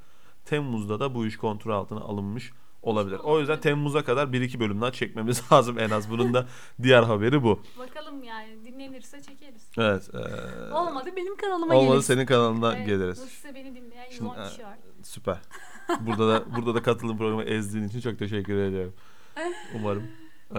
Temmuz'da 0.45 0.99
da 0.99 1.16
bu 1.16 1.26
iş 1.26 1.38
kontrol 1.38 1.74
altına 1.74 1.99
alınmış 1.99 2.51
olabilir. 2.86 3.20
O 3.24 3.40
yüzden 3.40 3.60
Temmuz'a 3.60 4.04
kadar 4.04 4.28
1-2 4.28 4.60
bölüm 4.60 4.82
daha 4.82 4.92
çekmemiz 4.92 5.44
lazım 5.52 5.80
en 5.80 5.90
az. 5.90 6.10
Bunun 6.10 6.34
da 6.34 6.48
diğer 6.84 7.04
haberi 7.04 7.44
bu. 7.44 7.60
Bakalım 7.80 8.24
yani 8.24 8.66
dinlenirse 8.66 9.22
çekeriz. 9.22 9.68
Evet. 9.78 10.10
ee, 10.14 10.74
Olmadı 10.74 11.10
benim 11.16 11.36
kanalıma 11.38 11.74
Olmadı 11.76 11.94
gelirsin. 11.94 12.14
senin 12.14 12.26
kanalına 12.26 12.76
Evet, 12.76 12.88
geliriz. 12.88 13.20
Nasılsa 13.20 13.56
beni 13.56 13.76
dinleyen 13.76 14.10
Şimdi, 14.10 14.30
110 14.30 14.48
kişi 14.50 14.64
var. 14.64 14.78
Süper. 15.04 15.38
Burada 16.00 16.28
da 16.30 16.56
burada 16.56 16.76
da 16.76 16.82
katılım 16.82 17.18
programı 17.18 17.44
ezdiğin 17.44 17.88
için 17.88 18.00
çok 18.00 18.20
teşekkür 18.20 18.58
ediyorum. 18.58 18.94
Umarım. 19.76 20.04
ee, 20.52 20.56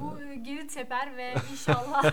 Bu 0.00 0.20
e, 0.22 0.34
geri 0.36 0.66
teper 0.66 1.16
ve 1.16 1.34
inşallah 1.52 2.04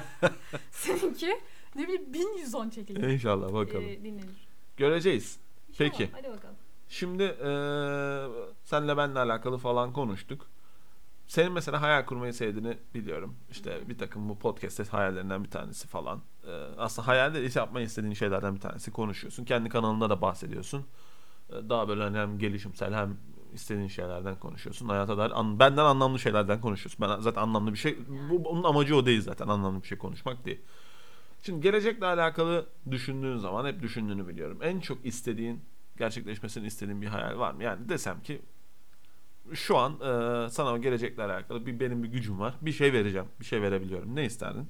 seninki 0.72 1.40
ne 1.76 1.84
bileyim 1.84 2.14
1110 2.14 2.70
çekilir. 2.70 3.10
inşallah 3.10 3.54
bakalım. 3.54 3.86
E, 3.86 4.04
dinlenir. 4.04 4.48
Göreceğiz. 4.78 5.40
İnşallah, 5.70 5.90
Peki. 5.90 6.10
Hadi 6.14 6.24
bakalım. 6.30 6.56
Şimdi 6.92 7.24
ee, 7.24 8.28
senle 8.64 8.98
benle 8.98 9.20
alakalı 9.20 9.58
falan 9.58 9.94
konuştuk. 9.94 10.48
Senin 11.28 11.52
mesela 11.52 11.82
hayal 11.82 12.06
kurmayı 12.06 12.34
sevdiğini 12.34 12.78
biliyorum. 12.94 13.36
İşte 13.52 13.90
bir 13.90 13.98
takım 13.98 14.30
bu 14.30 14.40
podcast'te 14.40 14.84
hayallerinden 14.84 15.44
bir 15.44 15.50
tanesi 15.50 15.88
falan. 15.88 16.22
Ee, 16.48 16.52
aslında 16.78 17.08
hayalde 17.08 17.46
iş 17.46 17.56
yapmayı 17.56 17.86
istediğin 17.86 18.14
şeylerden 18.14 18.56
bir 18.56 18.60
tanesi 18.60 18.92
konuşuyorsun. 18.92 19.46
Kendi 19.46 19.70
kanalında 19.70 20.10
da 20.10 20.22
bahsediyorsun. 20.22 20.86
Ee, 21.50 21.70
daha 21.70 21.88
böyle 21.88 22.04
hani 22.04 22.18
hem 22.18 22.40
gelişimsel 22.40 22.94
hem 22.94 23.18
istediğin 23.54 23.88
şeylerden 23.88 24.36
konuşuyorsun. 24.40 24.90
Hayata 24.90 25.18
dair 25.18 25.40
an- 25.40 25.60
benden 25.60 25.86
anlamlı 25.86 26.20
şeylerden 26.20 26.62
konuşuyorsun. 26.62 27.00
Ben 27.02 27.20
zaten 27.20 27.42
anlamlı 27.42 27.74
bir 27.74 27.78
şey 27.78 27.98
bu 28.30 28.50
onun 28.50 28.64
amacı 28.64 28.96
o 28.96 29.06
değil 29.06 29.22
zaten 29.22 29.48
anlamlı 29.48 29.84
bir 29.84 29.88
şey 29.88 29.98
konuşmak 29.98 30.46
değil. 30.46 30.62
Şimdi 31.42 31.62
gelecekle 31.62 32.06
alakalı 32.06 32.66
düşündüğün 32.92 33.38
zaman 33.38 33.66
hep 33.66 33.82
düşündüğünü 33.82 34.28
biliyorum. 34.28 34.60
En 34.62 34.80
çok 34.80 35.06
istediğin 35.06 35.71
gerçekleşmesini 35.98 36.68
istediğin 36.68 37.02
bir 37.02 37.08
hayal 37.08 37.40
var 37.40 37.52
mı? 37.54 37.64
Yani 37.64 37.90
desem 37.90 38.22
ki 38.22 38.42
şu 39.54 39.78
an 39.78 39.94
e, 39.94 40.50
sana 40.50 40.78
gelecekle 40.78 41.24
alakalı 41.24 41.66
bir 41.66 41.80
benim 41.80 42.04
bir 42.04 42.08
gücüm 42.08 42.40
var. 42.40 42.54
Bir 42.62 42.72
şey 42.72 42.94
vereceğim. 42.94 43.28
Bir 43.40 43.46
şey 43.46 43.62
verebiliyorum. 43.62 44.16
Ne 44.16 44.26
isterdin? 44.26 44.70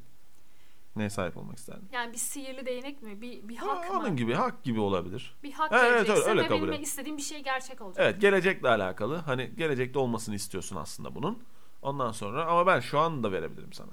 Neye 0.95 1.09
sahip 1.09 1.37
olmak 1.37 1.57
isterdin? 1.57 1.89
Yani 1.91 2.13
bir 2.13 2.17
sihirli 2.17 2.65
değnek 2.65 3.01
mi? 3.01 3.21
Bir, 3.21 3.47
bir 3.49 3.55
Ha, 3.57 3.67
hak 3.67 3.89
mı? 3.91 3.99
onun 3.99 4.15
gibi 4.15 4.33
hak 4.33 4.63
gibi 4.63 4.79
olabilir. 4.79 5.35
Bir 5.43 5.51
hak 5.51 5.71
Evet, 5.71 5.83
evet, 5.83 5.93
vereceksin 5.93 6.29
öyle 6.29 6.41
ve 6.41 6.47
kabul 6.47 6.69
et. 6.69 6.81
istediğim 6.81 7.17
bir 7.17 7.21
şey 7.21 7.43
gerçek 7.43 7.81
olacak. 7.81 8.05
Evet 8.05 8.21
gelecekle 8.21 8.69
alakalı. 8.69 9.15
Hani 9.17 9.51
gelecekte 9.57 9.99
olmasını 9.99 10.35
istiyorsun 10.35 10.75
aslında 10.75 11.15
bunun. 11.15 11.43
Ondan 11.81 12.11
sonra 12.11 12.45
ama 12.45 12.67
ben 12.67 12.79
şu 12.79 12.99
an 12.99 13.23
da 13.23 13.31
verebilirim 13.31 13.73
sana. 13.73 13.91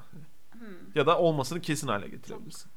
Hmm. 0.53 0.61
Ya 0.95 1.07
da 1.07 1.19
olmasını 1.19 1.61
kesin 1.61 1.89
hale 1.89 2.09
getirebilirsin. 2.09 2.71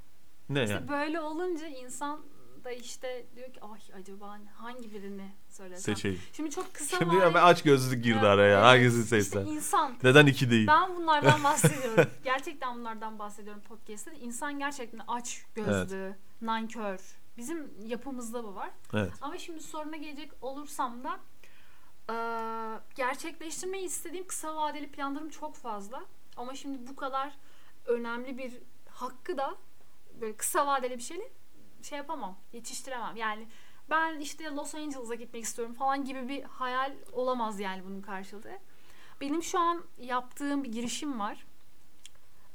Ne 0.50 0.62
İşte 0.64 0.74
yani? 0.74 0.88
böyle 0.90 1.20
olunca 1.22 1.68
insan 1.68 2.20
da 2.64 2.72
işte 2.72 3.26
diyor 3.36 3.54
ki 3.54 3.62
ay 3.62 4.02
acaba 4.02 4.38
hangi 4.56 4.94
birini 4.94 5.32
söylesem. 5.50 5.96
Seçeyim. 5.96 6.20
Şimdi 6.34 6.52
çok 6.52 6.74
kısa 6.74 6.98
Şimdi 6.98 7.16
vade- 7.16 7.34
ben 7.34 7.44
aç 7.44 7.64
gözlülük 7.64 8.04
girdi 8.04 8.16
Evet, 8.20 8.28
araya. 8.30 8.54
evet. 8.54 8.64
Hangisini 8.66 9.04
İşte 9.04 9.22
seçsen? 9.22 9.46
insan. 9.46 9.96
Neden 10.04 10.26
iki 10.26 10.52
değil? 10.52 10.68
Ben 10.68 10.96
bunlardan 10.98 11.44
bahsediyorum. 11.44 12.06
gerçekten 12.24 12.76
bunlardan 12.76 13.20
bahsediyorum 13.20 13.62
podcast'te. 13.62 14.12
İnsan 14.16 14.60
gerçekten 14.60 15.02
aç 15.08 15.46
gözlü, 15.56 16.16
nankör. 16.42 17.00
Bizim 17.38 17.72
yapımızda 17.88 18.44
bu 18.44 18.56
var. 18.56 18.70
Evet. 18.94 19.12
Ama 19.22 19.38
şimdi 19.38 19.64
soruna 19.64 19.98
gelecek 19.98 20.32
olursam 20.42 21.04
da 21.04 21.20
eee, 22.10 22.80
gerçekleştirmeyi 22.96 23.86
istediğim 23.86 24.28
kısa 24.28 24.56
vadeli 24.56 24.88
planlarım 24.92 25.30
çok 25.30 25.56
fazla. 25.56 26.04
Ama 26.38 26.56
şimdi 26.56 26.88
bu 26.88 26.96
kadar 26.96 27.34
önemli 27.86 28.38
bir 28.38 28.54
hakkı 28.90 29.38
da 29.38 29.56
böyle 30.22 30.36
kısa 30.36 30.68
vadeli 30.68 30.98
bir 30.98 31.04
şeyle 31.04 31.30
şey 31.84 31.98
yapamam, 31.98 32.38
yetiştiremem. 32.54 33.16
Yani 33.16 33.48
ben 33.90 34.20
işte 34.20 34.44
Los 34.44 34.76
Angeles'a 34.76 35.16
gitmek 35.16 35.44
istiyorum 35.44 35.74
falan 35.74 36.06
gibi 36.06 36.28
bir 36.28 36.44
hayal 36.44 36.94
olamaz 37.12 37.60
yani 37.60 37.84
bunun 37.86 38.02
karşılığı. 38.02 38.60
Benim 39.22 39.44
şu 39.44 39.60
an 39.60 39.84
yaptığım 39.98 40.64
bir 40.64 40.72
girişim 40.72 41.20
var. 41.20 41.46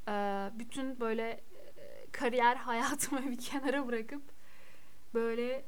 Ee, 0.09 0.51
bütün 0.59 1.01
böyle 1.01 1.31
e, 1.77 2.11
kariyer 2.12 2.57
hayatımı 2.66 3.31
bir 3.31 3.39
kenara 3.39 3.87
bırakıp 3.87 4.22
böyle 5.14 5.64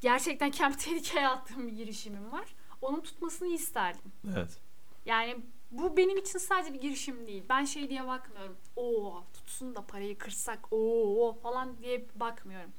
gerçekten 0.00 0.50
kendimi 0.50 0.82
tehlikeye 0.82 1.28
attığım 1.34 1.66
bir 1.66 1.72
girişimim 1.72 2.32
var. 2.32 2.54
Onun 2.82 3.00
tutmasını 3.00 3.48
isterdim. 3.48 4.12
Evet. 4.36 4.60
Yani 5.06 5.36
bu 5.70 5.96
benim 5.96 6.16
için 6.18 6.38
sadece 6.38 6.74
bir 6.74 6.80
girişim 6.80 7.26
değil. 7.26 7.44
Ben 7.48 7.64
şey 7.64 7.90
diye 7.90 8.06
bakmıyorum. 8.06 8.56
Oo 8.76 9.24
tutsun 9.34 9.74
da 9.74 9.86
parayı 9.86 10.18
kırsak 10.18 10.72
oo 10.72 11.32
falan 11.32 11.78
diye 11.78 12.06
bakmıyorum. 12.14 12.72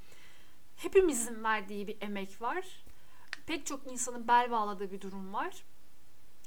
Hepimizin 0.76 1.44
verdiği 1.44 1.88
bir 1.88 1.98
emek 2.02 2.42
var. 2.42 2.84
Pek 3.48 3.66
çok 3.66 3.92
insanın 3.92 4.28
bel 4.28 4.52
bağladığı 4.52 4.92
bir 4.92 5.02
durum 5.02 5.34
var. 5.34 5.64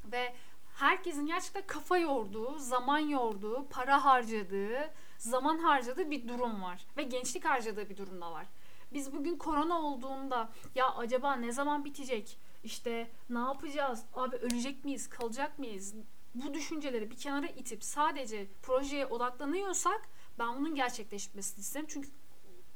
Ve 0.04 0.34
herkesin 0.74 1.26
gerçekten 1.26 1.66
kafa 1.66 1.98
yorduğu, 1.98 2.58
zaman 2.58 2.98
yorduğu, 2.98 3.66
para 3.70 4.04
harcadığı, 4.04 4.90
zaman 5.18 5.58
harcadığı 5.58 6.10
bir 6.10 6.28
durum 6.28 6.62
var. 6.62 6.86
Ve 6.96 7.02
gençlik 7.02 7.44
harcadığı 7.44 7.88
bir 7.88 7.96
durum 7.96 8.20
da 8.20 8.32
var. 8.32 8.46
Biz 8.92 9.12
bugün 9.12 9.36
korona 9.36 9.82
olduğunda 9.82 10.48
ya 10.74 10.94
acaba 10.94 11.36
ne 11.36 11.52
zaman 11.52 11.84
bitecek? 11.84 12.38
İşte 12.64 13.10
ne 13.30 13.38
yapacağız? 13.38 14.04
Abi 14.14 14.36
ölecek 14.36 14.84
miyiz? 14.84 15.08
Kalacak 15.08 15.58
mıyız? 15.58 15.94
Bu 16.34 16.54
düşünceleri 16.54 17.10
bir 17.10 17.16
kenara 17.16 17.46
itip 17.46 17.84
sadece 17.84 18.46
projeye 18.62 19.06
odaklanıyorsak 19.06 20.08
ben 20.38 20.56
bunun 20.58 20.74
gerçekleşmesini 20.74 21.60
isterim. 21.60 21.86
Çünkü 21.90 22.08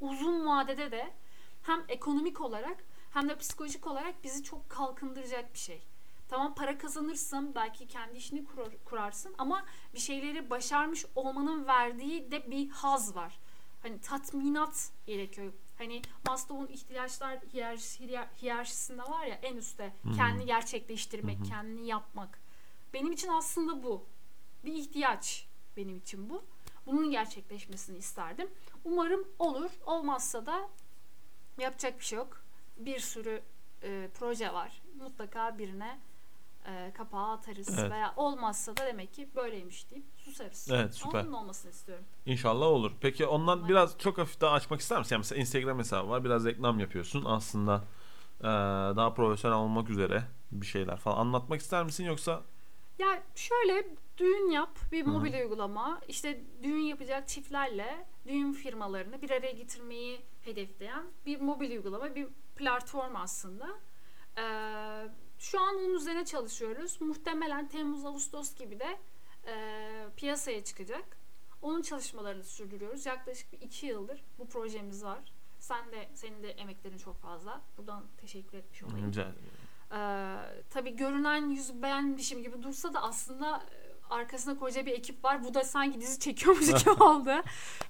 uzun 0.00 0.46
vadede 0.46 0.90
de 0.90 1.12
hem 1.62 1.84
ekonomik 1.88 2.40
olarak 2.40 2.84
hem 3.10 3.28
de 3.28 3.36
psikolojik 3.38 3.86
olarak 3.86 4.24
bizi 4.24 4.42
çok 4.42 4.70
kalkındıracak 4.70 5.54
bir 5.54 5.58
şey. 5.58 5.82
Tamam 6.28 6.54
para 6.54 6.78
kazanırsın, 6.78 7.54
belki 7.54 7.86
kendi 7.86 8.16
işini 8.18 8.44
kurar- 8.44 8.84
kurarsın 8.84 9.34
ama 9.38 9.64
bir 9.94 9.98
şeyleri 9.98 10.50
başarmış 10.50 11.04
olmanın 11.14 11.66
verdiği 11.66 12.30
de 12.30 12.50
bir 12.50 12.68
haz 12.70 13.16
var. 13.16 13.38
Hani 13.82 14.00
tatminat 14.00 14.90
gerekiyor. 15.06 15.52
Hani 15.78 16.02
Maslow'un 16.26 16.66
ihtiyaçlar 16.72 17.38
hiyerarşi, 17.52 18.00
hiyer- 18.06 18.28
hiyerarşisinde 18.42 19.02
var 19.02 19.26
ya 19.26 19.34
en 19.34 19.56
üstte 19.56 19.92
kendini 20.16 20.46
gerçekleştirmek, 20.46 21.38
kendini 21.48 21.86
yapmak. 21.86 22.43
Benim 22.94 23.12
için 23.12 23.28
aslında 23.28 23.82
bu. 23.82 24.04
Bir 24.64 24.72
ihtiyaç 24.72 25.46
benim 25.76 25.96
için 25.98 26.30
bu. 26.30 26.44
Bunun 26.86 27.10
gerçekleşmesini 27.10 27.98
isterdim. 27.98 28.48
Umarım 28.84 29.28
olur. 29.38 29.70
Olmazsa 29.86 30.46
da 30.46 30.68
yapacak 31.58 31.98
bir 31.98 32.04
şey 32.04 32.18
yok. 32.18 32.40
Bir 32.78 32.98
sürü 32.98 33.42
e, 33.82 34.08
proje 34.18 34.52
var. 34.52 34.82
Mutlaka 35.02 35.58
birine 35.58 35.98
e, 36.66 36.92
kapağı 36.96 37.32
atarız 37.32 37.78
Evet. 37.78 37.90
veya 37.92 38.12
olmazsa 38.16 38.76
da 38.76 38.86
demek 38.86 39.14
ki 39.14 39.28
böyleymiş 39.36 39.90
deyip 39.90 40.04
susarız. 40.16 40.68
Evet, 40.72 40.94
süper. 40.94 41.26
Bunun 41.26 41.32
olmasını 41.32 41.70
istiyorum. 41.70 42.04
İnşallah 42.26 42.66
olur. 42.66 42.92
Peki 43.00 43.26
ondan 43.26 43.68
biraz 43.68 43.98
çok 43.98 44.18
hafif 44.18 44.40
daha 44.40 44.52
açmak 44.54 44.80
ister 44.80 44.98
misin? 44.98 45.14
Yani 45.14 45.20
mesela 45.20 45.40
Instagram 45.40 45.78
hesabı 45.78 46.08
var. 46.10 46.24
Biraz 46.24 46.44
reklam 46.44 46.80
yapıyorsun. 46.80 47.24
Aslında 47.24 47.84
eee, 48.42 48.48
daha 48.96 49.14
profesyonel 49.14 49.58
olmak 49.58 49.90
üzere 49.90 50.24
bir 50.52 50.66
şeyler 50.66 50.96
falan 50.96 51.16
anlatmak 51.16 51.60
ister 51.60 51.84
misin 51.84 52.04
yoksa 52.04 52.42
Ya 52.98 53.22
şöyle 53.34 53.86
düğün 54.18 54.50
yap 54.50 54.78
bir 54.92 55.06
Hı. 55.06 55.10
mobil 55.10 55.34
uygulama 55.34 56.00
işte 56.08 56.40
düğün 56.62 56.80
yapacak 56.82 57.28
çiftlerle 57.28 58.06
düğün 58.26 58.52
firmalarını 58.52 59.22
bir 59.22 59.30
araya 59.30 59.52
getirmeyi 59.52 60.20
hedefleyen 60.44 61.04
bir 61.26 61.40
mobil 61.40 61.70
uygulama 61.70 62.14
bir 62.14 62.28
platform 62.56 63.16
aslında. 63.16 63.68
Ee, 64.38 65.08
şu 65.38 65.60
an 65.60 65.76
onun 65.76 65.94
üzerine 65.94 66.24
çalışıyoruz. 66.24 67.00
Muhtemelen 67.00 67.68
Temmuz 67.68 68.04
Ağustos 68.04 68.54
gibi 68.54 68.80
de 68.80 68.98
e, 69.46 70.06
piyasaya 70.16 70.64
çıkacak. 70.64 71.16
Onun 71.62 71.82
çalışmalarını 71.82 72.44
sürdürüyoruz. 72.44 73.06
Yaklaşık 73.06 73.52
bir 73.52 73.60
iki 73.60 73.86
yıldır 73.86 74.24
bu 74.38 74.48
projemiz 74.48 75.04
var. 75.04 75.18
Sen 75.58 75.92
de 75.92 76.08
senin 76.14 76.42
de 76.42 76.50
emeklerin 76.50 76.98
çok 76.98 77.16
fazla. 77.16 77.60
Buradan 77.78 78.04
teşekkür 78.20 78.58
etmiş 78.58 78.82
olayım. 78.82 79.06
Güzel. 79.06 79.32
Ee, 79.94 80.36
tabii 80.70 80.96
görünen 80.96 81.50
yüz 81.50 81.82
benmişim 81.82 82.42
gibi 82.42 82.62
dursa 82.62 82.94
da 82.94 83.02
aslında 83.02 83.56
e, 83.56 84.14
arkasında 84.14 84.58
koca 84.58 84.86
bir 84.86 84.92
ekip 84.92 85.24
var. 85.24 85.44
Bu 85.44 85.54
da 85.54 85.64
sanki 85.64 86.00
dizi 86.00 86.20
çekiyormuş 86.20 86.66
gibi 86.66 86.90
oldu. 87.02 87.30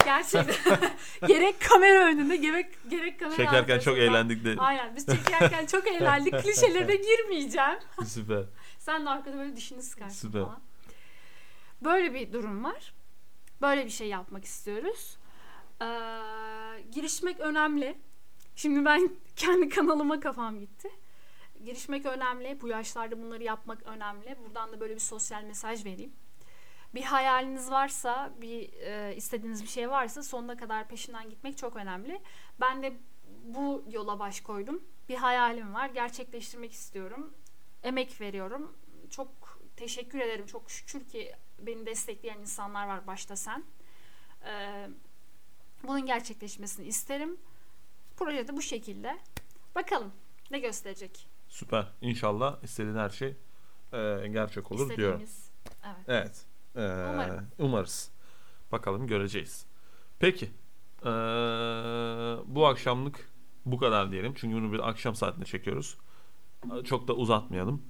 Gerçekten 0.04 0.78
gerek 1.26 1.60
kamera 1.60 2.04
önünde 2.04 2.36
gerek 2.36 2.66
gerek 2.90 3.20
kamera 3.20 3.36
çekerken 3.36 3.78
çok 3.78 3.94
arkasında. 3.94 3.96
eğlendik 4.18 4.44
de. 4.44 4.54
Aynen 4.58 4.96
biz 4.96 5.06
çekerken 5.06 5.66
çok 5.66 5.86
eğlendik. 5.86 6.34
Klişelere 6.42 6.96
girmeyeceğim. 7.08 7.78
Süper. 8.06 8.44
Sen 8.78 9.06
de 9.06 9.10
arkada 9.10 9.38
böyle 9.38 9.56
dişini 9.56 9.82
sıkarsın 9.82 10.28
Süper. 10.28 10.42
falan. 10.44 10.60
Böyle 11.84 12.14
bir 12.14 12.32
durum 12.32 12.64
var. 12.64 12.94
Böyle 13.62 13.84
bir 13.84 13.90
şey 13.90 14.08
yapmak 14.08 14.44
istiyoruz. 14.44 15.16
Ee, 15.82 15.86
girişmek 16.92 17.40
önemli. 17.40 17.98
Şimdi 18.56 18.84
ben 18.84 19.10
kendi 19.36 19.68
kanalıma 19.68 20.20
kafam 20.20 20.60
gitti. 20.60 20.90
Girişmek 21.64 22.06
önemli. 22.06 22.60
Bu 22.60 22.68
yaşlarda 22.68 23.22
bunları 23.22 23.42
yapmak 23.42 23.82
önemli. 23.82 24.36
Buradan 24.44 24.72
da 24.72 24.80
böyle 24.80 24.94
bir 24.94 25.00
sosyal 25.00 25.42
mesaj 25.42 25.84
vereyim. 25.84 26.12
Bir 26.94 27.02
hayaliniz 27.02 27.70
varsa, 27.70 28.32
bir 28.40 28.72
e, 28.72 29.16
istediğiniz 29.16 29.62
bir 29.62 29.68
şey 29.68 29.90
varsa 29.90 30.22
sonuna 30.22 30.56
kadar 30.56 30.88
peşinden 30.88 31.30
gitmek 31.30 31.58
çok 31.58 31.76
önemli. 31.76 32.20
Ben 32.60 32.82
de 32.82 32.92
bu 33.44 33.84
yola 33.90 34.18
baş 34.18 34.40
koydum. 34.40 34.82
Bir 35.08 35.14
hayalim 35.14 35.74
var. 35.74 35.88
Gerçekleştirmek 35.88 36.72
istiyorum. 36.72 37.34
Emek 37.82 38.20
veriyorum. 38.20 38.76
Çok 39.10 39.60
teşekkür 39.76 40.18
ederim. 40.18 40.46
Çok 40.46 40.70
şükür 40.70 41.08
ki 41.08 41.32
beni 41.58 41.86
destekleyen 41.86 42.38
insanlar 42.38 42.86
var 42.86 43.06
başta 43.06 43.36
sen. 43.36 43.64
Ee, 44.46 44.88
bunun 45.82 46.06
gerçekleşmesini 46.06 46.86
isterim. 46.86 47.36
Proje 48.16 48.48
de 48.48 48.56
bu 48.56 48.62
şekilde. 48.62 49.18
Bakalım 49.74 50.12
ne 50.50 50.58
gösterecek. 50.58 51.33
Süper. 51.54 51.86
İnşallah 52.00 52.62
istediğin 52.62 52.96
her 52.96 53.08
şey 53.10 53.36
eee, 53.92 54.28
gerçek 54.28 54.72
olur 54.72 54.96
diyorum. 54.96 55.20
İstediğimiz. 55.22 55.50
Evet. 55.84 55.96
Evet. 56.08 56.46
Eee, 56.76 57.06
Umarım. 57.14 57.46
Umarız. 57.58 58.10
Bakalım 58.72 59.06
göreceğiz. 59.06 59.66
Peki. 60.18 60.44
Eee, 61.04 61.10
bu 62.46 62.66
akşamlık 62.66 63.28
bu 63.66 63.78
kadar 63.78 64.10
diyelim. 64.12 64.34
Çünkü 64.36 64.56
bunu 64.56 64.72
bir 64.72 64.88
akşam 64.88 65.14
saatinde 65.14 65.44
çekiyoruz. 65.44 65.96
Çok 66.84 67.08
da 67.08 67.12
uzatmayalım. 67.12 67.82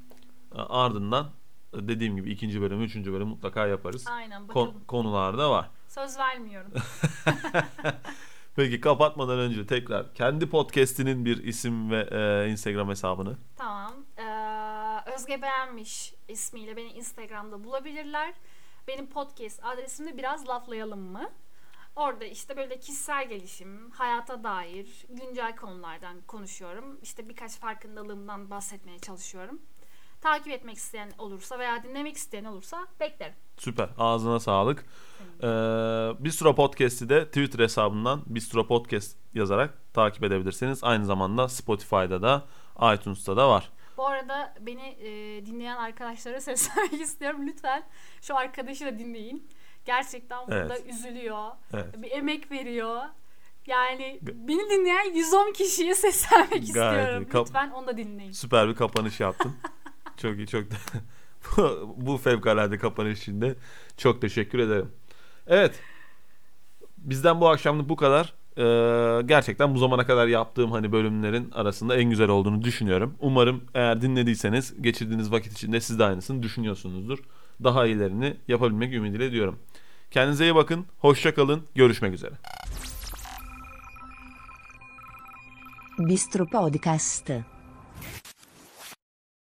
Eee, 0.54 0.60
Ardından 0.68 1.30
e, 1.72 1.88
dediğim 1.88 2.16
gibi 2.16 2.30
ikinci 2.32 2.60
bölüm, 2.60 2.82
üçüncü 2.82 3.12
bölüm 3.12 3.28
mutlaka 3.28 3.66
yaparız. 3.66 4.06
Aynen 4.06 4.48
bakalım. 4.48 4.72
Kon- 4.72 4.84
konular 4.86 5.38
da 5.38 5.50
var. 5.50 5.70
Söz 5.88 6.18
vermiyorum. 6.18 6.70
Peki 8.56 8.80
kapatmadan 8.80 9.38
önce 9.38 9.66
tekrar 9.66 10.14
kendi 10.14 10.48
podcast'inin 10.48 11.24
bir 11.24 11.44
isim 11.44 11.90
ve 11.90 12.08
e, 12.10 12.50
Instagram 12.50 12.88
hesabını. 12.88 13.36
Tamam. 13.56 13.92
Ee, 14.18 15.12
Özge 15.14 15.42
Beğenmiş 15.42 16.14
ismiyle 16.28 16.76
beni 16.76 16.88
Instagram'da 16.88 17.64
bulabilirler. 17.64 18.34
Benim 18.88 19.06
podcast 19.06 19.64
adresimde 19.64 20.18
biraz 20.18 20.48
laflayalım 20.48 21.00
mı? 21.00 21.30
Orada 21.96 22.24
işte 22.24 22.56
böyle 22.56 22.80
kişisel 22.80 23.28
gelişim, 23.28 23.90
hayata 23.90 24.44
dair 24.44 25.06
güncel 25.08 25.56
konulardan 25.56 26.20
konuşuyorum. 26.26 26.98
İşte 27.02 27.28
birkaç 27.28 27.58
farkındalığımdan 27.58 28.50
bahsetmeye 28.50 28.98
çalışıyorum. 28.98 29.62
Takip 30.24 30.52
etmek 30.52 30.76
isteyen 30.76 31.10
olursa 31.18 31.58
veya 31.58 31.82
dinlemek 31.82 32.16
isteyen 32.16 32.44
olursa 32.44 32.86
beklerim. 33.00 33.34
Süper. 33.58 33.88
Ağzına 33.98 34.40
sağlık. 34.40 34.84
Ee, 35.42 35.46
Bistro 36.24 36.54
Podcast'i 36.54 37.08
de 37.08 37.26
Twitter 37.26 37.58
hesabından 37.58 38.22
Bistro 38.26 38.66
Podcast 38.66 39.16
yazarak 39.34 39.94
takip 39.94 40.24
edebilirsiniz. 40.24 40.84
Aynı 40.84 41.04
zamanda 41.04 41.48
Spotify'da 41.48 42.22
da 42.22 42.44
iTunes'ta 42.94 43.36
da 43.36 43.48
var. 43.48 43.70
Bu 43.96 44.06
arada 44.06 44.54
beni 44.60 44.88
e, 44.88 45.46
dinleyen 45.46 45.76
arkadaşlara 45.76 46.40
seslenmek 46.40 47.00
istiyorum. 47.00 47.46
Lütfen 47.46 47.82
şu 48.22 48.36
arkadaşı 48.36 48.86
da 48.86 48.98
dinleyin. 48.98 49.48
Gerçekten 49.84 50.46
burada 50.46 50.76
Evet. 50.76 50.86
üzülüyor. 50.94 51.48
Evet. 51.74 52.02
Bir 52.02 52.10
emek 52.10 52.50
veriyor. 52.50 53.02
Yani 53.66 54.18
beni 54.22 54.70
dinleyen 54.70 55.14
110 55.14 55.52
kişiye 55.52 55.94
seslenmek 55.94 56.50
Gayet 56.50 56.66
istiyorum. 56.66 57.28
Lütfen 57.34 57.70
onu 57.70 57.86
da 57.86 57.96
dinleyin. 57.96 58.32
Süper 58.32 58.68
bir 58.68 58.74
kapanış 58.74 59.20
yaptın. 59.20 59.56
çok 60.16 60.36
iyi, 60.36 60.46
çok 60.46 60.64
da 60.70 60.76
bu, 61.96 62.16
fevkalade 62.16 62.78
kapanış 62.78 63.18
için 63.18 63.40
de 63.40 63.54
çok 63.96 64.20
teşekkür 64.20 64.58
ederim. 64.58 64.88
Evet. 65.46 65.80
Bizden 66.98 67.40
bu 67.40 67.48
akşamlık 67.48 67.88
bu 67.88 67.96
kadar. 67.96 68.32
Ee, 68.56 69.22
gerçekten 69.26 69.74
bu 69.74 69.78
zamana 69.78 70.06
kadar 70.06 70.26
yaptığım 70.26 70.72
hani 70.72 70.92
bölümlerin 70.92 71.50
arasında 71.50 71.96
en 71.96 72.10
güzel 72.10 72.28
olduğunu 72.28 72.64
düşünüyorum. 72.64 73.14
Umarım 73.20 73.64
eğer 73.74 74.02
dinlediyseniz 74.02 74.82
geçirdiğiniz 74.82 75.32
vakit 75.32 75.52
içinde 75.52 75.80
siz 75.80 75.98
de 75.98 76.04
aynısını 76.04 76.42
düşünüyorsunuzdur. 76.42 77.18
Daha 77.64 77.86
iyilerini 77.86 78.36
yapabilmek 78.48 78.94
ümidiyle 78.94 79.32
diyorum. 79.32 79.58
Kendinize 80.10 80.44
iyi 80.44 80.54
bakın. 80.54 80.86
Hoşça 80.98 81.34
kalın. 81.34 81.62
Görüşmek 81.74 82.14
üzere. 82.14 82.34
Bistro 85.98 86.46
Podcast. 86.46 87.53